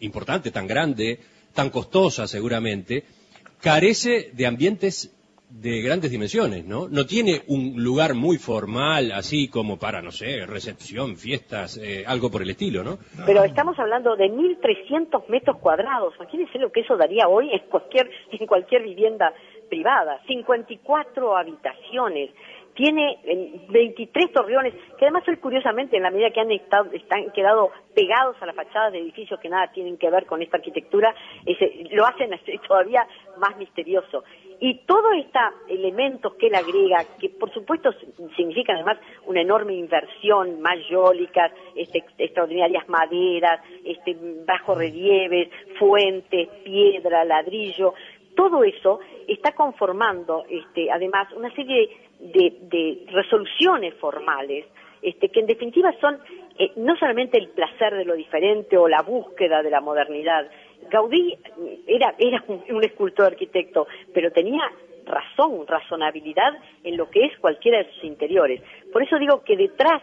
importante, 0.01 0.51
tan 0.51 0.67
grande, 0.67 1.19
tan 1.53 1.69
costosa 1.69 2.27
seguramente, 2.27 3.05
carece 3.59 4.31
de 4.33 4.45
ambientes 4.45 5.15
de 5.49 5.81
grandes 5.81 6.11
dimensiones, 6.11 6.65
¿no? 6.65 6.87
No 6.87 7.05
tiene 7.05 7.41
un 7.47 7.83
lugar 7.83 8.13
muy 8.13 8.37
formal, 8.37 9.11
así 9.11 9.49
como 9.49 9.77
para, 9.77 10.01
no 10.01 10.11
sé, 10.11 10.45
recepción, 10.45 11.17
fiestas, 11.17 11.77
eh, 11.77 12.03
algo 12.05 12.29
por 12.29 12.43
el 12.43 12.51
estilo, 12.51 12.83
¿no? 12.83 12.99
Pero 13.25 13.43
estamos 13.43 13.77
hablando 13.79 14.15
de 14.15 14.25
1.300 14.25 15.27
metros 15.27 15.57
cuadrados. 15.57 16.13
Imagínense 16.17 16.59
lo 16.59 16.71
que 16.71 16.81
eso 16.81 16.95
daría 16.95 17.27
hoy 17.27 17.51
en 17.51 17.67
cualquier, 17.67 18.09
en 18.31 18.45
cualquier 18.45 18.83
vivienda 18.83 19.33
privada, 19.69 20.19
54 20.27 21.37
habitaciones, 21.37 22.31
tiene 22.79 23.19
23 23.69 24.31
torreones, 24.31 24.73
que 24.97 25.05
además 25.05 25.25
son 25.25 25.35
curiosamente, 25.35 25.97
en 25.97 26.03
la 26.03 26.11
medida 26.11 26.31
que 26.31 26.39
han 26.39 26.51
estado, 26.51 26.89
están 26.93 27.29
quedado 27.31 27.71
pegados 27.93 28.37
a 28.41 28.45
las 28.45 28.55
fachadas 28.55 28.93
de 28.93 28.99
edificios 28.99 29.37
que 29.41 29.49
nada 29.49 29.69
tienen 29.73 29.97
que 29.97 30.09
ver 30.09 30.25
con 30.25 30.41
esta 30.41 30.57
arquitectura, 30.57 31.13
lo 31.91 32.05
hacen 32.05 32.31
todavía 32.65 33.05
más 33.39 33.57
misterioso. 33.57 34.23
Y 34.59 34.79
todos 34.85 35.13
estos 35.17 35.41
elementos 35.69 36.33
que 36.35 36.47
él 36.47 36.55
agrega, 36.55 37.05
que 37.19 37.29
por 37.29 37.51
supuesto 37.53 37.91
significan 38.35 38.75
además 38.75 38.97
una 39.25 39.41
enorme 39.41 39.73
inversión, 39.73 40.61
mayólicas, 40.61 41.51
este, 41.75 42.03
extraordinarias 42.17 42.87
maderas, 42.89 43.61
este, 43.85 44.17
bajo 44.45 44.75
relieves, 44.75 45.49
fuentes, 45.77 46.49
piedra, 46.63 47.23
ladrillo, 47.23 47.93
todo 48.35 48.63
eso 48.63 48.99
está 49.27 49.51
conformando 49.53 50.45
este, 50.49 50.89
además 50.91 51.27
una 51.33 51.53
serie 51.55 51.89
de, 52.19 53.05
resoluciones 53.11 53.93
formales 53.95 54.65
este, 55.01 55.29
que 55.29 55.39
en 55.39 55.45
definitiva 55.45 55.93
son 55.99 56.19
eh, 56.59 56.73
no 56.75 56.97
solamente 56.97 57.37
el 57.37 57.47
placer 57.47 57.95
de 57.95 58.03
lo 58.03 58.15
diferente 58.15 58.77
o 58.77 58.89
la 58.89 59.01
búsqueda 59.01 59.63
de 59.63 59.69
la 59.69 59.79
modernidad. 59.79 60.45
Gaudí 60.89 61.37
era, 61.87 62.13
era 62.17 62.43
un, 62.47 62.83
escultor 62.83 63.27
arquitecto, 63.27 63.87
pero 64.13 64.29
tenía 64.31 64.69
razón, 65.05 65.65
razonabilidad 65.65 66.51
en 66.83 66.97
lo 66.97 67.09
que 67.09 67.23
es 67.23 67.39
cualquiera 67.39 67.77
de 67.77 67.89
sus 67.93 68.03
interiores. 68.03 68.61
Por 68.91 69.01
eso 69.01 69.17
digo 69.17 69.41
que 69.45 69.55
detrás 69.55 70.01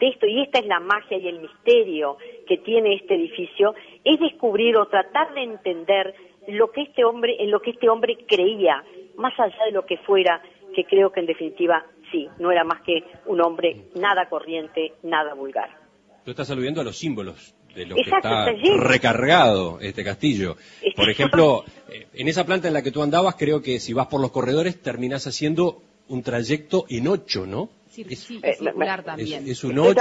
de 0.00 0.08
esto, 0.08 0.26
y 0.26 0.40
esta 0.40 0.60
es 0.60 0.66
la 0.66 0.80
magia 0.80 1.18
y 1.18 1.28
el 1.28 1.40
misterio 1.40 2.16
que 2.46 2.56
tiene 2.56 2.94
este 2.94 3.14
edificio, 3.14 3.74
es 4.02 4.18
descubrir 4.18 4.78
o 4.78 4.86
tratar 4.86 5.34
de 5.34 5.42
entender 5.42 6.14
lo 6.46 6.70
que 6.70 6.82
este 6.82 7.04
hombre, 7.04 7.36
en 7.38 7.50
lo 7.50 7.60
que 7.60 7.72
este 7.72 7.90
hombre 7.90 8.16
creía, 8.26 8.82
más 9.16 9.38
allá 9.38 9.64
de 9.66 9.72
lo 9.72 9.84
que 9.84 9.98
fuera, 9.98 10.40
que 10.74 10.84
creo 10.84 11.12
que 11.12 11.20
en 11.20 11.26
definitiva 11.26 11.84
sí, 12.10 12.28
no 12.38 12.50
era 12.50 12.64
más 12.64 12.80
que 12.80 13.04
un 13.26 13.42
hombre 13.42 13.76
nada 13.94 14.26
corriente, 14.30 14.94
nada 15.02 15.34
vulgar. 15.34 15.87
Tú 16.28 16.32
estás 16.32 16.50
aludiendo 16.50 16.82
a 16.82 16.84
los 16.84 16.98
símbolos 16.98 17.54
de 17.74 17.86
lo 17.86 17.94
que 17.94 18.02
está, 18.02 18.48
recargado 18.80 19.78
este 19.80 20.04
castillo. 20.04 20.58
Por 20.94 21.08
ejemplo, 21.08 21.64
eh, 21.88 22.06
en 22.12 22.28
esa 22.28 22.44
planta 22.44 22.68
en 22.68 22.74
la 22.74 22.82
que 22.82 22.90
tú 22.90 23.02
andabas, 23.02 23.36
creo 23.36 23.62
que 23.62 23.80
si 23.80 23.94
vas 23.94 24.08
por 24.08 24.20
los 24.20 24.30
corredores 24.30 24.78
terminás 24.78 25.26
haciendo 25.26 25.80
un 26.06 26.22
trayecto 26.22 26.84
en 26.90 27.08
ocho, 27.08 27.46
¿no? 27.46 27.70
Es, 28.08 28.30
eh, 28.30 28.54
circular 28.58 29.02
también. 29.02 29.48
Es, 29.48 29.64
un 29.64 29.78
8. 29.78 30.00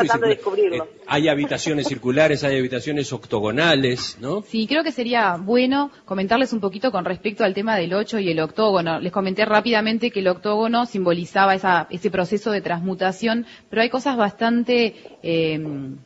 Eh, 0.57 0.81
hay 1.07 1.27
habitaciones 1.27 1.87
circulares, 1.87 2.43
hay 2.43 2.57
habitaciones 2.57 3.11
octogonales, 3.13 4.17
¿no? 4.19 4.43
Sí, 4.43 4.67
creo 4.67 4.83
que 4.83 4.91
sería 4.91 5.37
bueno 5.37 5.91
comentarles 6.05 6.53
un 6.53 6.59
poquito 6.59 6.91
con 6.91 7.05
respecto 7.05 7.43
al 7.43 7.53
tema 7.53 7.75
del 7.75 7.93
8 7.93 8.19
y 8.19 8.29
el 8.29 8.39
octógono. 8.39 8.99
Les 8.99 9.11
comenté 9.11 9.45
rápidamente 9.45 10.11
que 10.11 10.19
el 10.19 10.27
octógono 10.27 10.85
simbolizaba 10.85 11.55
esa, 11.55 11.87
ese 11.89 12.11
proceso 12.11 12.51
de 12.51 12.61
transmutación, 12.61 13.45
pero 13.69 13.81
hay 13.81 13.89
cosas 13.89 14.17
bastante 14.17 14.95
eh, 15.23 15.63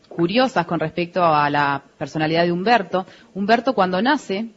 curiosas 0.10 0.66
con 0.66 0.80
respecto 0.80 1.24
a 1.24 1.50
la 1.50 1.84
personalidad 1.98 2.44
de 2.44 2.52
Humberto. 2.52 3.06
Humberto 3.34 3.74
cuando 3.74 4.02
nace, 4.02 4.50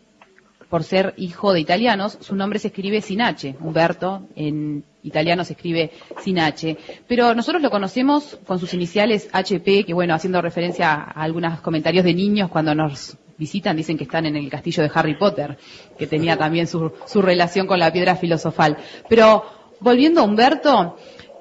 por 0.69 0.85
ser 0.85 1.15
hijo 1.17 1.53
de 1.53 1.61
italianos, 1.61 2.19
su 2.21 2.35
nombre 2.35 2.59
se 2.59 2.69
escribe 2.69 3.01
sin 3.01 3.21
H. 3.21 3.57
Humberto 3.61 4.27
en 4.35 4.85
italiano 5.05 5.45
se 5.45 5.53
escribe 5.53 5.93
sin 6.23 6.39
H. 6.41 6.77
Pero 7.07 7.35
nosotros 7.35 7.63
lo 7.63 7.71
conocemos 7.71 8.39
con 8.47 8.59
sus 8.59 8.75
iniciales 8.75 9.29
HP, 9.33 9.85
que 9.85 9.95
bueno, 9.95 10.15
haciendo 10.15 10.43
referencia 10.43 10.93
a 10.93 11.23
algunos 11.23 11.61
comentarios 11.61 12.05
de 12.05 12.15
niños 12.15 12.51
cuando 12.51 12.75
nos 12.75 13.17
visitan, 13.39 13.77
dicen 13.77 13.97
que 13.97 14.05
están 14.05 14.27
en 14.27 14.37
el 14.37 14.49
castillo 14.49 14.83
de 14.83 14.91
Harry 14.95 15.17
Potter, 15.17 15.59
que 15.99 16.07
tenía 16.07 16.37
también 16.37 16.67
su, 16.67 16.93
su 17.07 17.23
relación 17.23 17.67
con 17.67 17.79
la 17.79 17.93
piedra 17.93 18.17
filosofal. 18.17 18.77
Pero 19.09 19.45
volviendo 19.81 20.21
a 20.21 20.25
Humberto, 20.25 20.97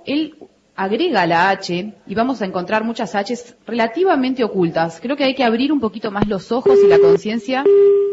él 0.05 0.35
agrega 0.75 1.27
la 1.27 1.49
H 1.49 1.93
y 2.05 2.15
vamos 2.15 2.41
a 2.41 2.45
encontrar 2.45 2.83
muchas 2.83 3.13
Hs 3.13 3.55
relativamente 3.65 4.43
ocultas. 4.43 4.99
Creo 5.01 5.15
que 5.15 5.23
hay 5.23 5.35
que 5.35 5.43
abrir 5.43 5.71
un 5.71 5.79
poquito 5.79 6.11
más 6.11 6.27
los 6.27 6.51
ojos 6.51 6.79
y 6.83 6.87
la 6.87 6.99
conciencia 6.99 7.63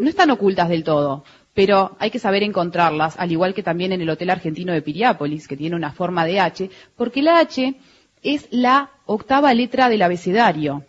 no 0.01 0.09
están 0.09 0.31
ocultas 0.31 0.69
del 0.69 0.85
todo, 0.85 1.25
pero 1.55 1.97
hay 1.99 2.11
que 2.11 2.19
saber 2.19 2.43
encontrarlas, 2.43 3.19
al 3.19 3.33
igual 3.33 3.55
que 3.55 3.63
también 3.63 3.93
en 3.93 4.01
el 4.01 4.11
Hotel 4.11 4.31
Argentino 4.31 4.73
de 4.73 4.83
Piriápolis, 4.83 5.49
que 5.49 5.57
tiene 5.57 5.77
una 5.77 5.93
forma 5.93 6.25
de 6.25 6.41
H, 6.41 6.71
porque 6.97 7.23
la 7.23 7.39
H 7.39 7.75
es 8.23 8.49
la 8.51 8.91
octava 9.07 9.53
letra 9.55 9.89
del 9.89 10.03
abecedario. 10.03 10.85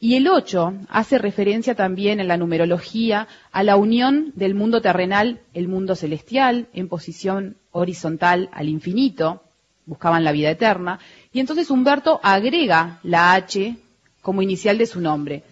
Y 0.00 0.16
el 0.16 0.28
8 0.28 0.74
hace 0.88 1.18
referencia 1.18 1.74
también 1.74 2.20
en 2.20 2.28
la 2.28 2.36
numerología 2.36 3.28
a 3.52 3.62
la 3.62 3.76
unión 3.76 4.32
del 4.34 4.54
mundo 4.54 4.82
terrenal, 4.82 5.40
el 5.54 5.68
mundo 5.68 5.94
celestial, 5.94 6.66
en 6.74 6.88
posición 6.88 7.56
horizontal 7.70 8.50
al 8.52 8.68
infinito, 8.68 9.42
buscaban 9.86 10.24
la 10.24 10.32
vida 10.32 10.50
eterna, 10.50 10.98
y 11.32 11.40
entonces 11.40 11.70
Humberto 11.70 12.20
agrega 12.22 12.98
la 13.02 13.34
H 13.34 13.76
como 14.20 14.42
inicial 14.42 14.76
de 14.78 14.86
su 14.86 15.00
nombre, 15.00 15.42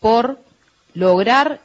por 0.00 0.40
lograr 0.94 1.60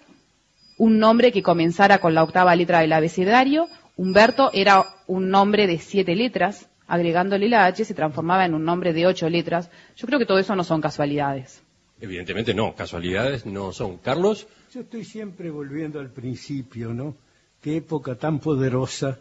un 0.78 0.99
nombre 0.99 1.32
que 1.32 1.41
comenzara 1.41 1.99
con 1.99 2.13
la 2.13 2.23
octava 2.23 2.55
letra 2.55 2.82
del 2.82 2.93
abecedario. 2.93 3.67
Humberto 3.95 4.51
era 4.53 4.86
un 5.07 5.30
nombre 5.30 5.65
de 5.65 5.80
siete 5.80 6.15
letras, 6.15 6.67
agregándole 6.88 7.49
la 7.49 7.65
H 7.65 7.84
se 7.84 7.93
transformaba 7.93 8.45
en 8.45 8.53
un 8.53 8.63
nombre 8.63 8.93
de 8.93 9.07
ocho 9.07 9.28
letras. 9.30 9.69
Yo 9.95 10.07
creo 10.07 10.19
que 10.19 10.25
todo 10.25 10.38
eso 10.38 10.55
no 10.55 10.63
son 10.63 10.82
casualidades. 10.82 11.61
Evidentemente 11.99 12.53
no, 12.53 12.75
casualidades 12.75 13.45
no 13.45 13.73
son. 13.73 13.97
Carlos. 13.97 14.47
Yo 14.73 14.82
estoy 14.82 15.03
siempre 15.03 15.49
volviendo 15.49 15.99
al 15.99 16.11
principio, 16.11 16.93
¿no? 16.93 17.15
Qué 17.61 17.78
época 17.78 18.15
tan 18.15 18.39
poderosa, 18.39 19.17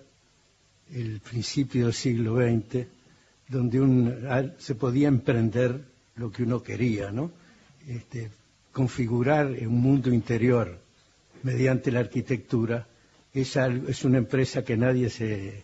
el 0.92 1.20
principio 1.20 1.86
del 1.86 1.94
siglo 1.94 2.36
XX, 2.36 2.86
donde 3.48 3.80
un, 3.80 4.54
se 4.58 4.74
podía 4.74 5.08
emprender 5.08 5.80
lo 6.16 6.30
que 6.30 6.42
uno 6.42 6.62
quería, 6.62 7.10
¿no? 7.10 7.30
Este, 7.88 8.30
configurar 8.72 9.46
un 9.46 9.80
mundo 9.80 10.12
interior 10.12 10.78
mediante 11.46 11.92
la 11.92 12.00
arquitectura, 12.00 12.88
es, 13.32 13.54
es 13.56 14.04
una 14.04 14.18
empresa 14.18 14.64
que 14.64 14.76
nadie 14.76 15.08
se 15.10 15.62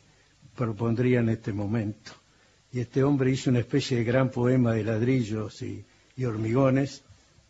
propondría 0.55 1.19
en 1.19 1.29
este 1.29 1.53
momento. 1.53 2.13
Y 2.73 2.79
este 2.79 3.03
hombre 3.03 3.33
hizo 3.33 3.51
una 3.51 3.59
especie 3.59 3.97
de 3.97 4.05
gran 4.05 4.31
poema 4.31 4.73
de 4.75 4.85
ladrillos 4.85 5.61
y, 5.63 5.85
hormigones 6.25 7.03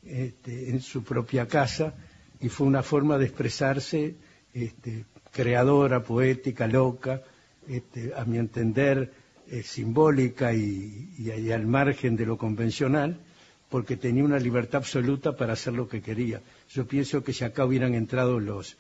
este, 0.07 0.71
en 0.71 0.81
su 0.81 1.05
propia 1.05 1.47
casa 1.47 1.95
y 2.41 2.49
fue 2.49 2.67
una 2.67 2.83
forma 2.83 3.19
de 3.19 3.27
expresarse 3.27 4.15
este, 4.55 5.05
creadora, 5.31 6.03
poética, 6.03 6.67
loca, 6.67 7.21
este, 7.69 8.15
a 8.17 8.25
mi 8.25 8.39
entender 8.39 9.13
eh, 9.51 9.63
simbólica 9.63 10.55
y 10.55 11.51
al 11.53 11.67
margen 11.67 12.17
de 12.17 12.25
lo 12.25 12.39
convencional, 12.39 13.21
porque 13.69 13.99
tenía 13.99 14.25
una 14.25 14.39
libertad 14.39 14.77
absoluta 14.77 15.37
para 15.37 15.53
hacer 15.53 15.75
lo 15.75 15.87
que 15.87 16.01
quería. 16.01 16.41
Yo 16.75 16.87
pienso 16.87 17.23
que 17.23 17.33
si 17.33 17.45
acá 17.45 17.65
hubieran 17.67 17.95
entrado 17.95 18.41
los 18.41 18.77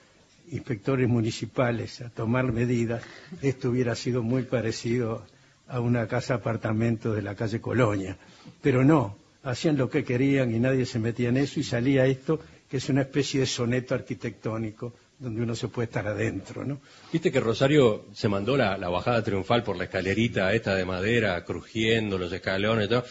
inspectores 0.51 1.09
municipales 1.09 2.01
a 2.01 2.09
tomar 2.09 2.51
medidas, 2.51 3.03
esto 3.43 3.70
hubiera 3.70 3.95
sido 3.95 4.22
muy 4.22 4.45
parecido 4.45 5.24
a 5.68 5.80
una 5.80 6.09
casa 6.09 6.34
apartamento 6.34 7.12
de 7.12 7.22
la 7.22 7.34
calle 7.34 7.61
Colonia. 7.61 8.16
Pero 8.62 8.82
no, 8.82 9.16
hacían 9.43 9.76
lo 9.76 9.90
que 9.90 10.05
querían 10.05 10.55
y 10.55 10.59
nadie 10.59 10.86
se 10.86 10.99
metía 10.99 11.28
en 11.28 11.36
eso 11.36 11.61
y 11.61 11.64
salía 11.64 12.07
esto, 12.07 12.40
que 12.68 12.78
es 12.78 12.88
una 12.88 13.03
especie 13.03 13.40
de 13.40 13.47
soneto 13.47 13.95
arquitectónico 13.95 14.95
donde 15.18 15.43
uno 15.43 15.55
se 15.55 15.68
puede 15.68 15.86
estar 15.86 16.07
adentro, 16.07 16.64
¿no? 16.64 16.80
Viste 17.12 17.30
que 17.30 17.38
Rosario 17.38 18.07
se 18.12 18.28
mandó 18.28 18.57
la, 18.57 18.76
bajada 18.88 19.22
triunfal 19.22 19.62
por 19.62 19.76
la 19.76 19.84
escalerita 19.84 20.53
esta 20.53 20.74
de 20.74 20.84
madera, 20.84 21.45
crujiendo 21.45 22.18
los 22.18 22.32
escalones 22.32 22.86
y 22.86 22.88
todo. 22.88 23.05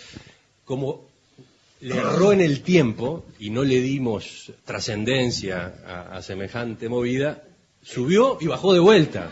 Le 1.81 1.95
erró 1.95 2.31
en 2.31 2.41
el 2.41 2.61
tiempo 2.61 3.25
y 3.39 3.49
no 3.49 3.63
le 3.63 3.81
dimos 3.81 4.51
trascendencia 4.65 6.07
a, 6.11 6.21
semejante 6.21 6.87
movida, 6.89 7.43
subió 7.81 8.37
y 8.39 8.47
bajó 8.47 8.73
de 8.73 8.79
vuelta. 8.79 9.31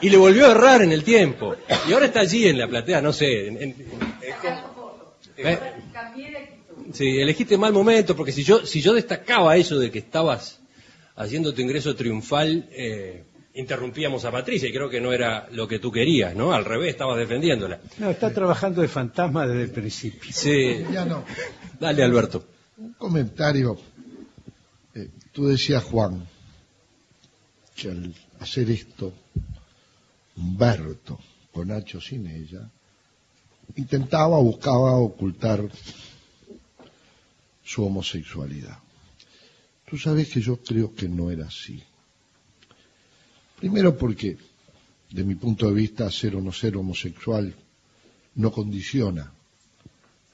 Y 0.00 0.10
le 0.10 0.16
volvió 0.16 0.46
a 0.46 0.50
errar 0.50 0.82
en 0.82 0.92
el 0.92 1.04
tiempo. 1.04 1.56
Y 1.88 1.92
ahora 1.92 2.06
está 2.06 2.20
allí 2.20 2.46
en 2.46 2.58
la 2.58 2.68
platea, 2.68 3.00
no 3.00 3.12
sé. 3.12 3.46
En, 3.48 3.74
¿eh? 5.36 5.58
Sí, 6.92 7.20
elegiste 7.20 7.56
mal 7.56 7.72
momento, 7.72 8.14
porque 8.16 8.32
si 8.32 8.42
yo, 8.42 8.66
si 8.66 8.80
yo 8.80 8.92
destacaba 8.92 9.56
eso 9.56 9.78
de 9.78 9.90
que 9.90 10.00
estabas 10.00 10.60
haciendo 11.16 11.54
tu 11.54 11.62
ingreso 11.62 11.94
triunfal, 11.94 12.68
eh, 12.72 13.24
interrumpíamos 13.54 14.24
a 14.24 14.30
Patricia 14.30 14.68
y 14.68 14.72
creo 14.72 14.88
que 14.88 15.00
no 15.00 15.12
era 15.12 15.48
lo 15.52 15.68
que 15.68 15.78
tú 15.78 15.92
querías, 15.92 16.34
¿no? 16.34 16.52
Al 16.52 16.64
revés, 16.64 16.90
estabas 16.90 17.18
defendiéndola. 17.18 17.80
No, 17.98 18.10
está 18.10 18.32
trabajando 18.32 18.82
de 18.82 18.88
fantasma 18.88 19.46
desde 19.46 19.62
el 19.62 19.70
principio. 19.70 20.30
Sí. 20.32 20.84
Ya 20.92 21.04
no. 21.04 21.24
Dale, 21.82 22.04
Alberto. 22.04 22.46
Un 22.76 22.92
comentario. 22.92 23.76
Eh, 24.94 25.10
tú 25.32 25.48
decías, 25.48 25.82
Juan, 25.82 26.24
que 27.74 27.90
al 27.90 28.14
hacer 28.38 28.70
esto, 28.70 29.12
Humberto, 30.36 31.18
con 31.52 31.66
Nacho 31.66 32.00
sin 32.00 32.28
ella, 32.28 32.70
intentaba, 33.74 34.38
buscaba 34.38 34.92
ocultar 34.94 35.68
su 37.64 37.84
homosexualidad. 37.84 38.78
Tú 39.84 39.98
sabes 39.98 40.28
que 40.28 40.40
yo 40.40 40.62
creo 40.62 40.94
que 40.94 41.08
no 41.08 41.32
era 41.32 41.46
así 41.48 41.82
Primero 43.58 43.98
porque 43.98 44.38
de 45.10 45.24
mi 45.24 45.34
punto 45.34 45.66
de 45.66 45.74
vista, 45.74 46.08
ser 46.12 46.36
o 46.36 46.40
no 46.40 46.52
ser 46.52 46.76
homosexual 46.76 47.52
no 48.36 48.52
condiciona 48.52 49.32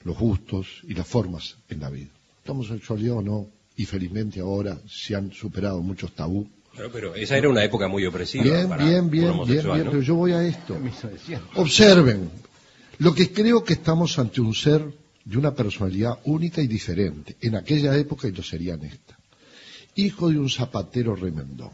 los 0.03 0.17
gustos 0.17 0.67
y 0.87 0.93
las 0.93 1.07
formas 1.07 1.57
en 1.69 1.79
la 1.81 1.89
vida. 1.89 2.09
La 2.45 2.53
homosexualidad 2.53 3.17
o 3.17 3.21
no, 3.21 3.47
y 3.75 3.85
felizmente 3.85 4.39
ahora 4.39 4.77
se 4.87 5.15
han 5.15 5.31
superado 5.31 5.81
muchos 5.81 6.13
tabú. 6.13 6.49
Pero, 6.75 6.91
pero 6.91 7.15
esa 7.15 7.37
era 7.37 7.49
una 7.49 7.63
época 7.63 7.87
muy 7.87 8.05
opresiva. 8.05 8.43
Bien, 8.43 8.69
para 8.69 8.85
bien, 8.85 9.05
un 9.05 9.09
bien, 9.09 9.23
bien, 9.23 9.33
homosexual, 9.33 9.73
bien, 9.75 9.85
¿no? 9.85 9.91
pero 9.91 10.03
yo 10.03 10.15
voy 10.15 10.31
a 10.31 10.45
esto. 10.45 10.77
Observen, 11.55 12.29
lo 12.99 13.13
que 13.13 13.31
creo 13.31 13.63
que 13.63 13.73
estamos 13.73 14.17
ante 14.19 14.41
un 14.41 14.53
ser 14.53 14.83
de 15.25 15.37
una 15.37 15.53
personalidad 15.53 16.19
única 16.25 16.61
y 16.61 16.67
diferente, 16.67 17.35
en 17.41 17.55
aquella 17.55 17.95
época 17.97 18.27
y 18.27 18.31
lo 18.31 18.43
sería 18.43 18.73
en 18.73 18.85
esta. 18.85 19.17
Hijo 19.95 20.29
de 20.29 20.39
un 20.39 20.49
zapatero 20.49 21.15
remendón. 21.15 21.71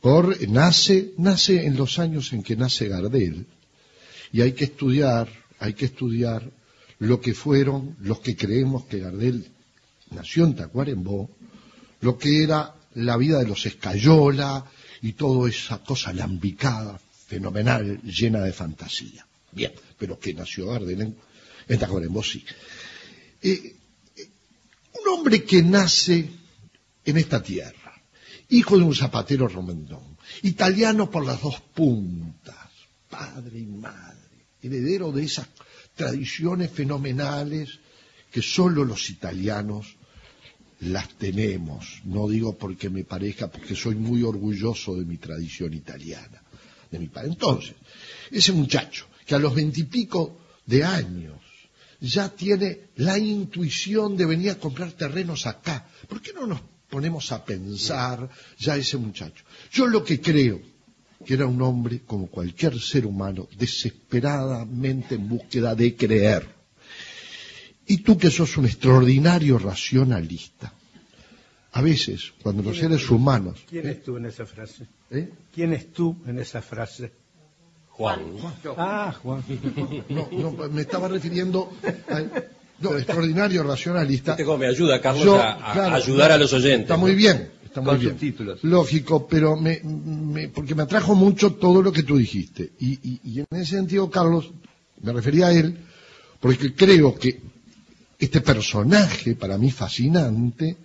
Por, 0.00 0.36
nace, 0.48 1.12
nace 1.16 1.64
en 1.64 1.76
los 1.76 1.98
años 1.98 2.32
en 2.32 2.42
que 2.42 2.56
nace 2.56 2.88
Gardel, 2.88 3.46
y 4.32 4.42
hay 4.42 4.52
que 4.52 4.64
estudiar, 4.64 5.28
hay 5.58 5.74
que 5.74 5.86
estudiar 5.86 6.50
lo 6.98 7.20
que 7.20 7.34
fueron 7.34 7.96
los 8.00 8.20
que 8.20 8.36
creemos 8.36 8.84
que 8.84 9.00
Gardel 9.00 9.50
nació 10.10 10.44
en 10.44 10.54
Tacuarembó, 10.54 11.30
lo 12.00 12.18
que 12.18 12.42
era 12.42 12.74
la 12.94 13.16
vida 13.16 13.38
de 13.38 13.46
los 13.46 13.66
Escayola 13.66 14.64
y 15.02 15.12
toda 15.12 15.48
esa 15.48 15.78
cosa 15.82 16.12
lambicada, 16.12 17.00
fenomenal, 17.26 18.00
llena 18.02 18.40
de 18.40 18.52
fantasía. 18.52 19.26
Bien, 19.52 19.72
pero 19.98 20.18
que 20.18 20.34
nació 20.34 20.68
Gardel 20.68 21.14
en, 21.68 21.78
Tacuarembó, 21.78 22.22
sí. 22.22 22.44
Eh, 23.42 23.76
eh, 24.16 24.28
un 25.00 25.18
hombre 25.18 25.44
que 25.44 25.62
nace 25.62 26.30
en 27.04 27.16
esta 27.16 27.42
tierra, 27.42 28.00
hijo 28.50 28.78
de 28.78 28.84
un 28.84 28.94
zapatero 28.94 29.48
romendón, 29.48 30.16
italiano 30.42 31.10
por 31.10 31.24
las 31.24 31.40
dos 31.40 31.60
puntas, 31.60 32.70
padre 33.10 33.58
y 33.58 33.66
madre, 33.66 34.46
heredero 34.62 35.12
de 35.12 35.24
esas 35.24 35.46
tradiciones 35.94 36.70
fenomenales 36.70 37.78
que 38.30 38.42
solo 38.42 38.84
los 38.84 39.10
italianos 39.10 39.96
las 40.80 41.08
tenemos. 41.14 42.00
No 42.04 42.28
digo 42.28 42.56
porque 42.56 42.90
me 42.90 43.04
parezca, 43.04 43.48
porque 43.48 43.74
soy 43.76 43.94
muy 43.94 44.22
orgulloso 44.22 44.96
de 44.96 45.04
mi 45.04 45.18
tradición 45.18 45.72
italiana, 45.72 46.42
de 46.90 46.98
mi 46.98 47.08
padre. 47.08 47.28
Entonces, 47.28 47.74
ese 48.30 48.52
muchacho 48.52 49.06
que 49.24 49.34
a 49.34 49.38
los 49.38 49.54
veintipico 49.54 50.40
de 50.66 50.84
años 50.84 51.40
ya 52.00 52.28
tiene 52.28 52.90
la 52.96 53.18
intuición 53.18 54.16
de 54.16 54.26
venir 54.26 54.50
a 54.50 54.58
comprar 54.58 54.92
terrenos 54.92 55.46
acá, 55.46 55.86
¿por 56.08 56.20
qué 56.20 56.32
no 56.32 56.46
nos 56.46 56.60
ponemos 56.90 57.32
a 57.32 57.44
pensar 57.44 58.28
ya 58.58 58.76
ese 58.76 58.96
muchacho? 58.96 59.44
Yo 59.72 59.86
lo 59.86 60.04
que 60.04 60.20
creo 60.20 60.73
que 61.24 61.34
era 61.34 61.46
un 61.46 61.60
hombre 61.62 62.02
como 62.06 62.26
cualquier 62.26 62.80
ser 62.80 63.06
humano, 63.06 63.48
desesperadamente 63.58 65.14
en 65.14 65.28
búsqueda 65.28 65.74
de 65.74 65.94
creer. 65.96 66.46
Y 67.86 67.98
tú 67.98 68.16
que 68.16 68.30
sos 68.30 68.56
un 68.56 68.66
extraordinario 68.66 69.58
racionalista, 69.58 70.72
a 71.72 71.82
veces, 71.82 72.32
cuando 72.42 72.62
los 72.62 72.78
seres 72.78 73.10
humanos... 73.10 73.64
¿Quién 73.68 73.88
es 73.88 74.02
tú 74.02 74.16
en 74.16 74.26
esa 74.26 74.46
frase? 74.46 74.86
¿Eh? 75.10 75.28
¿Quién 75.52 75.72
es 75.72 75.92
tú 75.92 76.16
en 76.26 76.38
esa 76.38 76.62
frase? 76.62 77.12
Juan. 77.88 78.20
Ah, 78.76 79.14
Juan. 79.22 79.44
No, 80.08 80.28
no, 80.30 80.68
me 80.70 80.82
estaba 80.82 81.08
refiriendo 81.08 81.70
a... 82.08 82.22
No, 82.80 82.96
extraordinario 82.96 83.62
racionalista. 83.62 84.32
¿Viste 84.32 84.44
cómo 84.44 84.58
me 84.58 84.66
ayuda, 84.66 85.00
Carlos, 85.00 85.24
Yo, 85.24 85.36
a, 85.40 85.70
a 85.70 85.72
claro, 85.72 85.94
ayudar 85.94 86.32
a 86.32 86.38
los 86.38 86.52
oyentes? 86.52 86.82
Está 86.82 86.96
muy 86.96 87.14
bien, 87.14 87.50
está 87.74 87.80
muy 87.80 87.90
Con 87.90 87.98
bien. 87.98 88.12
subtítulos. 88.12 88.62
Lógico, 88.62 89.26
pero 89.26 89.56
me, 89.56 89.80
me- 89.82 90.48
porque 90.48 90.76
me 90.76 90.84
atrajo 90.84 91.16
mucho 91.16 91.54
todo 91.54 91.82
lo 91.82 91.90
que 91.90 92.04
tú 92.04 92.16
dijiste. 92.16 92.70
Y, 92.78 92.92
y- 93.02 93.20
y 93.24 93.40
en 93.40 93.46
ese 93.50 93.74
sentido, 93.76 94.08
Carlos, 94.08 94.52
me 95.02 95.12
refería 95.12 95.48
a 95.48 95.52
él, 95.52 95.76
porque 96.38 96.72
creo 96.72 97.16
que 97.18 97.40
este 98.20 98.40
personaje, 98.40 99.34
para 99.34 99.58
mí 99.58 99.72
fascinante, 99.72 100.76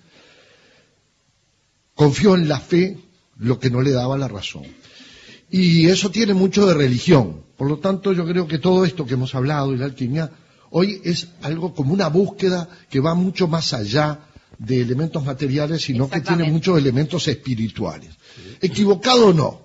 confió 1.93 2.33
en 2.33 2.47
la 2.49 2.59
fe 2.59 2.97
lo 3.37 3.59
que 3.59 3.69
no 3.69 3.81
le 3.83 3.91
daba 3.91 4.17
la 4.17 4.27
razón. 4.27 4.63
Y 5.51 5.87
eso 5.87 6.09
tiene 6.09 6.33
mucho 6.33 6.65
de 6.65 6.73
religión. 6.73 7.43
Por 7.55 7.67
lo 7.67 7.77
tanto, 7.77 8.13
yo 8.13 8.25
creo 8.25 8.47
que 8.47 8.57
todo 8.57 8.83
esto 8.83 9.05
que 9.05 9.13
hemos 9.13 9.35
hablado 9.35 9.71
de 9.71 9.77
la 9.77 9.85
alquimia, 9.85 10.31
hoy 10.71 11.01
es 11.03 11.27
algo 11.43 11.75
como 11.75 11.93
una 11.93 12.07
búsqueda 12.07 12.67
que 12.89 12.99
va 12.99 13.13
mucho 13.13 13.47
más 13.47 13.73
allá 13.73 14.21
de 14.59 14.81
elementos 14.81 15.23
materiales, 15.23 15.81
sino 15.81 16.09
que 16.09 16.21
tiene 16.21 16.51
muchos 16.51 16.77
elementos 16.77 17.27
espirituales. 17.27 18.09
Equivocado 18.61 19.27
o 19.27 19.33
no. 19.33 19.61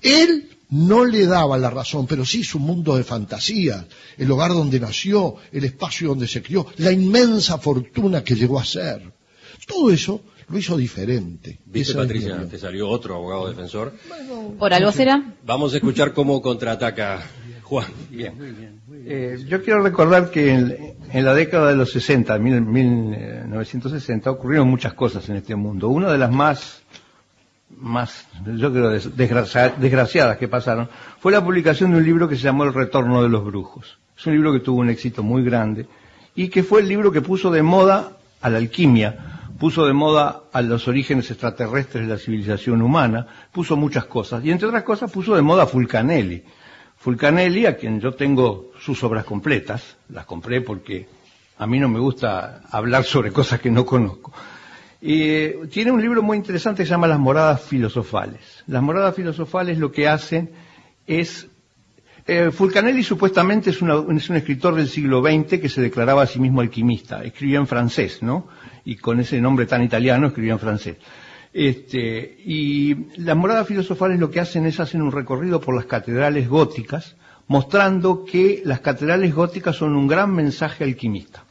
Él 0.00 0.48
no 0.70 1.04
le 1.04 1.26
daba 1.26 1.56
la 1.58 1.70
razón, 1.70 2.06
pero 2.06 2.24
sí 2.24 2.42
su 2.42 2.58
mundo 2.58 2.96
de 2.96 3.04
fantasías, 3.04 3.84
el 4.16 4.30
hogar 4.30 4.52
donde 4.52 4.80
nació, 4.80 5.36
el 5.52 5.64
espacio 5.64 6.08
donde 6.08 6.26
se 6.26 6.42
crió, 6.42 6.66
la 6.78 6.90
inmensa 6.92 7.58
fortuna 7.58 8.24
que 8.24 8.34
llegó 8.34 8.58
a 8.58 8.64
ser. 8.64 9.12
Todo 9.66 9.90
eso 9.90 10.22
lo 10.48 10.58
hizo 10.58 10.76
diferente. 10.76 11.58
¿Viste, 11.66 11.92
Esa 11.92 12.00
Patricia? 12.00 12.48
Te 12.48 12.58
salió 12.58 12.88
otro 12.88 13.14
abogado 13.16 13.48
defensor. 13.48 13.94
¿Por 14.58 14.72
algo 14.72 14.92
será? 14.92 15.34
Vamos 15.44 15.74
a 15.74 15.76
escuchar 15.76 16.14
cómo 16.14 16.40
contraataca 16.40 17.22
Juan. 17.68 17.86
Bien. 18.10 18.34
Eh, 19.04 19.38
yo 19.46 19.62
quiero 19.62 19.82
recordar 19.82 20.30
que 20.30 20.50
en, 20.54 20.94
en 21.12 21.24
la 21.24 21.34
década 21.34 21.68
de 21.70 21.76
los 21.76 21.90
60, 21.92 22.38
mil- 22.38 22.62
1960, 22.62 24.30
ocurrieron 24.30 24.68
muchas 24.68 24.94
cosas 24.94 25.28
en 25.28 25.36
este 25.36 25.54
mundo. 25.54 25.88
Una 25.88 26.10
de 26.10 26.18
las 26.18 26.30
más, 26.30 26.82
más 27.76 28.26
yo 28.56 28.72
creo, 28.72 28.90
des- 28.90 29.14
desgracia- 29.16 29.74
desgraciadas 29.78 30.38
que 30.38 30.48
pasaron 30.48 30.88
fue 31.20 31.32
la 31.32 31.44
publicación 31.44 31.90
de 31.92 31.98
un 31.98 32.04
libro 32.04 32.28
que 32.28 32.36
se 32.36 32.42
llamó 32.42 32.64
El 32.64 32.72
Retorno 32.74 33.22
de 33.22 33.28
los 33.28 33.44
Brujos. 33.44 33.98
Es 34.18 34.26
un 34.26 34.32
libro 34.32 34.52
que 34.52 34.60
tuvo 34.60 34.80
un 34.80 34.88
éxito 34.90 35.22
muy 35.22 35.44
grande 35.44 35.86
y 36.34 36.48
que 36.48 36.62
fue 36.62 36.80
el 36.80 36.88
libro 36.88 37.12
que 37.12 37.20
puso 37.20 37.50
de 37.50 37.62
moda 37.62 38.12
a 38.40 38.48
la 38.50 38.58
alquimia, 38.58 39.50
puso 39.58 39.84
de 39.86 39.92
moda 39.92 40.40
a 40.52 40.62
los 40.62 40.88
orígenes 40.88 41.30
extraterrestres 41.30 42.06
de 42.06 42.14
la 42.14 42.18
civilización 42.18 42.80
humana, 42.80 43.26
puso 43.52 43.76
muchas 43.76 44.06
cosas 44.06 44.44
y 44.44 44.50
entre 44.50 44.68
otras 44.68 44.84
cosas 44.84 45.10
puso 45.10 45.34
de 45.36 45.42
moda 45.42 45.64
a 45.64 45.66
Fulcanelli. 45.66 46.42
Fulcanelli, 46.98 47.66
a 47.66 47.76
quien 47.76 48.00
yo 48.00 48.14
tengo 48.14 48.72
sus 48.80 49.02
obras 49.04 49.24
completas, 49.24 49.96
las 50.10 50.26
compré 50.26 50.60
porque 50.60 51.06
a 51.58 51.66
mí 51.66 51.78
no 51.78 51.88
me 51.88 51.98
gusta 52.00 52.62
hablar 52.70 53.04
sobre 53.04 53.32
cosas 53.32 53.60
que 53.60 53.70
no 53.70 53.84
conozco. 53.86 54.32
Y 55.00 55.22
eh, 55.22 55.58
tiene 55.70 55.92
un 55.92 56.00
libro 56.00 56.22
muy 56.22 56.36
interesante 56.36 56.82
que 56.82 56.86
se 56.86 56.90
llama 56.90 57.06
Las 57.06 57.20
moradas 57.20 57.62
filosofales. 57.62 58.64
Las 58.66 58.82
moradas 58.82 59.14
filosofales 59.14 59.78
lo 59.78 59.92
que 59.92 60.08
hacen 60.08 60.50
es... 61.06 61.46
eh, 62.26 62.50
Fulcanelli 62.50 63.04
supuestamente 63.04 63.70
es, 63.70 63.80
una- 63.80 64.04
es 64.16 64.28
un 64.28 64.36
escritor 64.36 64.74
del 64.74 64.88
siglo 64.88 65.22
XX 65.22 65.60
que 65.60 65.68
se 65.68 65.80
declaraba 65.80 66.22
a 66.22 66.26
sí 66.26 66.40
mismo 66.40 66.60
alquimista. 66.60 67.22
Escribía 67.22 67.58
en 67.58 67.68
francés, 67.68 68.22
¿no? 68.24 68.48
Y 68.84 68.96
con 68.96 69.20
ese 69.20 69.40
nombre 69.40 69.66
tan 69.66 69.82
italiano 69.84 70.26
escribía 70.28 70.52
en 70.54 70.58
francés. 70.58 70.96
Este, 71.52 72.38
y 72.44 72.94
las 73.20 73.36
moradas 73.36 73.66
filosofales 73.66 74.18
lo 74.18 74.30
que 74.30 74.40
hacen 74.40 74.66
es 74.66 74.80
hacen 74.80 75.02
un 75.02 75.12
recorrido 75.12 75.60
por 75.60 75.74
las 75.74 75.86
catedrales 75.86 76.48
góticas, 76.48 77.16
mostrando 77.46 78.24
que 78.24 78.62
las 78.64 78.80
catedrales 78.80 79.34
góticas 79.34 79.76
son 79.76 79.96
un 79.96 80.06
gran 80.06 80.34
mensaje 80.34 80.84
alquimista. 80.84 81.44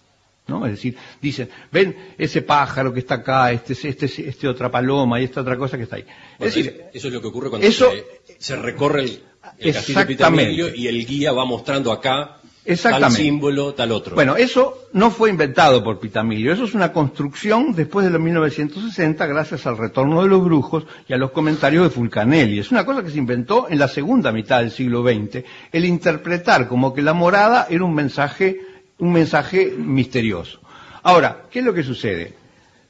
¿no? 0.48 0.66
Es 0.66 0.74
decir, 0.74 0.96
dicen, 1.22 1.50
ven 1.72 1.96
ese 2.18 2.42
pájaro 2.42 2.94
que 2.94 3.00
está 3.00 3.16
acá, 3.16 3.52
este, 3.52 3.74
este, 3.74 4.06
este 4.06 4.48
otra 4.48 4.72
paloma 4.72 5.20
y 5.20 5.26
esta 5.26 5.42
otra 5.42 5.58
cosa 5.58 5.78
que 5.78 5.84
está 5.84 5.98
ahí. 5.98 6.06
Bueno, 6.38 6.50
es 6.50 6.56
decir, 6.56 6.84
eso, 6.94 7.08
es 7.08 7.14
lo 7.14 7.22
que 7.22 7.28
ocurre 7.28 7.50
cuando 7.50 7.68
eso- 7.68 7.92
se, 7.92 8.36
se 8.40 8.56
recorre 8.56 9.04
el, 9.04 9.24
el 9.60 9.74
castillo 9.74 10.06
de 10.06 10.74
y 10.78 10.88
el 10.88 11.06
guía 11.06 11.32
va 11.34 11.44
mostrando 11.44 11.92
acá 11.92 12.38
tal 12.68 12.74
Exactamente. 12.74 13.24
símbolo, 13.24 13.74
tal 13.74 13.94
otro. 13.94 14.16
Bueno, 14.16 14.36
eso 14.36 14.90
no 14.92 15.10
fue 15.10 15.30
inventado 15.30 15.82
por 15.82 16.02
Pitamilio, 16.02 16.52
eso 16.52 16.66
es 16.66 16.74
una 16.74 16.92
construcción 16.92 17.74
después 17.74 18.06
de 18.06 18.12
los 18.12 18.20
1960 18.20 19.26
gracias 19.26 19.66
al 19.66 19.78
retorno 19.78 20.22
de 20.22 20.28
los 20.28 20.44
brujos 20.44 20.86
y 21.08 21.14
a 21.14 21.18
los 21.18 21.32
comentarios 21.32 21.86
de 21.86 21.90
Fulcanelli. 21.90 22.60
Es 22.60 22.70
una 22.72 22.86
cosa 22.86 23.04
que 23.04 23.10
se 23.10 23.20
inventó 23.20 23.68
en 23.70 23.80
la 23.80 23.88
segunda 23.88 24.34
mitad 24.34 24.60
del 24.60 24.72
siglo 24.72 25.02
XX, 25.02 25.46
el 25.72 25.86
interpretar 25.86 26.68
como 26.68 26.94
que 26.94 27.02
la 27.02 27.14
morada 27.14 27.68
era 27.70 27.86
un 27.86 27.96
mensaje, 27.96 28.60
un 29.00 29.14
mensaje 29.14 29.74
misterioso. 29.78 30.60
Ahora, 31.04 31.46
¿qué 31.50 31.60
es 31.60 31.66
lo 31.66 31.74
que 31.74 31.84
sucede? 31.84 32.34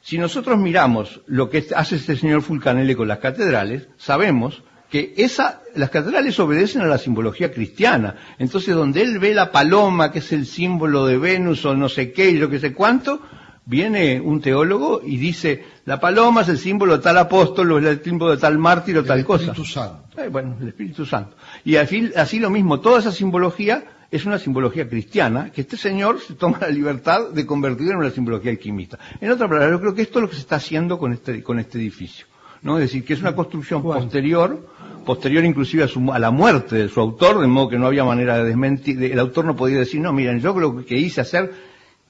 Si 0.02 0.18
nosotros 0.18 0.58
miramos 0.58 1.22
lo 1.28 1.52
que 1.52 1.68
hace 1.76 1.98
este 1.98 2.16
señor 2.16 2.42
Fulcanelli 2.42 2.96
con 2.96 3.08
las 3.08 3.20
catedrales, 3.20 3.90
sabemos 3.98 4.64
que 4.90 5.14
esa, 5.18 5.62
las 5.76 5.90
catedrales 5.90 6.40
obedecen 6.40 6.82
a 6.82 6.86
la 6.88 6.98
simbología 6.98 7.52
cristiana. 7.52 8.16
Entonces, 8.40 8.74
donde 8.76 9.02
él 9.02 9.20
ve 9.20 9.34
la 9.34 9.52
paloma, 9.52 10.12
que 10.12 10.20
es 10.20 10.32
el 10.32 10.46
símbolo 10.46 11.06
de 11.06 11.18
Venus 11.18 11.66
o 11.66 11.76
no 11.76 11.90
sé 11.90 12.12
qué 12.14 12.30
y 12.30 12.38
lo 12.38 12.50
que 12.50 12.60
sé 12.60 12.74
cuánto, 12.74 13.22
viene 13.66 14.22
un 14.22 14.40
teólogo 14.42 15.02
y 15.06 15.18
dice, 15.18 15.64
la 15.86 16.00
paloma 16.00 16.42
es 16.42 16.50
el 16.50 16.58
símbolo 16.58 16.98
de 16.98 17.04
tal 17.04 17.18
apóstol 17.18 17.72
o 17.74 17.80
es 17.80 17.86
el 17.86 18.02
símbolo 18.02 18.32
de 18.32 18.38
tal 18.38 18.58
mártir 18.58 18.98
o 18.98 19.04
tal 19.04 19.26
cosa. 19.26 19.46
Espíritu 19.52 19.66
Santo. 19.66 20.04
Eh, 20.22 20.30
bueno, 20.30 20.56
el 20.62 20.70
Espíritu 20.70 21.06
Santo. 21.06 21.36
Y 21.66 21.76
fin- 21.86 22.14
así 22.16 22.40
lo 22.40 22.50
mismo, 22.50 22.80
toda 22.80 23.00
esa 23.00 23.12
simbología 23.12 23.84
es 24.10 24.26
una 24.26 24.40
simbología 24.40 24.88
cristiana 24.88 25.52
que 25.52 25.60
este 25.62 25.76
señor 25.76 26.22
se 26.22 26.36
toma 26.36 26.60
la 26.62 26.70
libertad 26.70 27.30
de 27.32 27.46
convertir 27.46 27.92
en 27.92 27.98
una 27.98 28.10
simbología 28.10 28.52
alquimista. 28.52 28.98
En 29.20 29.32
otra 29.32 29.50
palabra, 29.50 29.70
yo 29.72 29.82
creo 29.82 29.94
que 29.94 30.04
esto 30.04 30.20
es 30.20 30.24
lo 30.24 30.30
que 30.30 30.36
se 30.36 30.42
está 30.42 30.56
haciendo 30.56 30.98
con 30.98 31.12
este, 31.12 31.44
con 31.44 31.60
este 31.60 31.78
edificio. 31.78 32.26
¿no? 32.62 32.78
Es 32.80 32.86
decir, 32.86 33.04
que 33.04 33.14
es 33.14 33.20
una 33.22 33.36
construcción 33.36 33.82
posterior, 33.84 34.66
posterior 35.08 35.44
inclusive 35.44 35.84
a, 35.84 35.88
su- 35.88 36.14
a 36.14 36.20
la 36.20 36.30
muerte 36.30 36.76
de 36.76 36.90
su 36.90 37.00
autor, 37.00 37.40
de 37.42 37.48
modo 37.48 37.70
que 37.70 37.80
no 37.80 37.88
había 37.88 38.04
manera 38.04 38.38
de 38.38 38.44
desmentir, 38.44 39.00
de- 39.00 39.12
el 39.14 39.18
autor 39.20 39.46
no 39.46 39.56
podía 39.56 39.80
decir, 39.80 40.00
no, 40.02 40.14
miren, 40.14 40.40
yo 40.40 40.54
lo 40.60 40.86
que 40.86 40.96
hice 40.98 41.22
hacer, 41.22 41.52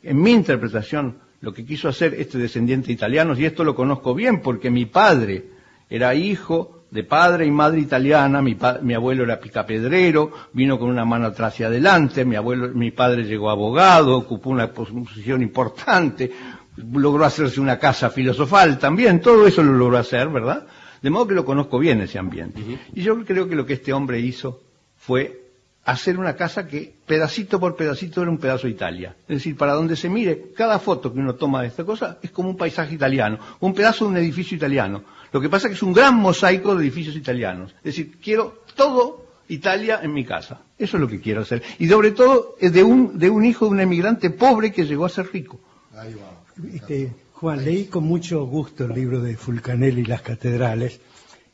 en 0.04 0.22
mi 0.22 0.32
interpretación, 0.32 1.16
lo 1.40 1.54
que 1.54 1.64
quiso 1.66 1.88
hacer 1.88 2.14
este 2.16 2.38
descendiente 2.38 2.88
de 2.88 2.94
italianos, 2.94 3.40
y 3.40 3.46
esto 3.46 3.64
lo 3.64 3.74
conozco 3.76 4.14
bien 4.14 4.42
porque 4.42 4.70
mi 4.70 4.86
padre 4.86 5.46
era 5.90 6.14
hijo 6.16 6.74
de 6.92 7.04
padre 7.04 7.46
y 7.46 7.52
madre 7.52 7.80
italiana, 7.82 8.42
mi, 8.42 8.56
pa- 8.56 8.80
mi 8.82 8.94
abuelo 8.94 9.24
era 9.24 9.40
picapedrero, 9.40 10.32
vino 10.54 10.80
con 10.80 10.90
una 10.90 11.06
mano 11.06 11.28
atrás 11.28 11.60
y 11.60 11.64
adelante, 11.64 12.26
mi 12.26 12.36
abuelo, 12.36 12.70
mi 12.74 12.92
padre 12.92 13.24
llegó 13.24 13.50
abogado, 13.50 14.18
ocupó 14.18 14.50
una 14.50 14.72
posición 14.74 15.42
importante, 15.42 16.32
logró 16.78 17.26
hacerse 17.26 17.60
una 17.60 17.78
casa 17.78 18.10
filosofal 18.10 18.78
también, 18.80 19.20
todo 19.22 19.46
eso 19.48 19.62
lo 19.64 19.74
logró 19.74 19.98
hacer, 19.98 20.30
¿verdad? 20.30 20.66
De 21.02 21.10
modo 21.10 21.28
que 21.28 21.36
lo 21.36 21.46
conozco 21.46 21.80
bien 21.80 22.02
ese 22.02 22.20
ambiente. 22.20 22.62
Y 22.94 23.02
yo 23.02 23.24
creo 23.26 23.48
que 23.48 23.56
lo 23.56 23.66
que 23.66 23.74
este 23.74 23.94
hombre 23.94 24.20
hizo 24.20 24.62
fue 24.98 25.48
hacer 25.88 26.20
una 26.20 26.36
casa 26.36 26.68
que 26.68 26.94
pedacito 27.06 27.62
por 27.62 27.78
pedacito 27.78 28.22
era 28.22 28.30
un 28.30 28.38
pedazo 28.38 28.68
de 28.68 28.74
Italia. 28.74 29.16
Es 29.28 29.38
decir, 29.38 29.56
para 29.56 29.74
donde 29.74 29.96
se 29.96 30.10
mire, 30.10 30.52
cada 30.56 30.80
foto 30.80 31.14
que 31.14 31.20
uno 31.20 31.36
toma 31.36 31.62
de 31.62 31.70
esta 31.70 31.86
cosa 31.86 32.18
es 32.22 32.30
como 32.32 32.50
un 32.50 32.58
paisaje 32.58 32.94
italiano, 32.94 33.40
un 33.62 33.74
pedazo 33.74 34.06
de 34.06 34.12
un 34.12 34.18
edificio 34.18 34.58
italiano. 34.58 35.04
Lo 35.32 35.40
que 35.40 35.48
pasa 35.48 35.68
es 35.68 35.72
que 35.72 35.76
es 35.76 35.84
un 35.84 35.94
gran 35.94 36.16
mosaico 36.16 36.76
de 36.76 36.84
edificios 36.84 37.16
italianos. 37.16 37.74
Es 37.78 37.96
decir, 37.96 38.18
quiero 38.22 38.64
todo 38.76 39.28
Italia 39.48 40.02
en 40.04 40.14
mi 40.14 40.26
casa. 40.26 40.60
Eso 40.78 40.98
es 40.98 41.02
lo 41.02 41.08
que 41.08 41.22
quiero 41.22 41.42
hacer. 41.42 41.64
Y 41.80 41.88
sobre 41.88 42.12
todo 42.12 42.56
de 42.60 42.84
un, 42.84 43.18
de 43.18 43.30
un 43.30 43.46
hijo 43.46 43.66
de 43.66 43.72
un 43.72 43.80
emigrante 43.80 44.30
pobre 44.30 44.74
que 44.74 44.86
llegó 44.86 45.06
a 45.06 45.10
ser 45.10 45.32
rico. 45.32 45.58
Ahí 45.96 46.14
va. 46.16 46.38
Este, 46.74 47.14
Juan, 47.40 47.64
leí 47.64 47.86
con 47.86 48.04
mucho 48.04 48.44
gusto 48.48 48.86
el 48.86 48.96
libro 48.96 49.22
de 49.22 49.38
Fulcanelli 49.38 50.02
y 50.02 50.06
las 50.06 50.24
catedrales, 50.24 51.00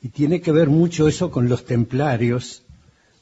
y 0.01 0.07
tiene 0.07 0.39
que 0.39 0.53
ver 0.53 0.69
mucho 0.69 1.09
eso 1.09 1.29
con 1.29 1.49
los 1.49 1.65
templarios, 1.65 2.63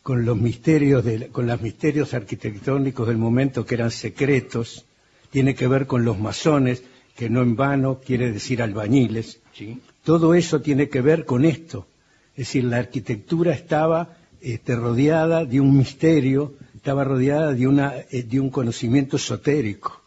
con 0.03 0.25
los 0.25 0.37
misterios, 0.37 1.03
de, 1.03 1.29
con 1.29 1.47
los 1.47 1.59
misterios 1.59 2.13
arquitectónicos 2.13 3.07
del 3.07 3.17
momento 3.17 3.65
que 3.65 3.73
eran 3.73 3.89
secretos, 3.89 4.85
tiene 5.31 5.55
que 5.55 5.67
ver 5.67 5.87
con 5.87 6.05
los 6.05 6.19
masones, 6.19 6.83
que 7.15 7.31
no 7.31 7.41
en 7.41 7.55
vano 7.55 7.99
quiere 7.99 8.31
decir 8.31 8.61
albañiles. 8.61 9.39
Todo 10.03 10.35
eso 10.35 10.61
tiene 10.61 10.87
que 10.87 11.01
ver 11.01 11.25
con 11.25 11.45
esto. 11.45 11.87
Es 12.33 12.45
decir, 12.45 12.65
la 12.65 12.77
arquitectura 12.77 13.53
estaba 13.53 14.17
este, 14.39 14.75
rodeada 14.75 15.45
de 15.45 15.59
un 15.59 15.75
misterio, 15.75 16.53
estaba 16.75 17.05
rodeada 17.05 17.53
de, 17.53 17.65
una, 17.65 17.95
eh, 18.11 18.21
de 18.21 18.39
un 18.39 18.51
conocimiento 18.51 19.15
esotérico. 19.15 19.99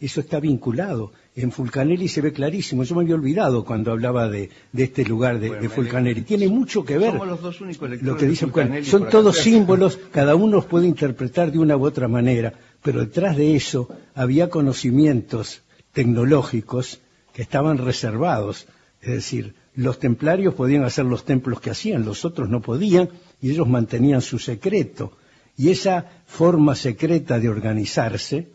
Eso 0.00 0.20
está 0.20 0.40
vinculado. 0.40 1.12
En 1.34 1.50
Fulcanelli 1.50 2.08
se 2.08 2.20
ve 2.20 2.32
clarísimo. 2.32 2.84
Yo 2.84 2.94
me 2.94 3.02
había 3.02 3.14
olvidado 3.14 3.64
cuando 3.64 3.90
hablaba 3.92 4.28
de, 4.28 4.50
de 4.70 4.82
este 4.82 5.04
lugar 5.04 5.40
de, 5.40 5.48
Bueno, 5.48 5.62
de 5.62 5.68
Fulcanelli. 5.70 6.22
Tiene 6.22 6.48
mucho 6.48 6.84
que 6.84 6.98
ver 6.98 7.12
Somos 7.12 7.28
los 7.28 7.40
dos 7.40 7.60
únicos 7.62 7.88
lectores 7.88 8.12
lo 8.12 8.18
que 8.18 8.26
dice 8.26 8.46
Fulcanelli. 8.46 8.84
Son 8.84 9.08
todos 9.08 9.38
símbolos, 9.38 9.98
cada 10.10 10.34
uno 10.34 10.56
los 10.56 10.66
puede 10.66 10.86
interpretar 10.86 11.50
de 11.50 11.58
una 11.58 11.76
u 11.76 11.86
otra 11.86 12.06
manera, 12.06 12.52
pero 12.82 13.00
detrás 13.00 13.36
de 13.38 13.56
eso 13.56 13.88
había 14.14 14.50
conocimientos 14.50 15.62
tecnológicos 15.92 17.00
que 17.32 17.40
estaban 17.40 17.78
reservados. 17.78 18.66
Es 19.00 19.12
decir, 19.12 19.54
los 19.74 19.98
templarios 19.98 20.52
podían 20.52 20.84
hacer 20.84 21.06
los 21.06 21.24
templos 21.24 21.60
que 21.62 21.70
hacían, 21.70 22.04
los 22.04 22.26
otros 22.26 22.50
no 22.50 22.60
podían, 22.60 23.08
y 23.40 23.50
ellos 23.50 23.66
mantenían 23.66 24.20
su 24.20 24.38
secreto. 24.38 25.12
Y 25.56 25.70
esa 25.70 26.10
forma 26.26 26.74
secreta 26.74 27.38
de 27.38 27.48
organizarse 27.48 28.48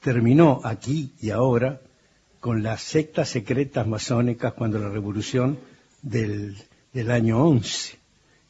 terminó 0.00 0.60
aquí 0.64 1.12
y 1.20 1.30
ahora 1.30 1.80
con 2.46 2.62
las 2.62 2.80
sectas 2.80 3.28
secretas 3.30 3.88
masónicas 3.88 4.52
cuando 4.52 4.78
la 4.78 4.88
revolución 4.88 5.58
del, 6.00 6.54
del 6.92 7.10
año 7.10 7.42
11. 7.44 7.96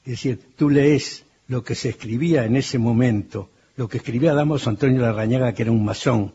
Es 0.05 0.11
decir, 0.11 0.39
tú 0.55 0.69
lees 0.69 1.25
lo 1.49 1.65
que 1.65 1.75
se 1.75 1.89
escribía 1.89 2.45
en 2.45 2.57
ese 2.57 2.77
momento, 2.79 3.49
lo 3.75 3.89
que 3.89 3.97
escribía 3.97 4.35
Damos 4.35 4.67
Antonio 4.67 5.01
Larrañaga, 5.01 5.55
que 5.55 5.63
era 5.63 5.73
un 5.73 5.83
masón, 5.83 6.35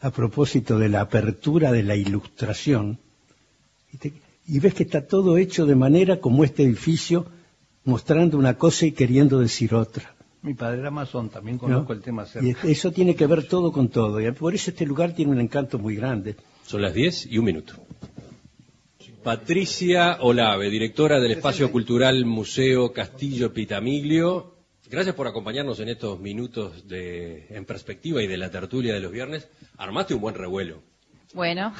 a 0.00 0.10
propósito 0.10 0.78
de 0.78 0.88
la 0.88 1.02
apertura 1.02 1.70
de 1.70 1.82
la 1.82 1.96
ilustración, 1.96 2.98
y, 3.92 3.96
te- 3.98 4.14
y 4.46 4.58
ves 4.58 4.72
que 4.72 4.84
está 4.84 5.06
todo 5.06 5.36
hecho 5.36 5.66
de 5.66 5.74
manera 5.74 6.18
como 6.18 6.44
este 6.44 6.62
edificio, 6.62 7.26
mostrando 7.84 8.38
una 8.38 8.54
cosa 8.56 8.86
y 8.86 8.92
queriendo 8.92 9.38
decir 9.38 9.74
otra. 9.74 10.14
Mi 10.40 10.54
padre 10.54 10.80
era 10.80 10.90
masón, 10.90 11.28
también 11.28 11.56
¿no? 11.56 11.60
conozco 11.60 11.92
el 11.92 12.00
tema 12.00 12.24
cerca. 12.24 12.48
Y 12.66 12.72
eso 12.72 12.90
tiene 12.90 13.14
que 13.14 13.26
ver 13.26 13.46
todo 13.46 13.70
con 13.70 13.90
todo, 13.90 14.18
y 14.18 14.32
por 14.32 14.54
eso 14.54 14.70
este 14.70 14.86
lugar 14.86 15.12
tiene 15.14 15.32
un 15.32 15.40
encanto 15.40 15.78
muy 15.78 15.96
grande. 15.96 16.36
Son 16.66 16.82
las 16.82 16.94
10 16.94 17.26
y 17.26 17.38
un 17.38 17.44
minuto. 17.44 17.74
Patricia 19.22 20.16
Olave, 20.20 20.70
directora 20.70 21.20
del 21.20 21.32
Espacio 21.32 21.70
Cultural 21.70 22.24
Museo 22.24 22.92
Castillo 22.92 23.52
Pitamiglio. 23.52 24.54
Gracias 24.88 25.14
por 25.14 25.28
acompañarnos 25.28 25.78
en 25.80 25.90
estos 25.90 26.18
minutos 26.18 26.88
de 26.88 27.46
En 27.50 27.66
Perspectiva 27.66 28.22
y 28.22 28.26
de 28.26 28.38
la 28.38 28.50
tertulia 28.50 28.94
de 28.94 29.00
los 29.00 29.12
viernes. 29.12 29.48
Armaste 29.76 30.14
un 30.14 30.22
buen 30.22 30.34
revuelo. 30.34 30.82
Bueno, 31.32 31.72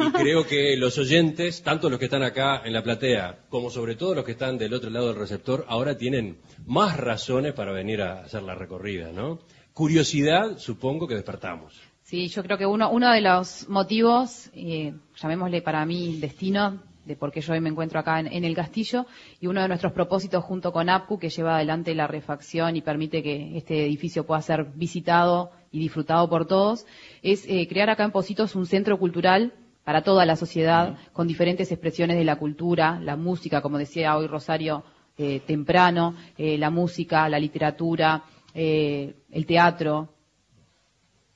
Y 0.00 0.10
creo 0.10 0.46
que 0.46 0.76
los 0.78 0.98
oyentes, 0.98 1.62
tanto 1.62 1.88
los 1.88 1.98
que 1.98 2.06
están 2.06 2.24
acá 2.24 2.62
en 2.64 2.72
la 2.72 2.82
platea, 2.82 3.40
como 3.50 3.70
sobre 3.70 3.94
todo 3.94 4.14
los 4.14 4.24
que 4.24 4.32
están 4.32 4.58
del 4.58 4.74
otro 4.74 4.90
lado 4.90 5.08
del 5.08 5.16
receptor, 5.16 5.64
ahora 5.68 5.96
tienen 5.96 6.38
más 6.66 6.96
razones 6.96 7.52
para 7.52 7.72
venir 7.72 8.02
a 8.02 8.24
hacer 8.24 8.42
la 8.42 8.54
recorrida, 8.54 9.12
¿no? 9.12 9.38
Curiosidad, 9.74 10.58
supongo 10.58 11.06
que 11.06 11.14
despertamos. 11.14 11.78
Sí, 12.06 12.28
yo 12.28 12.42
creo 12.44 12.56
que 12.56 12.66
uno, 12.66 12.88
uno 12.90 13.10
de 13.10 13.20
los 13.20 13.68
motivos, 13.68 14.50
eh, 14.54 14.94
llamémosle 15.16 15.60
para 15.60 15.84
mí 15.84 16.18
destino, 16.20 16.80
de 17.04 17.16
por 17.16 17.32
qué 17.32 17.40
yo 17.40 17.52
hoy 17.52 17.60
me 17.60 17.68
encuentro 17.68 17.98
acá 17.98 18.20
en, 18.20 18.28
en 18.28 18.44
el 18.44 18.54
castillo, 18.54 19.06
y 19.40 19.48
uno 19.48 19.60
de 19.60 19.68
nuestros 19.68 19.92
propósitos 19.92 20.44
junto 20.44 20.72
con 20.72 20.88
APCU, 20.88 21.18
que 21.18 21.30
lleva 21.30 21.56
adelante 21.56 21.94
la 21.94 22.06
refacción 22.06 22.76
y 22.76 22.80
permite 22.80 23.22
que 23.22 23.56
este 23.56 23.84
edificio 23.84 24.24
pueda 24.24 24.40
ser 24.40 24.64
visitado 24.74 25.50
y 25.72 25.80
disfrutado 25.80 26.28
por 26.28 26.46
todos, 26.46 26.86
es 27.22 27.44
eh, 27.48 27.66
crear 27.68 27.90
acá 27.90 28.04
en 28.04 28.12
Positos 28.12 28.54
un 28.54 28.66
centro 28.66 28.98
cultural 28.98 29.52
para 29.84 30.02
toda 30.02 30.24
la 30.26 30.36
sociedad, 30.36 30.96
con 31.12 31.26
diferentes 31.26 31.70
expresiones 31.72 32.16
de 32.16 32.24
la 32.24 32.36
cultura, 32.36 33.00
la 33.00 33.16
música, 33.16 33.62
como 33.62 33.78
decía 33.78 34.16
hoy 34.16 34.28
Rosario 34.28 34.84
eh, 35.18 35.40
temprano, 35.46 36.14
eh, 36.38 36.56
la 36.56 36.70
música, 36.70 37.28
la 37.28 37.38
literatura, 37.38 38.22
el 38.54 39.44
teatro, 39.46 40.15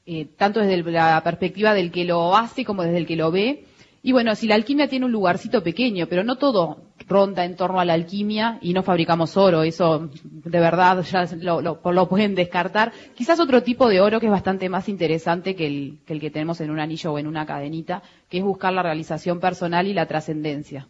eh, 0.07 0.27
tanto 0.37 0.61
desde 0.61 0.83
la 0.91 1.23
perspectiva 1.23 1.75
del 1.75 1.91
que 1.91 2.05
lo 2.05 2.37
hace 2.37 2.65
como 2.65 2.83
desde 2.83 2.99
el 2.99 3.07
que 3.07 3.17
lo 3.17 3.31
ve. 3.31 3.65
Y 4.03 4.13
bueno, 4.13 4.35
si 4.35 4.47
la 4.47 4.55
alquimia 4.55 4.89
tiene 4.89 5.05
un 5.05 5.13
lugarcito 5.13 5.63
pequeño, 5.63 6.07
pero 6.09 6.25
no 6.25 6.37
todo 6.37 6.79
ronda 7.07 7.45
en 7.45 7.55
torno 7.57 7.81
a 7.81 7.85
la 7.85 7.93
alquimia 7.95 8.59
y 8.63 8.73
no 8.73 8.83
fabricamos 8.83 9.37
oro, 9.37 9.63
eso 9.63 10.09
de 10.23 10.61
verdad 10.61 11.03
ya 11.03 11.27
lo, 11.37 11.61
lo- 11.61 11.81
lo 11.93 12.09
pueden 12.09 12.35
descartar. 12.35 12.93
Quizás 13.15 13.41
otro 13.41 13.63
tipo 13.63 13.89
de 13.89 14.01
oro 14.01 14.19
que 14.19 14.27
es 14.27 14.33
bastante 14.33 14.69
más 14.71 14.89
interesante 14.89 15.55
que 15.55 15.67
el, 15.67 15.99
que 16.07 16.15
el 16.15 16.21
que 16.21 16.31
tenemos 16.31 16.61
en 16.63 16.71
un 16.71 16.81
anillo 16.81 17.13
o 17.13 17.19
en 17.19 17.27
una 17.27 17.45
cadenita, 17.45 18.03
que 18.31 18.39
es 18.39 18.45
buscar 18.45 18.73
la 18.73 18.83
realización 18.83 19.39
personal 19.39 19.87
y 19.87 19.93
la 19.93 20.07
trascendencia. 20.07 20.89